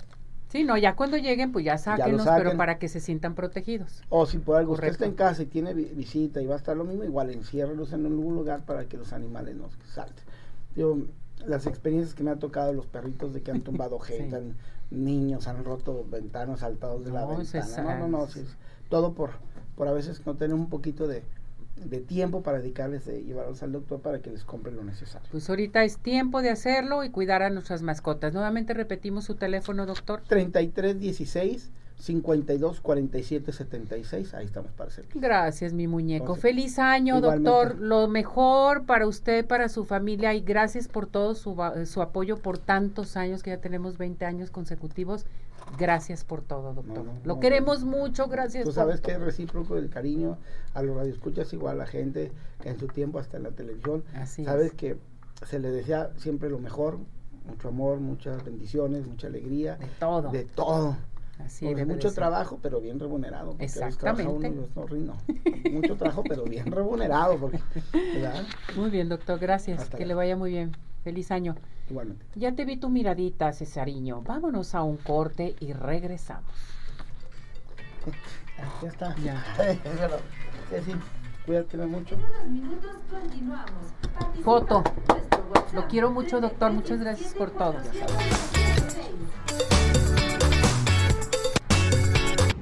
Sí, 0.49 0.63
no, 0.63 0.77
ya 0.77 0.95
cuando 0.95 1.17
lleguen, 1.17 1.51
pues 1.51 1.63
ya 1.63 1.77
sáquenlos, 1.77 2.27
pero 2.35 2.57
para 2.57 2.79
que 2.79 2.89
se 2.89 2.99
sientan 2.99 3.35
protegidos. 3.35 4.01
O 4.09 4.25
si 4.25 4.39
por 4.39 4.57
algo 4.57 4.73
usted 4.73 4.87
está 4.87 5.05
en 5.05 5.13
casa 5.13 5.43
y 5.43 5.45
tiene 5.45 5.73
visita 5.73 6.41
y 6.41 6.47
va 6.47 6.55
a 6.55 6.57
estar 6.57 6.75
lo 6.75 6.85
mismo, 6.85 7.03
igual 7.03 7.29
enciérrelos 7.29 7.93
en 7.93 8.05
algún 8.05 8.33
lugar 8.33 8.65
para 8.65 8.85
que 8.85 8.97
los 8.97 9.13
animales 9.13 9.55
no 9.55 9.69
salten. 9.93 10.23
Digo, 10.75 10.97
las 11.45 11.67
experiencias 11.67 12.15
que 12.15 12.23
me 12.23 12.31
ha 12.31 12.37
tocado 12.37 12.73
los 12.73 12.87
perritos 12.87 13.33
de 13.33 13.41
que 13.41 13.51
han 13.51 13.61
tumbado 13.61 13.99
gente, 13.99 14.41
niños 14.89 15.47
han 15.47 15.63
roto 15.63 16.05
ventanas, 16.09 16.61
saltados 16.61 17.05
de 17.05 17.11
la 17.11 17.25
ventana. 17.25 17.83
No, 17.83 18.07
no, 18.07 18.19
no, 18.19 18.27
todo 18.89 19.13
por, 19.13 19.31
por 19.75 19.87
a 19.87 19.91
veces 19.91 20.25
no 20.25 20.35
tener 20.35 20.55
un 20.55 20.67
poquito 20.67 21.07
de, 21.07 21.23
de 21.85 21.99
tiempo 21.99 22.41
para 22.41 22.59
dedicarles 22.59 23.05
de 23.05 23.23
llevarlos 23.23 23.63
al 23.63 23.71
doctor 23.71 24.01
para 24.01 24.19
que 24.19 24.29
les 24.29 24.43
compre 24.43 24.71
lo 24.71 24.83
necesario. 24.83 25.27
Pues 25.31 25.49
ahorita 25.49 25.83
es 25.83 25.97
tiempo 25.97 26.41
de 26.41 26.49
hacerlo 26.49 27.03
y 27.03 27.09
cuidar 27.09 27.41
a 27.41 27.49
nuestras 27.49 27.81
mascotas. 27.81 28.33
Nuevamente 28.33 28.73
repetimos 28.73 29.25
su 29.25 29.35
teléfono, 29.35 29.85
doctor. 29.85 30.21
3316 30.27 31.71
52 31.99 32.79
47 32.79 33.51
76. 33.51 34.33
Ahí 34.33 34.45
estamos 34.45 34.71
para 34.71 34.89
servir. 34.89 35.11
Gracias, 35.15 35.73
mi 35.73 35.87
muñeco. 35.87 36.35
Feliz 36.35 36.79
año, 36.79 37.19
doctor. 37.19 37.77
Lo 37.77 38.07
mejor 38.07 38.85
para 38.85 39.05
usted, 39.05 39.45
para 39.45 39.69
su 39.69 39.83
familia 39.83 40.33
y 40.33 40.41
gracias 40.41 40.87
por 40.87 41.07
todo 41.07 41.35
su, 41.35 41.55
su 41.85 42.01
apoyo 42.01 42.37
por 42.37 42.57
tantos 42.57 43.17
años 43.17 43.43
que 43.43 43.51
ya 43.51 43.57
tenemos 43.57 43.97
20 43.97 44.25
años 44.25 44.49
consecutivos. 44.49 45.25
Gracias 45.77 46.23
por 46.23 46.41
todo, 46.41 46.73
doctor. 46.73 47.05
Lo 47.23 47.39
queremos 47.39 47.83
mucho, 47.83 48.27
gracias. 48.27 48.65
Tú 48.65 48.71
sabes 48.71 49.01
que 49.01 49.11
es 49.11 49.19
recíproco 49.19 49.77
el 49.77 49.89
cariño 49.89 50.37
a 50.73 50.81
los 50.81 50.95
radioescuchas, 50.95 51.51
igual 51.53 51.75
a 51.75 51.83
la 51.83 51.87
gente 51.87 52.31
que 52.61 52.69
en 52.69 52.79
su 52.79 52.87
tiempo 52.87 53.19
hasta 53.19 53.37
en 53.37 53.43
la 53.43 53.51
televisión. 53.51 54.03
Así 54.15 54.43
sabes 54.45 54.73
que 54.73 54.97
se 55.45 55.59
le 55.59 55.71
desea 55.71 56.11
siempre 56.17 56.49
lo 56.49 56.59
mejor, 56.59 56.99
mucho 57.45 57.69
amor, 57.69 57.99
muchas 57.99 58.43
bendiciones, 58.43 59.07
mucha 59.07 59.27
alegría. 59.27 59.75
De 59.75 59.87
todo. 59.99 60.31
De 60.31 60.43
todo. 60.43 60.97
Así 61.43 61.73
de 61.73 61.85
mucho 61.85 62.11
trabajo, 62.11 62.59
pero 62.61 62.81
bien 62.81 62.99
remunerado. 62.99 63.55
Exactamente. 63.59 64.49
no, 64.49 65.17
mucho 65.71 65.95
trabajo, 65.95 66.23
pero 66.27 66.43
bien 66.43 66.69
remunerado. 66.69 67.37
Porque, 67.37 67.59
Muy 68.75 68.89
bien, 68.89 69.07
doctor, 69.07 69.39
gracias. 69.39 69.89
que 69.89 70.05
le 70.05 70.13
vaya 70.13 70.35
muy 70.35 70.51
bien. 70.51 70.75
Feliz 71.03 71.31
año. 71.31 71.55
Igualmente. 71.89 72.25
Ya 72.35 72.53
te 72.53 72.65
vi 72.65 72.77
tu 72.77 72.89
miradita, 72.89 73.51
Cesariño. 73.53 74.21
Vámonos 74.21 74.75
a 74.75 74.83
un 74.83 74.97
corte 74.97 75.55
y 75.59 75.73
regresamos. 75.73 76.53
ya 78.81 78.87
está. 78.87 79.15
Ya. 79.17 79.43
sí, 80.85 80.93
cuídate 81.45 81.77
mucho. 81.77 82.15
Foto. 84.43 84.83
Lo 85.73 85.87
quiero 85.87 86.11
mucho, 86.11 86.41
doctor. 86.41 86.71
Muchas 86.71 86.99
gracias 86.99 87.33
por 87.33 87.51
todo. 87.51 87.75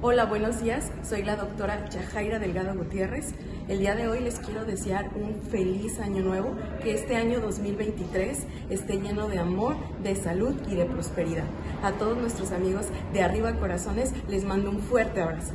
Hola, 0.00 0.26
buenos 0.26 0.62
días. 0.62 0.92
Soy 1.02 1.24
la 1.24 1.34
doctora 1.34 1.88
Yajaira 1.90 2.38
Delgado 2.38 2.72
Gutiérrez. 2.72 3.34
El 3.66 3.80
día 3.80 3.96
de 3.96 4.06
hoy 4.06 4.20
les 4.20 4.38
quiero 4.38 4.64
desear 4.64 5.10
un 5.16 5.42
feliz 5.50 5.98
año 5.98 6.22
nuevo, 6.22 6.54
que 6.84 6.94
este 6.94 7.16
año 7.16 7.40
2023 7.40 8.46
esté 8.70 9.00
lleno 9.00 9.26
de 9.26 9.40
amor, 9.40 9.74
de 10.04 10.14
salud 10.14 10.54
y 10.68 10.76
de 10.76 10.84
prosperidad. 10.84 11.46
A 11.82 11.90
todos 11.90 12.16
nuestros 12.16 12.52
amigos 12.52 12.86
de 13.12 13.24
Arriba 13.24 13.52
Corazones 13.54 14.12
les 14.28 14.44
mando 14.44 14.70
un 14.70 14.78
fuerte 14.78 15.20
abrazo. 15.20 15.54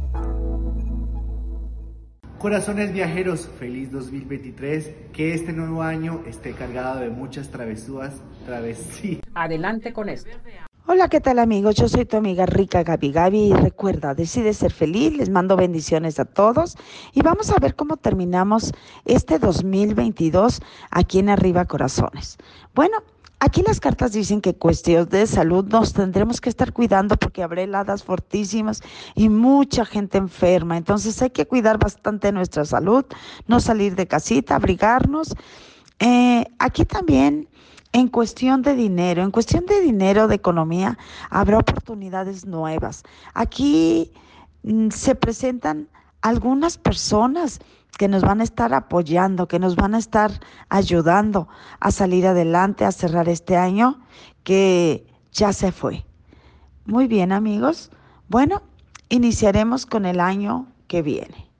Corazones 2.41 2.91
viajeros, 2.91 3.47
feliz 3.59 3.91
2023, 3.91 4.95
que 5.13 5.35
este 5.35 5.53
nuevo 5.53 5.83
año 5.83 6.23
esté 6.25 6.53
cargado 6.53 6.99
de 6.99 7.09
muchas 7.09 7.51
travesúas, 7.51 8.15
travesías. 8.47 9.21
Adelante 9.35 9.93
con 9.93 10.09
esto. 10.09 10.31
Hola, 10.87 11.07
¿qué 11.07 11.21
tal 11.21 11.37
amigos? 11.37 11.75
Yo 11.75 11.87
soy 11.87 12.05
tu 12.05 12.17
amiga 12.17 12.47
rica 12.47 12.81
Gaby 12.81 13.11
Gaby 13.11 13.39
y 13.39 13.53
recuerda, 13.53 14.15
decide 14.15 14.55
ser 14.55 14.71
feliz, 14.71 15.15
les 15.15 15.29
mando 15.29 15.55
bendiciones 15.55 16.19
a 16.19 16.25
todos 16.25 16.77
y 17.13 17.21
vamos 17.21 17.51
a 17.51 17.59
ver 17.59 17.75
cómo 17.75 17.97
terminamos 17.97 18.71
este 19.05 19.37
2022 19.37 20.61
aquí 20.89 21.19
en 21.19 21.29
Arriba 21.29 21.65
Corazones. 21.65 22.39
Bueno, 22.73 23.03
Aquí 23.43 23.63
las 23.63 23.79
cartas 23.79 24.11
dicen 24.11 24.39
que 24.39 24.53
cuestión 24.53 25.09
de 25.09 25.25
salud 25.25 25.65
nos 25.65 25.93
tendremos 25.93 26.39
que 26.39 26.47
estar 26.47 26.73
cuidando 26.73 27.17
porque 27.17 27.41
habrá 27.41 27.63
heladas 27.63 28.03
fortísimas 28.03 28.83
y 29.15 29.29
mucha 29.29 29.83
gente 29.83 30.19
enferma. 30.19 30.77
Entonces 30.77 31.19
hay 31.23 31.31
que 31.31 31.47
cuidar 31.47 31.79
bastante 31.79 32.31
nuestra 32.31 32.65
salud, 32.65 33.03
no 33.47 33.59
salir 33.59 33.95
de 33.95 34.05
casita, 34.05 34.57
abrigarnos. 34.57 35.33
Eh, 35.97 36.45
aquí 36.59 36.85
también 36.85 37.49
en 37.93 38.09
cuestión 38.09 38.61
de 38.61 38.75
dinero, 38.75 39.23
en 39.23 39.31
cuestión 39.31 39.65
de 39.65 39.81
dinero, 39.81 40.27
de 40.27 40.35
economía, 40.35 40.99
habrá 41.31 41.57
oportunidades 41.57 42.45
nuevas. 42.45 43.01
Aquí 43.33 44.11
mm, 44.61 44.89
se 44.89 45.15
presentan 45.15 45.87
algunas 46.21 46.77
personas 46.77 47.59
que 47.97 48.07
nos 48.07 48.23
van 48.23 48.41
a 48.41 48.43
estar 48.43 48.73
apoyando, 48.73 49.47
que 49.47 49.59
nos 49.59 49.75
van 49.75 49.95
a 49.95 49.99
estar 49.99 50.31
ayudando 50.69 51.47
a 51.79 51.91
salir 51.91 52.25
adelante, 52.25 52.85
a 52.85 52.91
cerrar 52.91 53.29
este 53.29 53.57
año 53.57 53.99
que 54.43 55.05
ya 55.31 55.53
se 55.53 55.71
fue. 55.71 56.05
Muy 56.85 57.07
bien 57.07 57.31
amigos, 57.31 57.91
bueno, 58.27 58.63
iniciaremos 59.09 59.85
con 59.85 60.05
el 60.05 60.19
año 60.19 60.67
que 60.87 61.01
viene. 61.01 61.51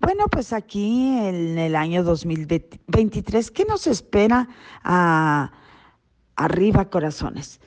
Bueno, 0.00 0.26
pues 0.30 0.52
aquí 0.52 1.16
en 1.16 1.58
el 1.58 1.74
año 1.74 2.04
2023, 2.04 3.50
¿qué 3.50 3.64
nos 3.64 3.86
espera 3.86 4.48
a 4.82 5.50
arriba 6.36 6.90
corazones? 6.90 7.60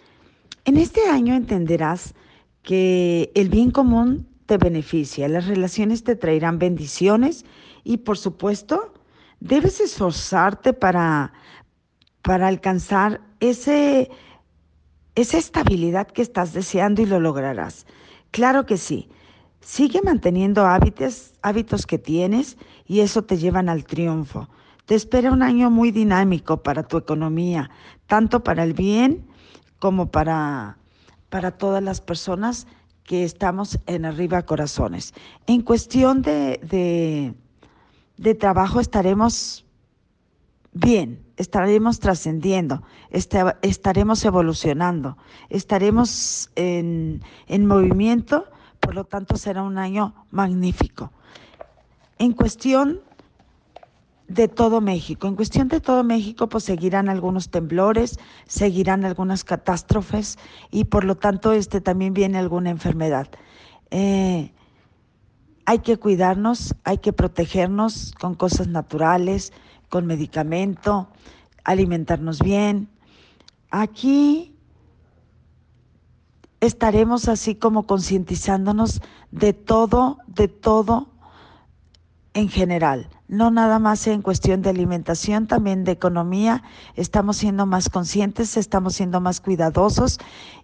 En 0.65 0.77
este 0.77 1.09
año 1.09 1.33
entenderás 1.33 2.13
que 2.61 3.31
el 3.33 3.49
bien 3.49 3.71
común 3.71 4.27
te 4.47 4.57
beneficia, 4.57 5.27
las 5.27 5.45
relaciones 5.45 6.03
te 6.03 6.15
traerán 6.15 6.57
bendiciones 6.57 7.45
y 7.83 7.97
por 7.97 8.17
supuesto 8.17 8.93
debes 9.39 9.79
esforzarte 9.79 10.73
para, 10.73 11.33
para 12.23 12.47
alcanzar 12.47 13.21
ese, 13.39 14.09
esa 15.13 15.37
estabilidad 15.37 16.07
que 16.07 16.23
estás 16.23 16.53
deseando 16.53 17.01
y 17.03 17.05
lo 17.05 17.19
lograrás. 17.19 17.85
Claro 18.31 18.65
que 18.65 18.77
sí. 18.77 19.09
Sigue 19.61 20.01
manteniendo 20.01 20.65
hábitos, 20.65 21.33
hábitos 21.41 21.85
que 21.85 21.97
tienes 21.97 22.57
y 22.85 23.01
eso 23.01 23.23
te 23.23 23.37
llevan 23.37 23.67
al 23.69 23.83
triunfo. 23.85 24.47
Te 24.85 24.95
espera 24.95 25.31
un 25.31 25.43
año 25.43 25.69
muy 25.69 25.91
dinámico 25.91 26.63
para 26.63 26.83
tu 26.83 26.97
economía, 26.97 27.69
tanto 28.05 28.43
para 28.43 28.63
el 28.63 28.73
bien 28.73 29.27
como 29.79 30.09
para, 30.09 30.77
para 31.29 31.51
todas 31.51 31.83
las 31.83 31.99
personas 31.99 32.65
que 33.07 33.23
estamos 33.23 33.79
en 33.87 34.05
Arriba 34.05 34.43
Corazones. 34.43 35.13
En 35.47 35.61
cuestión 35.61 36.21
de, 36.21 37.33
de, 38.17 38.35
trabajo 38.35 38.81
estaremos 38.81 39.65
bien, 40.73 41.23
estaremos 41.37 42.01
trascendiendo, 42.01 42.83
estaremos 43.09 44.23
evolucionando, 44.25 45.17
estaremos 45.49 46.51
en, 46.55 47.23
en 47.47 47.65
movimiento, 47.65 48.45
por 48.81 48.93
lo 48.93 49.05
tanto 49.05 49.37
será 49.37 49.63
un 49.63 49.77
año 49.77 50.13
magnífico. 50.29 51.13
En 52.19 52.33
cuestión 52.33 52.99
de 54.27 54.47
todo 54.47 54.81
México. 54.81 55.27
En 55.27 55.35
cuestión 55.35 55.67
de 55.67 55.79
todo 55.79 56.03
México, 56.03 56.49
pues 56.49 56.65
seguirán 56.65 57.09
algunos 57.09 57.49
temblores, 57.49 58.19
seguirán 58.45 59.05
algunas 59.05 59.43
catástrofes 59.43 60.37
y 60.69 60.85
por 60.85 61.05
lo 61.05 61.15
tanto 61.15 61.53
este 61.53 61.81
también 61.81 62.13
viene 62.13 62.37
alguna 62.37 62.69
enfermedad. 62.69 63.27
Eh, 63.89 64.51
hay 65.65 65.79
que 65.79 65.97
cuidarnos, 65.97 66.75
hay 66.83 66.97
que 66.97 67.13
protegernos 67.13 68.13
con 68.19 68.35
cosas 68.35 68.67
naturales, 68.67 69.53
con 69.89 70.05
medicamento, 70.05 71.09
alimentarnos 71.63 72.39
bien. 72.39 72.89
Aquí 73.69 74.55
estaremos 76.59 77.27
así 77.27 77.55
como 77.55 77.85
concientizándonos 77.85 79.01
de 79.31 79.53
todo, 79.53 80.19
de 80.27 80.47
todo 80.47 81.07
en 82.33 82.49
general 82.49 83.09
no 83.27 83.51
nada 83.51 83.79
más 83.79 84.07
en 84.07 84.21
cuestión 84.21 84.61
de 84.61 84.69
alimentación, 84.69 85.47
también 85.47 85.83
de 85.83 85.91
economía. 85.91 86.63
Estamos 86.95 87.37
siendo 87.37 87.65
más 87.65 87.89
conscientes, 87.89 88.57
estamos 88.57 88.95
siendo 88.95 89.19
más 89.19 89.41
cuidadosos 89.41 90.19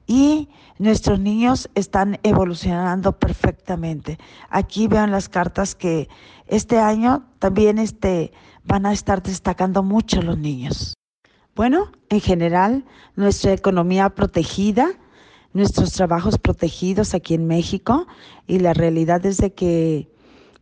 y 0.07 0.49
nuestros 0.79 1.19
niños 1.19 1.69
están 1.75 2.19
evolucionando 2.23 3.19
perfectamente. 3.19 4.17
Aquí 4.49 4.87
veo 4.87 5.03
en 5.03 5.11
las 5.11 5.29
cartas 5.29 5.75
que 5.75 6.09
este 6.47 6.79
año 6.79 7.25
también 7.39 7.77
este, 7.77 8.31
van 8.63 8.85
a 8.85 8.93
estar 8.93 9.21
destacando 9.21 9.83
mucho 9.83 10.21
los 10.21 10.37
niños. 10.37 10.93
Bueno, 11.55 11.91
en 12.09 12.19
general, 12.19 12.85
nuestra 13.15 13.53
economía 13.53 14.09
protegida, 14.09 14.89
nuestros 15.53 15.93
trabajos 15.93 16.39
protegidos 16.39 17.13
aquí 17.13 17.35
en 17.35 17.45
México 17.45 18.07
y 18.47 18.59
la 18.59 18.73
realidad 18.73 19.23
es 19.25 19.37
de 19.37 19.53
que 19.53 20.09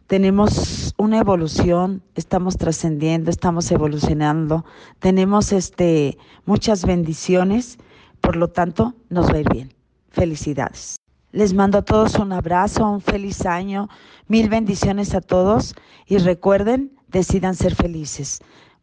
tenemos 0.08 0.91
una 1.02 1.18
evolución, 1.18 2.04
estamos 2.14 2.58
trascendiendo, 2.58 3.32
estamos 3.32 3.72
evolucionando, 3.72 4.66
tenemos 5.00 5.52
este 5.52 6.20
muchas 6.46 6.86
bendiciones, 6.86 7.80
por 8.22 8.36
lo 8.36 8.50
tanto 8.50 8.94
nos 9.10 9.32
va 9.32 9.38
a 9.38 9.40
ir 9.40 9.50
bien. 9.50 9.74
Felicidades. 10.12 10.98
Les 11.32 11.56
mando 11.56 11.80
a 11.80 11.82
todos 11.82 12.20
un 12.20 12.32
abrazo, 12.32 12.88
un 12.88 13.02
feliz 13.02 13.48
año, 13.48 13.90
mil 14.28 14.48
bendiciones 14.48 15.16
a 15.16 15.22
todos 15.22 15.74
y 16.06 16.20
recuerden, 16.20 16.92
decidan 17.08 17.56
ser 17.56 17.74
felices. 17.74 18.40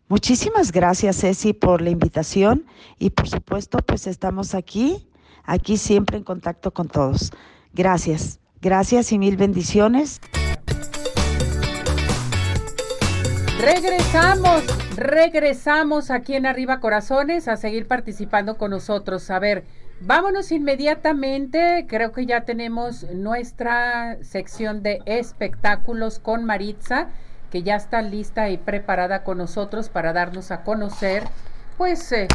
Muchísimas 0.08 0.72
gracias, 0.72 1.20
Ceci, 1.20 1.52
por 1.52 1.80
la 1.82 1.90
invitación 1.90 2.66
y 2.98 3.10
por 3.10 3.28
supuesto, 3.28 3.78
pues 3.78 4.08
estamos 4.08 4.56
aquí, 4.56 5.06
aquí 5.44 5.76
siempre 5.76 6.16
en 6.16 6.24
contacto 6.24 6.72
con 6.72 6.88
todos. 6.88 7.30
Gracias, 7.74 8.40
gracias 8.60 9.12
y 9.12 9.20
mil 9.20 9.36
bendiciones. 9.36 10.20
Regresamos, 13.60 14.62
regresamos 14.94 16.12
aquí 16.12 16.34
en 16.36 16.46
Arriba 16.46 16.78
Corazones 16.78 17.48
a 17.48 17.56
seguir 17.56 17.88
participando 17.88 18.56
con 18.56 18.70
nosotros. 18.70 19.28
A 19.32 19.40
ver, 19.40 19.64
vámonos 20.00 20.52
inmediatamente. 20.52 21.86
Creo 21.88 22.12
que 22.12 22.24
ya 22.24 22.42
tenemos 22.42 23.02
nuestra 23.12 24.16
sección 24.22 24.84
de 24.84 25.00
espectáculos 25.06 26.20
con 26.20 26.44
Maritza, 26.44 27.08
que 27.50 27.64
ya 27.64 27.74
está 27.74 28.00
lista 28.00 28.48
y 28.48 28.58
preparada 28.58 29.24
con 29.24 29.38
nosotros 29.38 29.88
para 29.88 30.12
darnos 30.12 30.52
a 30.52 30.62
conocer, 30.62 31.24
pues, 31.76 32.12
eh, 32.12 32.28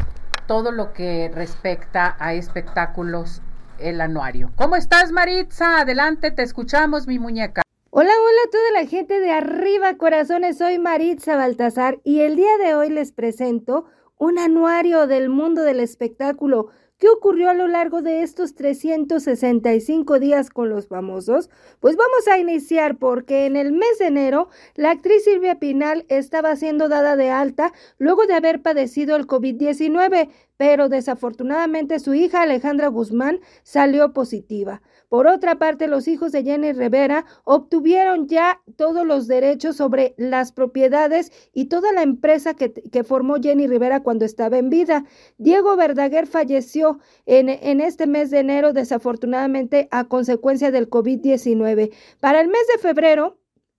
todo 0.45 0.73
lo 0.73 0.91
que 0.91 1.31
respecta 1.33 2.17
a 2.19 2.33
espectáculos 2.33 3.41
el 3.79 4.01
anuario. 4.01 4.51
¿Cómo 4.57 4.75
estás, 4.75 5.13
Maritza? 5.13 5.79
Adelante, 5.79 6.31
te 6.31 6.43
escuchamos, 6.43 7.07
mi 7.07 7.17
muñeca. 7.17 7.63
Hola, 7.95 8.09
hola 8.09 8.41
a 8.47 8.49
toda 8.49 8.81
la 8.81 8.87
gente 8.87 9.19
de 9.19 9.29
Arriba 9.29 9.97
Corazones, 9.97 10.57
soy 10.57 10.79
Maritza 10.79 11.35
Baltasar 11.35 11.99
y 12.03 12.21
el 12.21 12.35
día 12.35 12.57
de 12.57 12.73
hoy 12.73 12.89
les 12.89 13.11
presento 13.11 13.85
un 14.17 14.39
anuario 14.39 15.05
del 15.05 15.29
mundo 15.29 15.61
del 15.61 15.79
espectáculo. 15.79 16.69
¿Qué 16.97 17.07
ocurrió 17.07 17.51
a 17.51 17.53
lo 17.53 17.67
largo 17.67 18.01
de 18.01 18.23
estos 18.23 18.55
365 18.55 20.19
días 20.19 20.49
con 20.49 20.69
los 20.69 20.87
famosos? 20.87 21.51
Pues 21.79 21.95
vamos 21.95 22.27
a 22.27 22.39
iniciar 22.39 22.97
porque 22.97 23.45
en 23.45 23.55
el 23.55 23.73
mes 23.73 23.99
de 23.99 24.07
enero 24.07 24.49
la 24.73 24.89
actriz 24.89 25.25
Silvia 25.25 25.59
Pinal 25.59 26.07
estaba 26.09 26.55
siendo 26.55 26.89
dada 26.89 27.15
de 27.15 27.29
alta 27.29 27.73
luego 27.99 28.25
de 28.25 28.33
haber 28.33 28.63
padecido 28.63 29.15
el 29.15 29.27
COVID-19, 29.27 30.29
pero 30.57 30.89
desafortunadamente 30.89 31.99
su 31.99 32.15
hija 32.15 32.41
Alejandra 32.41 32.87
Guzmán 32.87 33.39
salió 33.61 34.13
positiva. 34.13 34.81
Por 35.13 35.27
otra 35.27 35.59
parte, 35.59 35.87
los 35.87 36.07
hijos 36.07 36.31
de 36.31 36.41
Jenny 36.41 36.73
Rivera 36.73 37.25
obtuvieron 37.43 38.27
ya 38.27 38.63
todos 38.77 39.05
los 39.05 39.27
derechos 39.27 39.75
sobre 39.75 40.15
las 40.17 40.51
propiedades 40.51 41.31
y 41.53 41.65
toda 41.65 41.91
la 41.91 42.01
empresa 42.01 42.55
que, 42.55 43.03
formó 43.03 43.35
Jenny 43.35 43.67
Rivera 43.67 44.01
cuando 44.01 44.25
estaba 44.25 44.57
en 44.57 44.71
vida. 44.71 45.05
Diego 45.37 45.75
Verdaguer 45.75 46.25
falleció 46.25 46.97
en, 47.27 47.49
en 47.49 47.79
este 47.79 48.07
mes 48.07 48.31
de 48.31 48.39
enero, 48.39 48.73
desafortunadamente, 48.73 49.87
a 49.91 50.05
consecuencia 50.05 50.71
del 50.71 50.89
COVID-19. 50.89 51.91
Para 52.19 52.41
el 52.41 52.47
mes 52.47 52.65
de 52.73 52.81
febrero, 52.81 53.37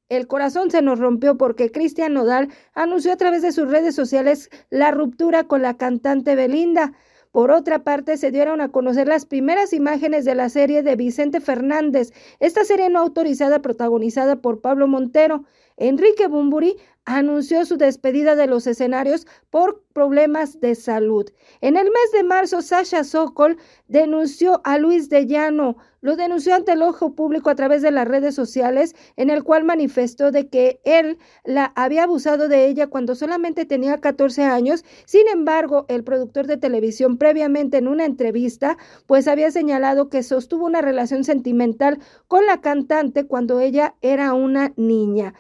el 0.09 0.29
corazón 0.29 0.71
se 0.71 0.83
nos 0.83 1.01
rompió 1.01 1.37
porque 1.37 1.73
Cristian 1.73 2.15
Nodal 2.15 2.51
anunció 2.75 3.13
a 3.13 3.17
través 3.17 3.43
de 3.43 3.51
sus 3.51 3.69
redes 3.69 3.97
sociales 3.97 4.51
la 4.71 4.93
ruptura 4.93 5.49
con 5.49 5.63
la 5.63 5.77
cantante 5.77 6.37
Belinda. 6.37 6.93
Por 7.35 7.51
otra 7.51 7.83
parte, 7.83 8.17
se 8.17 8.31
dieron 8.31 8.61
a 8.61 8.69
conocer 8.69 9.09
las 9.09 9.27
primeras 9.27 9.73
imágenes 9.73 10.25
de 10.25 10.37
la 10.37 10.49
serie 10.49 10.85
de 10.85 10.95
Vicente 10.95 11.41
Fernández, 11.41 12.13
esta 12.39 12.65
serie 12.65 12.89
no 12.91 13.01
autorizada 13.01 13.61
protagonizada 13.61 14.37
por 14.37 14.61
Pablo 14.61 14.87
Montero. 14.87 15.43
Enrique 15.77 16.29
Bumburi 16.29 16.77
anunció 17.05 17.65
su 17.67 17.77
despedida 17.77 18.37
de 18.37 18.47
los 18.47 18.69
escenarios 18.69 19.27
por 19.51 19.83
problemas 19.93 20.61
de 20.61 20.77
salud. 20.77 21.29
En 21.61 21.77
el 21.77 21.87
mes 21.87 22.13
de 22.13 22.23
marzo, 22.23 22.63
Sasha 22.63 23.03
Sokol 23.03 23.59
denunció 23.89 24.61
a 24.63 24.79
Luis 24.79 25.09
de 25.09 25.27
Llano, 25.27 25.77
lo 26.05 26.17
denunció 26.17 26.55
ante 26.55 26.73
el 26.73 26.83
ojo 26.83 27.15
público 27.15 27.49
a 27.49 27.55
través 27.55 27.81
de 27.81 27.91
las 27.91 28.07
redes 28.07 28.35
sociales, 28.35 28.95
en 29.17 29.31
el 29.31 29.43
cual 29.43 29.65
manifestó 29.65 30.33
de 30.33 30.49
que 30.49 30.79
él 30.85 31.17
la 31.45 31.73
había 31.77 32.03
abusado 32.03 32.47
de 32.47 32.67
ella 32.67 32.89
cuando 32.89 33.15
solamente 33.15 33.65
tenía 33.65 33.99
14 33.99 34.43
años. 34.43 34.85
Sin 35.07 35.27
embargo, 35.29 35.87
el 35.89 36.05
productor 36.05 36.47
de 36.47 36.59
televisión 36.59 37.17
previamente 37.17 37.79
en 37.79 37.89
una 37.89 38.05
entrevista, 38.05 38.77
pues 39.07 39.27
había 39.27 39.51
señalado 39.51 40.11
que 40.11 40.23
sostuvo 40.23 40.67
una 40.67 40.83
relación 40.83 41.25
sentimental 41.25 41.99
con 42.29 42.45
la 42.45 42.61
cantante 42.61 43.27
cuando 43.27 43.61
ella 43.61 43.95
era 44.03 44.35
una 44.35 44.75
niña. 44.77 45.33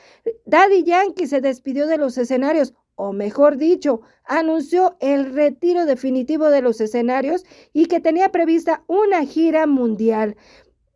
Daddy 0.46 0.82
Yankee 0.84 1.26
se 1.26 1.42
despidió 1.42 1.86
de 1.86 1.98
los 1.98 2.16
escenarios 2.16 2.72
o 2.96 3.12
mejor 3.12 3.56
dicho, 3.56 4.00
anunció 4.24 4.96
el 5.00 5.34
retiro 5.34 5.86
definitivo 5.86 6.50
de 6.50 6.62
los 6.62 6.80
escenarios 6.80 7.44
y 7.72 7.86
que 7.86 8.00
tenía 8.00 8.30
prevista 8.30 8.84
una 8.86 9.24
gira 9.24 9.66
mundial. 9.66 10.36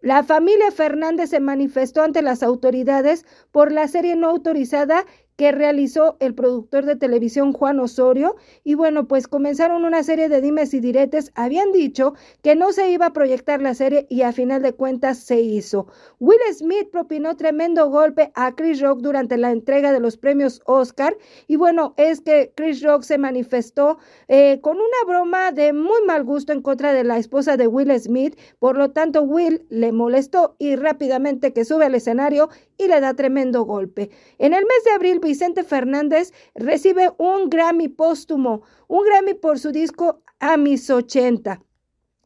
La 0.00 0.22
familia 0.22 0.70
Fernández 0.70 1.30
se 1.30 1.40
manifestó 1.40 2.02
ante 2.02 2.22
las 2.22 2.44
autoridades 2.44 3.26
por 3.50 3.72
la 3.72 3.88
serie 3.88 4.14
no 4.14 4.28
autorizada 4.28 5.04
que 5.38 5.52
realizó 5.52 6.16
el 6.18 6.34
productor 6.34 6.84
de 6.84 6.96
televisión 6.96 7.52
Juan 7.52 7.78
Osorio. 7.78 8.34
Y 8.64 8.74
bueno, 8.74 9.06
pues 9.06 9.28
comenzaron 9.28 9.84
una 9.84 10.02
serie 10.02 10.28
de 10.28 10.40
dimes 10.40 10.74
y 10.74 10.80
diretes. 10.80 11.30
Habían 11.36 11.70
dicho 11.70 12.14
que 12.42 12.56
no 12.56 12.72
se 12.72 12.90
iba 12.90 13.06
a 13.06 13.12
proyectar 13.12 13.62
la 13.62 13.74
serie 13.74 14.08
y 14.10 14.22
a 14.22 14.32
final 14.32 14.62
de 14.62 14.72
cuentas 14.72 15.18
se 15.18 15.40
hizo. 15.40 15.86
Will 16.18 16.40
Smith 16.52 16.90
propinó 16.90 17.36
tremendo 17.36 17.88
golpe 17.88 18.32
a 18.34 18.56
Chris 18.56 18.80
Rock 18.80 18.98
durante 18.98 19.38
la 19.38 19.52
entrega 19.52 19.92
de 19.92 20.00
los 20.00 20.16
premios 20.16 20.60
Oscar. 20.66 21.16
Y 21.46 21.54
bueno, 21.54 21.94
es 21.96 22.20
que 22.20 22.52
Chris 22.56 22.82
Rock 22.82 23.04
se 23.04 23.16
manifestó 23.16 23.98
eh, 24.26 24.58
con 24.60 24.76
una 24.76 25.06
broma 25.06 25.52
de 25.52 25.72
muy 25.72 26.04
mal 26.04 26.24
gusto 26.24 26.52
en 26.52 26.62
contra 26.62 26.92
de 26.92 27.04
la 27.04 27.16
esposa 27.16 27.56
de 27.56 27.68
Will 27.68 27.96
Smith. 28.00 28.36
Por 28.58 28.76
lo 28.76 28.90
tanto, 28.90 29.22
Will 29.22 29.64
le 29.68 29.92
molestó 29.92 30.56
y 30.58 30.74
rápidamente 30.74 31.52
que 31.52 31.64
sube 31.64 31.84
al 31.84 31.94
escenario 31.94 32.48
y 32.78 32.86
le 32.86 33.00
da 33.00 33.14
tremendo 33.14 33.64
golpe. 33.64 34.10
En 34.38 34.54
el 34.54 34.64
mes 34.64 34.84
de 34.84 34.92
abril, 34.92 35.20
Vicente 35.20 35.64
Fernández 35.64 36.32
recibe 36.54 37.10
un 37.18 37.50
Grammy 37.50 37.88
póstumo, 37.88 38.62
un 38.86 39.04
Grammy 39.04 39.34
por 39.34 39.58
su 39.58 39.72
disco 39.72 40.22
A 40.38 40.56
mis 40.56 40.88
80. 40.88 41.60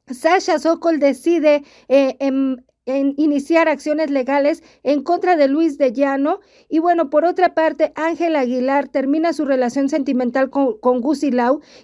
Sasha 0.09 0.59
Sokol 0.59 0.99
decide 0.99 1.65
eh, 1.89 2.17
en, 2.21 2.65
en 2.87 3.15
iniciar 3.17 3.69
acciones 3.69 4.11
legales 4.11 4.63
en 4.83 5.03
contra 5.03 5.37
de 5.37 5.47
Luis 5.49 5.79
de 5.79 5.93
Llano. 5.93 6.41
Y 6.69 6.81
bueno, 6.81 7.11
por 7.11 7.25
otra 7.25 7.55
parte, 7.55 7.93
Ángel 7.95 8.35
Aguilar 8.35 8.89
termina 8.89 9.33
su 9.33 9.45
relación 9.45 9.89
sentimental 9.89 10.51
con, 10.51 10.79
con 10.79 11.01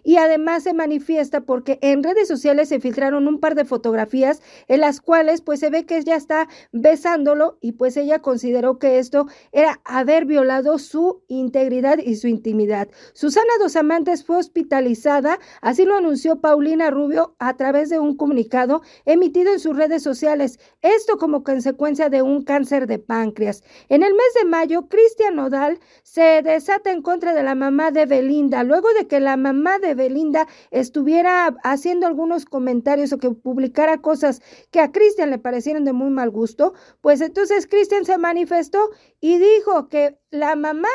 y 0.05 0.17
además 0.17 0.63
se 0.63 0.73
manifiesta 0.73 1.43
porque 1.43 1.79
en 1.83 2.03
redes 2.03 2.29
sociales 2.29 2.69
se 2.69 2.81
filtraron 2.81 3.29
un 3.29 3.41
par 3.41 3.55
de 3.55 3.65
fotografías 3.65 4.41
en 4.69 4.81
las 4.81 5.01
cuales 5.01 5.43
pues 5.43 5.61
se 5.61 5.71
ve 5.71 5.85
que 5.85 5.99
ella 5.99 6.17
está 6.17 6.49
besándolo 6.73 7.59
y 7.61 7.73
pues 7.73 7.97
ella 7.97 8.21
consideró 8.21 8.79
que 8.79 8.99
esto 8.99 9.27
era 9.53 9.81
haber 9.85 10.25
violado 10.25 10.79
su 10.79 11.23
integridad 11.29 11.99
y 11.99 12.17
su 12.17 12.29
intimidad. 12.29 12.89
Susana 13.13 13.53
Dos 13.61 13.77
Amantes 13.77 14.25
fue 14.25 14.37
hospitalizada, 14.37 15.39
así 15.61 15.85
lo 15.85 15.97
anunció 15.97 16.41
Paulina 16.41 16.91
Rubio 16.91 17.35
a 17.39 17.57
través 17.57 17.91
de 17.91 17.99
un 17.99 18.17
comunicado 18.17 18.83
emitido 19.05 19.53
en 19.53 19.61
sus 19.61 19.77
redes 19.77 20.03
sociales. 20.03 20.59
Esto 20.97 21.19
como 21.19 21.45
consecuencia 21.45 22.09
de 22.09 22.23
un 22.23 22.43
cáncer 22.43 22.87
de 22.87 22.99
páncreas. 22.99 23.63
En 23.91 24.03
el 24.03 24.15
mes 24.15 24.35
de 24.41 24.49
mayo, 24.49 24.89
Cristian 24.89 25.37
Nodal 25.37 25.81
se 26.03 26.41
desata 26.43 26.91
en 26.93 27.03
contra 27.03 27.35
de 27.35 27.43
la 27.43 27.55
mamá 27.55 27.91
de 27.91 28.07
Belinda, 28.07 28.63
luego 28.65 28.89
de 28.99 29.07
que 29.07 29.21
la 29.21 29.37
mamá 29.37 29.79
de 29.81 29.95
Belinda 29.95 30.49
estuviera 30.71 31.55
haciendo 31.63 32.07
algunos 32.07 32.47
comentarios 32.47 33.13
o 33.13 33.19
que 33.19 33.31
publicara 33.31 33.99
cosas 33.99 34.41
que 34.71 34.81
a 34.81 34.91
Cristian 34.91 35.29
le 35.29 35.39
parecieron 35.39 35.85
de 35.85 35.93
muy 35.93 36.09
mal 36.09 36.31
gusto, 36.31 36.73
pues 37.03 37.21
entonces 37.21 37.67
Cristian 37.67 38.07
se 38.07 38.17
manifestó 38.17 38.89
y 39.21 39.37
dijo 39.39 39.89
que 39.89 40.19
la 40.31 40.57
mamá 40.57 40.89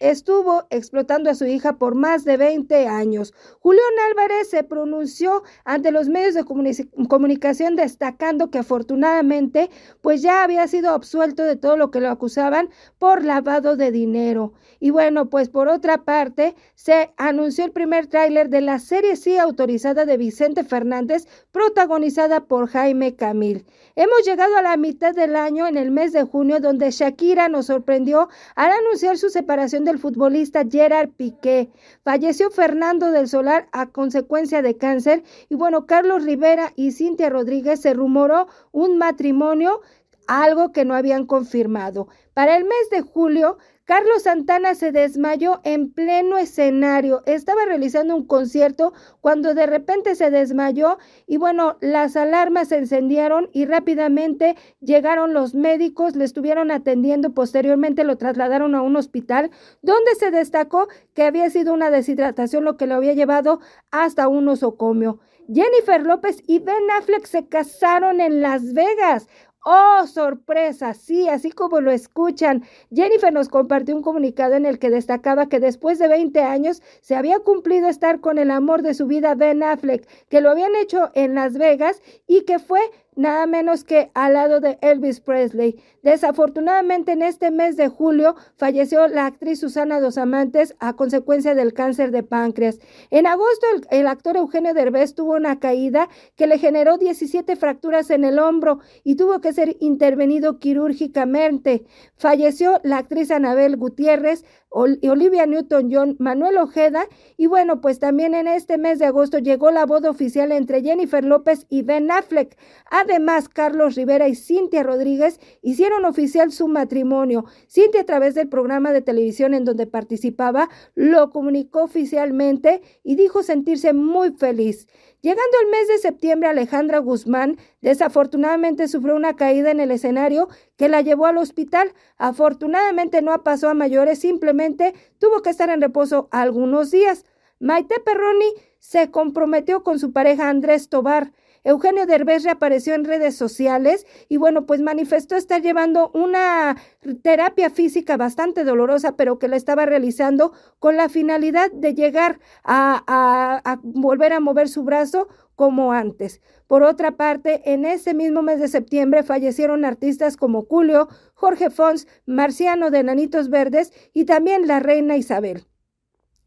estuvo 0.00 0.64
explotando 0.70 1.30
a 1.30 1.34
su 1.34 1.44
hija 1.46 1.76
por 1.76 1.94
más 1.94 2.24
de 2.24 2.36
20 2.36 2.88
años. 2.88 3.32
Julián 3.60 3.84
Álvarez 4.10 4.50
se 4.50 4.64
pronunció 4.64 5.42
ante 5.64 5.92
los 5.92 6.08
medios 6.08 6.34
de 6.34 6.44
comunicación 6.44 7.76
destacando 7.76 8.50
que 8.50 8.58
afortunadamente 8.58 9.70
pues 10.00 10.22
ya 10.22 10.42
había 10.42 10.66
sido 10.66 10.90
absuelto 10.90 11.44
de 11.44 11.56
todo 11.56 11.76
lo 11.76 11.90
que 11.90 12.00
lo 12.00 12.08
acusaban 12.08 12.70
por 12.98 13.24
lavado 13.24 13.76
de 13.76 13.92
dinero. 13.92 14.54
Y 14.80 14.90
bueno, 14.90 15.28
pues 15.28 15.50
por 15.50 15.68
otra 15.68 16.04
parte 16.04 16.54
se 16.74 17.12
anunció 17.18 17.64
el 17.66 17.72
primer 17.72 18.06
tráiler 18.06 18.48
de 18.48 18.62
la 18.62 18.78
serie 18.78 19.16
sí 19.16 19.36
autorizada 19.36 20.06
de 20.06 20.16
Vicente 20.16 20.64
Fernández 20.64 21.26
protagonizada 21.52 22.44
por 22.46 22.68
Jaime 22.68 23.14
Camil. 23.14 23.66
Hemos 23.96 24.24
llegado 24.24 24.56
a 24.56 24.62
la 24.62 24.78
mitad 24.78 25.14
del 25.14 25.36
año 25.36 25.66
en 25.66 25.76
el 25.76 25.90
mes 25.90 26.12
de 26.12 26.22
junio 26.22 26.60
donde 26.60 26.90
Shakira 26.90 27.48
nos 27.48 27.66
sorprendió 27.66 28.28
al 28.54 28.70
anunciar 28.70 29.18
su 29.18 29.28
separación 29.28 29.84
del 29.90 29.98
futbolista 29.98 30.64
Gerard 30.70 31.10
Piqué. 31.10 31.68
Falleció 32.04 32.50
Fernando 32.50 33.10
del 33.10 33.28
Solar 33.28 33.68
a 33.72 33.86
consecuencia 33.86 34.62
de 34.62 34.76
cáncer 34.76 35.24
y 35.48 35.56
bueno, 35.56 35.86
Carlos 35.86 36.24
Rivera 36.24 36.72
y 36.76 36.92
Cintia 36.92 37.28
Rodríguez 37.28 37.80
se 37.80 37.92
rumoró 37.92 38.46
un 38.70 38.98
matrimonio 38.98 39.80
algo 40.28 40.70
que 40.70 40.84
no 40.84 40.94
habían 40.94 41.26
confirmado. 41.26 42.06
Para 42.34 42.56
el 42.56 42.64
mes 42.64 42.88
de 42.92 43.00
julio, 43.00 43.58
Carlos 43.90 44.22
Santana 44.22 44.76
se 44.76 44.92
desmayó 44.92 45.60
en 45.64 45.92
pleno 45.92 46.38
escenario. 46.38 47.24
Estaba 47.26 47.64
realizando 47.64 48.14
un 48.14 48.24
concierto 48.24 48.92
cuando 49.20 49.52
de 49.52 49.66
repente 49.66 50.14
se 50.14 50.30
desmayó 50.30 50.98
y 51.26 51.38
bueno, 51.38 51.76
las 51.80 52.14
alarmas 52.14 52.68
se 52.68 52.76
encendieron 52.76 53.50
y 53.52 53.64
rápidamente 53.64 54.54
llegaron 54.78 55.34
los 55.34 55.56
médicos, 55.56 56.14
le 56.14 56.24
estuvieron 56.24 56.70
atendiendo, 56.70 57.34
posteriormente 57.34 58.04
lo 58.04 58.16
trasladaron 58.16 58.76
a 58.76 58.82
un 58.82 58.94
hospital 58.94 59.50
donde 59.82 60.14
se 60.14 60.30
destacó 60.30 60.86
que 61.12 61.24
había 61.24 61.50
sido 61.50 61.74
una 61.74 61.90
deshidratación 61.90 62.62
lo 62.62 62.76
que 62.76 62.86
lo 62.86 62.94
había 62.94 63.14
llevado 63.14 63.58
hasta 63.90 64.28
un 64.28 64.46
osocomio. 64.46 65.18
Jennifer 65.52 66.06
López 66.06 66.44
y 66.46 66.60
Ben 66.60 66.88
Affleck 66.96 67.26
se 67.26 67.48
casaron 67.48 68.20
en 68.20 68.40
Las 68.40 68.72
Vegas. 68.72 69.26
Oh, 69.62 70.06
sorpresa, 70.06 70.94
sí, 70.94 71.28
así 71.28 71.50
como 71.52 71.82
lo 71.82 71.90
escuchan. 71.90 72.64
Jennifer 72.94 73.30
nos 73.30 73.50
compartió 73.50 73.94
un 73.94 74.00
comunicado 74.02 74.54
en 74.54 74.64
el 74.64 74.78
que 74.78 74.88
destacaba 74.88 75.50
que 75.50 75.60
después 75.60 75.98
de 75.98 76.08
20 76.08 76.40
años 76.42 76.82
se 77.02 77.14
había 77.14 77.40
cumplido 77.40 77.86
estar 77.88 78.20
con 78.20 78.38
el 78.38 78.50
amor 78.50 78.80
de 78.80 78.94
su 78.94 79.06
vida, 79.06 79.34
Ben 79.34 79.62
Affleck, 79.62 80.08
que 80.30 80.40
lo 80.40 80.50
habían 80.50 80.74
hecho 80.76 81.10
en 81.14 81.34
Las 81.34 81.58
Vegas 81.58 82.00
y 82.26 82.44
que 82.46 82.58
fue 82.58 82.80
nada 83.16 83.46
menos 83.46 83.84
que 83.84 84.10
al 84.14 84.34
lado 84.34 84.60
de 84.60 84.78
Elvis 84.80 85.20
Presley. 85.20 85.82
Desafortunadamente 86.02 87.12
en 87.12 87.22
este 87.22 87.50
mes 87.50 87.76
de 87.76 87.88
julio 87.88 88.36
falleció 88.56 89.06
la 89.08 89.26
actriz 89.26 89.60
Susana 89.60 90.00
Dos 90.00 90.16
Amantes 90.16 90.74
a 90.78 90.94
consecuencia 90.94 91.54
del 91.54 91.74
cáncer 91.74 92.10
de 92.10 92.22
páncreas. 92.22 92.78
En 93.10 93.26
agosto 93.26 93.66
el, 93.90 94.06
actor 94.06 94.36
Eugenio 94.36 94.72
Derbez 94.74 95.14
tuvo 95.14 95.34
una 95.34 95.58
caída 95.60 96.08
que 96.36 96.46
le 96.46 96.58
generó 96.58 96.96
17 96.98 97.56
fracturas 97.56 98.10
en 98.10 98.24
el 98.24 98.38
hombro 98.38 98.80
y 99.04 99.16
tuvo 99.16 99.40
que 99.40 99.52
ser 99.52 99.76
intervenido 99.80 100.58
quirúrgicamente. 100.58 101.84
Falleció 102.16 102.80
la 102.82 102.98
actriz 102.98 103.30
Anabel 103.30 103.76
Gutiérrez, 103.76 104.44
Olivia 104.70 105.46
Newton-John, 105.46 106.16
Manuel 106.20 106.56
Ojeda 106.58 107.06
y 107.36 107.46
bueno, 107.48 107.80
pues 107.80 107.98
también 107.98 108.34
en 108.34 108.46
este 108.46 108.78
mes 108.78 109.00
de 109.00 109.06
agosto 109.06 109.38
llegó 109.38 109.72
la 109.72 109.84
boda 109.84 110.10
oficial 110.10 110.52
entre 110.52 110.82
Jennifer 110.82 111.24
López 111.24 111.66
y 111.68 111.82
Ben 111.82 112.10
Affleck. 112.10 112.56
Además, 113.02 113.48
Carlos 113.48 113.94
Rivera 113.94 114.28
y 114.28 114.34
Cintia 114.34 114.82
Rodríguez 114.82 115.40
hicieron 115.62 116.04
oficial 116.04 116.52
su 116.52 116.68
matrimonio. 116.68 117.46
Cintia 117.66 118.02
a 118.02 118.04
través 118.04 118.34
del 118.34 118.48
programa 118.48 118.92
de 118.92 119.00
televisión 119.00 119.54
en 119.54 119.64
donde 119.64 119.86
participaba 119.86 120.68
lo 120.94 121.30
comunicó 121.30 121.84
oficialmente 121.84 122.82
y 123.02 123.16
dijo 123.16 123.42
sentirse 123.42 123.94
muy 123.94 124.32
feliz. 124.32 124.86
Llegando 125.22 125.56
el 125.62 125.70
mes 125.70 125.88
de 125.88 125.98
septiembre, 125.98 126.50
Alejandra 126.50 126.98
Guzmán 126.98 127.58
desafortunadamente 127.80 128.86
sufrió 128.86 129.16
una 129.16 129.34
caída 129.34 129.70
en 129.70 129.80
el 129.80 129.92
escenario 129.92 130.48
que 130.76 130.90
la 130.90 131.00
llevó 131.00 131.24
al 131.26 131.38
hospital. 131.38 131.94
Afortunadamente 132.18 133.22
no 133.22 133.42
pasó 133.42 133.70
a 133.70 133.74
mayores, 133.74 134.18
simplemente 134.18 134.94
tuvo 135.18 135.40
que 135.40 135.50
estar 135.50 135.70
en 135.70 135.80
reposo 135.80 136.28
algunos 136.32 136.90
días. 136.90 137.24
Maite 137.60 138.00
Perroni 138.00 138.52
se 138.78 139.10
comprometió 139.10 139.82
con 139.84 139.98
su 139.98 140.12
pareja 140.12 140.48
Andrés 140.48 140.88
Tobar. 140.88 141.32
Eugenio 141.64 142.06
Derbez 142.06 142.44
reapareció 142.44 142.94
en 142.94 143.04
redes 143.04 143.36
sociales 143.36 144.06
y 144.28 144.38
bueno, 144.38 144.66
pues 144.66 144.80
manifestó 144.80 145.36
estar 145.36 145.60
llevando 145.60 146.10
una 146.14 146.76
terapia 147.22 147.70
física 147.70 148.16
bastante 148.16 148.64
dolorosa, 148.64 149.16
pero 149.16 149.38
que 149.38 149.48
la 149.48 149.56
estaba 149.56 149.86
realizando 149.86 150.52
con 150.78 150.96
la 150.96 151.08
finalidad 151.08 151.70
de 151.72 151.94
llegar 151.94 152.40
a, 152.64 153.62
a, 153.64 153.80
volver 153.82 154.32
a 154.32 154.40
mover 154.40 154.68
su 154.68 154.84
brazo 154.84 155.28
como 155.54 155.92
antes. 155.92 156.40
Por 156.66 156.82
otra 156.82 157.16
parte, 157.16 157.60
en 157.72 157.84
ese 157.84 158.14
mismo 158.14 158.42
mes 158.42 158.60
de 158.60 158.68
septiembre 158.68 159.22
fallecieron 159.22 159.84
artistas 159.84 160.36
como 160.36 160.64
Julio, 160.64 161.08
Jorge 161.34 161.68
Fons, 161.68 162.06
Marciano 162.24 162.90
de 162.90 163.02
Nanitos 163.02 163.50
Verdes 163.50 163.92
y 164.14 164.24
también 164.24 164.66
la 164.66 164.80
reina 164.80 165.16
Isabel. 165.16 165.66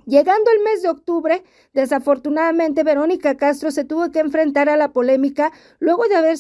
Llegando 0.05 0.51
el 0.51 0.63
mes 0.63 0.81
de 0.81 0.89
octubre, 0.89 1.43
desafortunadamente 1.73 2.83
Verónica 2.83 3.35
Castro 3.35 3.71
se 3.71 3.85
tuvo 3.85 4.11
que 4.11 4.19
enfrentar 4.19 4.67
a 4.67 4.75
la 4.75 4.91
polémica 4.91 5.53
luego 5.79 6.03
de 6.09 6.15
haber, 6.15 6.37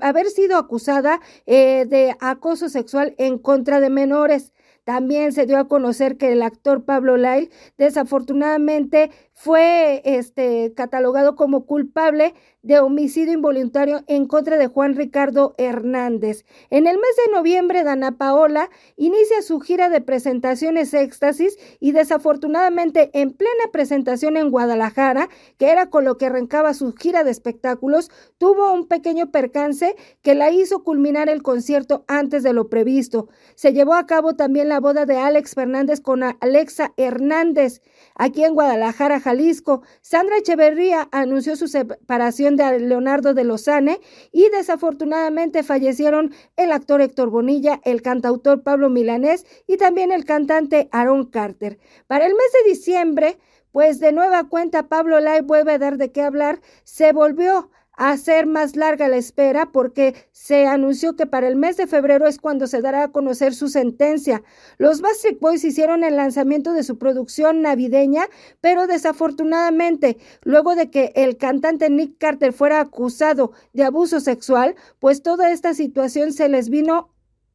haber 0.00 0.26
sido 0.28 0.56
acusada 0.56 1.20
eh, 1.46 1.86
de 1.88 2.16
acoso 2.20 2.68
sexual 2.68 3.14
en 3.18 3.38
contra 3.38 3.80
de 3.80 3.90
menores. 3.90 4.52
También 4.84 5.32
se 5.32 5.46
dio 5.46 5.58
a 5.58 5.68
conocer 5.68 6.16
que 6.16 6.32
el 6.32 6.42
actor 6.42 6.84
Pablo 6.84 7.16
Lyle 7.16 7.50
desafortunadamente 7.78 9.10
fue 9.42 10.02
este, 10.04 10.74
catalogado 10.76 11.34
como 11.34 11.64
culpable 11.64 12.34
de 12.62 12.78
homicidio 12.78 13.32
involuntario 13.32 14.02
en 14.06 14.26
contra 14.26 14.58
de 14.58 14.66
Juan 14.66 14.94
Ricardo 14.94 15.54
Hernández. 15.56 16.44
En 16.68 16.86
el 16.86 16.96
mes 16.96 17.10
de 17.24 17.32
noviembre, 17.32 17.82
Dana 17.82 18.18
Paola 18.18 18.68
inicia 18.96 19.40
su 19.40 19.60
gira 19.60 19.88
de 19.88 20.02
presentaciones 20.02 20.92
éxtasis 20.92 21.56
y 21.80 21.92
desafortunadamente 21.92 23.08
en 23.14 23.32
plena 23.32 23.64
presentación 23.72 24.36
en 24.36 24.50
Guadalajara, 24.50 25.30
que 25.56 25.70
era 25.70 25.88
con 25.88 26.04
lo 26.04 26.18
que 26.18 26.26
arrancaba 26.26 26.74
su 26.74 26.92
gira 26.92 27.24
de 27.24 27.30
espectáculos, 27.30 28.10
tuvo 28.36 28.74
un 28.74 28.88
pequeño 28.88 29.30
percance 29.30 29.96
que 30.20 30.34
la 30.34 30.50
hizo 30.50 30.84
culminar 30.84 31.30
el 31.30 31.42
concierto 31.42 32.04
antes 32.08 32.42
de 32.42 32.52
lo 32.52 32.68
previsto. 32.68 33.28
Se 33.54 33.72
llevó 33.72 33.94
a 33.94 34.04
cabo 34.04 34.34
también 34.34 34.68
la 34.68 34.80
boda 34.80 35.06
de 35.06 35.16
Alex 35.16 35.54
Fernández 35.54 36.02
con 36.02 36.22
Alexa 36.22 36.92
Hernández 36.98 37.80
aquí 38.16 38.44
en 38.44 38.52
Guadalajara, 38.52 39.18
Jalisco. 39.30 39.82
Sandra 40.00 40.38
Echeverría 40.38 41.08
anunció 41.12 41.54
su 41.54 41.68
separación 41.68 42.56
de 42.56 42.80
Leonardo 42.80 43.32
de 43.32 43.44
Lozane 43.44 44.00
y 44.32 44.48
desafortunadamente 44.48 45.62
fallecieron 45.62 46.34
el 46.56 46.72
actor 46.72 47.00
Héctor 47.00 47.30
Bonilla, 47.30 47.80
el 47.84 48.02
cantautor 48.02 48.62
Pablo 48.64 48.90
Milanés 48.90 49.46
y 49.68 49.76
también 49.76 50.10
el 50.10 50.24
cantante 50.24 50.88
Aaron 50.90 51.26
Carter. 51.26 51.78
Para 52.08 52.26
el 52.26 52.32
mes 52.32 52.52
de 52.52 52.70
diciembre, 52.70 53.38
pues 53.70 54.00
de 54.00 54.10
nueva 54.10 54.48
cuenta 54.48 54.88
Pablo 54.88 55.20
Lai 55.20 55.42
vuelve 55.42 55.74
a 55.74 55.78
dar 55.78 55.96
de 55.96 56.10
qué 56.10 56.22
hablar, 56.22 56.60
se 56.82 57.12
volvió 57.12 57.70
hacer 58.08 58.46
más 58.46 58.76
larga 58.76 59.08
la 59.08 59.18
espera 59.18 59.72
porque 59.72 60.14
se 60.32 60.66
anunció 60.66 61.16
que 61.16 61.26
para 61.26 61.46
el 61.46 61.56
mes 61.56 61.76
de 61.76 61.86
febrero 61.86 62.26
es 62.26 62.38
cuando 62.38 62.66
se 62.66 62.80
dará 62.80 63.04
a 63.04 63.12
conocer 63.12 63.54
su 63.54 63.68
sentencia. 63.68 64.42
Los 64.78 65.02
Bastric 65.02 65.38
Boys 65.38 65.64
hicieron 65.64 66.02
el 66.02 66.16
lanzamiento 66.16 66.72
de 66.72 66.82
su 66.82 66.96
producción 66.96 67.60
navideña, 67.60 68.26
pero 68.62 68.86
desafortunadamente, 68.86 70.16
luego 70.44 70.76
de 70.76 70.90
que 70.90 71.12
el 71.14 71.36
cantante 71.36 71.90
Nick 71.90 72.16
Carter 72.16 72.54
fuera 72.54 72.80
acusado 72.80 73.52
de 73.74 73.84
abuso 73.84 74.20
sexual, 74.20 74.76
pues 74.98 75.22
toda 75.22 75.50
esta 75.50 75.74
situación 75.74 76.32
se 76.32 76.48
les 76.48 76.70
vino 76.70 77.10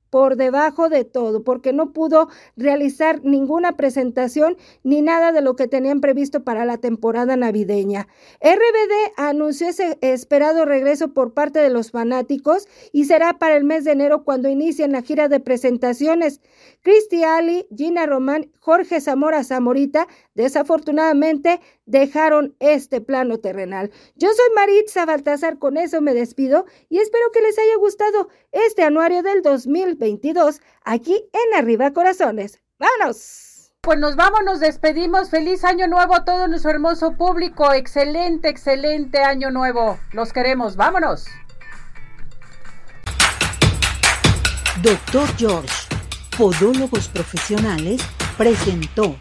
por 0.09 0.35
debajo 0.35 0.89
de 0.89 1.03
todo, 1.03 1.43
porque 1.43 1.73
no 1.73 1.91
pudo 1.91 2.29
realizar 2.55 3.23
ninguna 3.23 3.73
presentación 3.73 4.57
ni 4.83 5.01
nada 5.01 5.31
de 5.31 5.41
lo 5.41 5.55
que 5.55 5.67
tenían 5.67 6.01
previsto 6.01 6.43
para 6.43 6.65
la 6.65 6.77
temporada 6.77 7.35
navideña. 7.35 8.07
RBD 8.41 9.13
anunció 9.17 9.69
ese 9.69 9.97
esperado 10.01 10.65
regreso 10.65 11.09
por 11.09 11.33
parte 11.33 11.59
de 11.59 11.69
los 11.69 11.91
fanáticos 11.91 12.67
y 12.91 13.05
será 13.05 13.37
para 13.37 13.55
el 13.55 13.63
mes 13.63 13.83
de 13.83 13.91
enero 13.91 14.23
cuando 14.23 14.49
inicien 14.49 14.91
la 14.91 15.01
gira 15.01 15.27
de 15.27 15.39
presentaciones. 15.39 16.41
Cristi 16.81 17.23
Ali, 17.23 17.67
Gina 17.75 18.05
Román, 18.05 18.51
Jorge 18.59 19.01
Zamora 19.01 19.43
Zamorita, 19.43 20.07
desafortunadamente 20.35 21.59
dejaron 21.85 22.55
este 22.59 23.01
plano 23.01 23.39
terrenal. 23.39 23.91
Yo 24.15 24.29
soy 24.29 24.55
Maritza 24.55 25.05
Baltasar, 25.05 25.57
con 25.57 25.77
eso 25.77 26.01
me 26.01 26.13
despido 26.13 26.65
y 26.89 26.99
espero 26.99 27.31
que 27.33 27.41
les 27.41 27.57
haya 27.57 27.75
gustado 27.77 28.29
este 28.51 28.83
anuario 28.83 29.23
del 29.23 29.41
2022 29.41 30.61
aquí 30.83 31.29
en 31.33 31.57
Arriba 31.57 31.91
Corazones. 31.91 32.61
¡Vámonos! 32.77 33.45
Pues 33.81 33.99
nos 33.99 34.15
vamos, 34.15 34.39
nos 34.43 34.59
despedimos. 34.59 35.29
Feliz 35.29 35.63
año 35.63 35.87
nuevo 35.87 36.15
a 36.15 36.25
todo 36.25 36.47
nuestro 36.47 36.71
hermoso 36.71 37.11
público. 37.11 37.71
Excelente, 37.71 38.49
excelente 38.49 39.19
año 39.19 39.51
nuevo. 39.51 39.99
Los 40.11 40.33
queremos. 40.33 40.75
Vámonos. 40.75 41.27
Doctor 44.81 45.27
George, 45.37 45.69
Podólogos 46.35 47.07
Profesionales, 47.09 48.01
presentó 48.37 49.15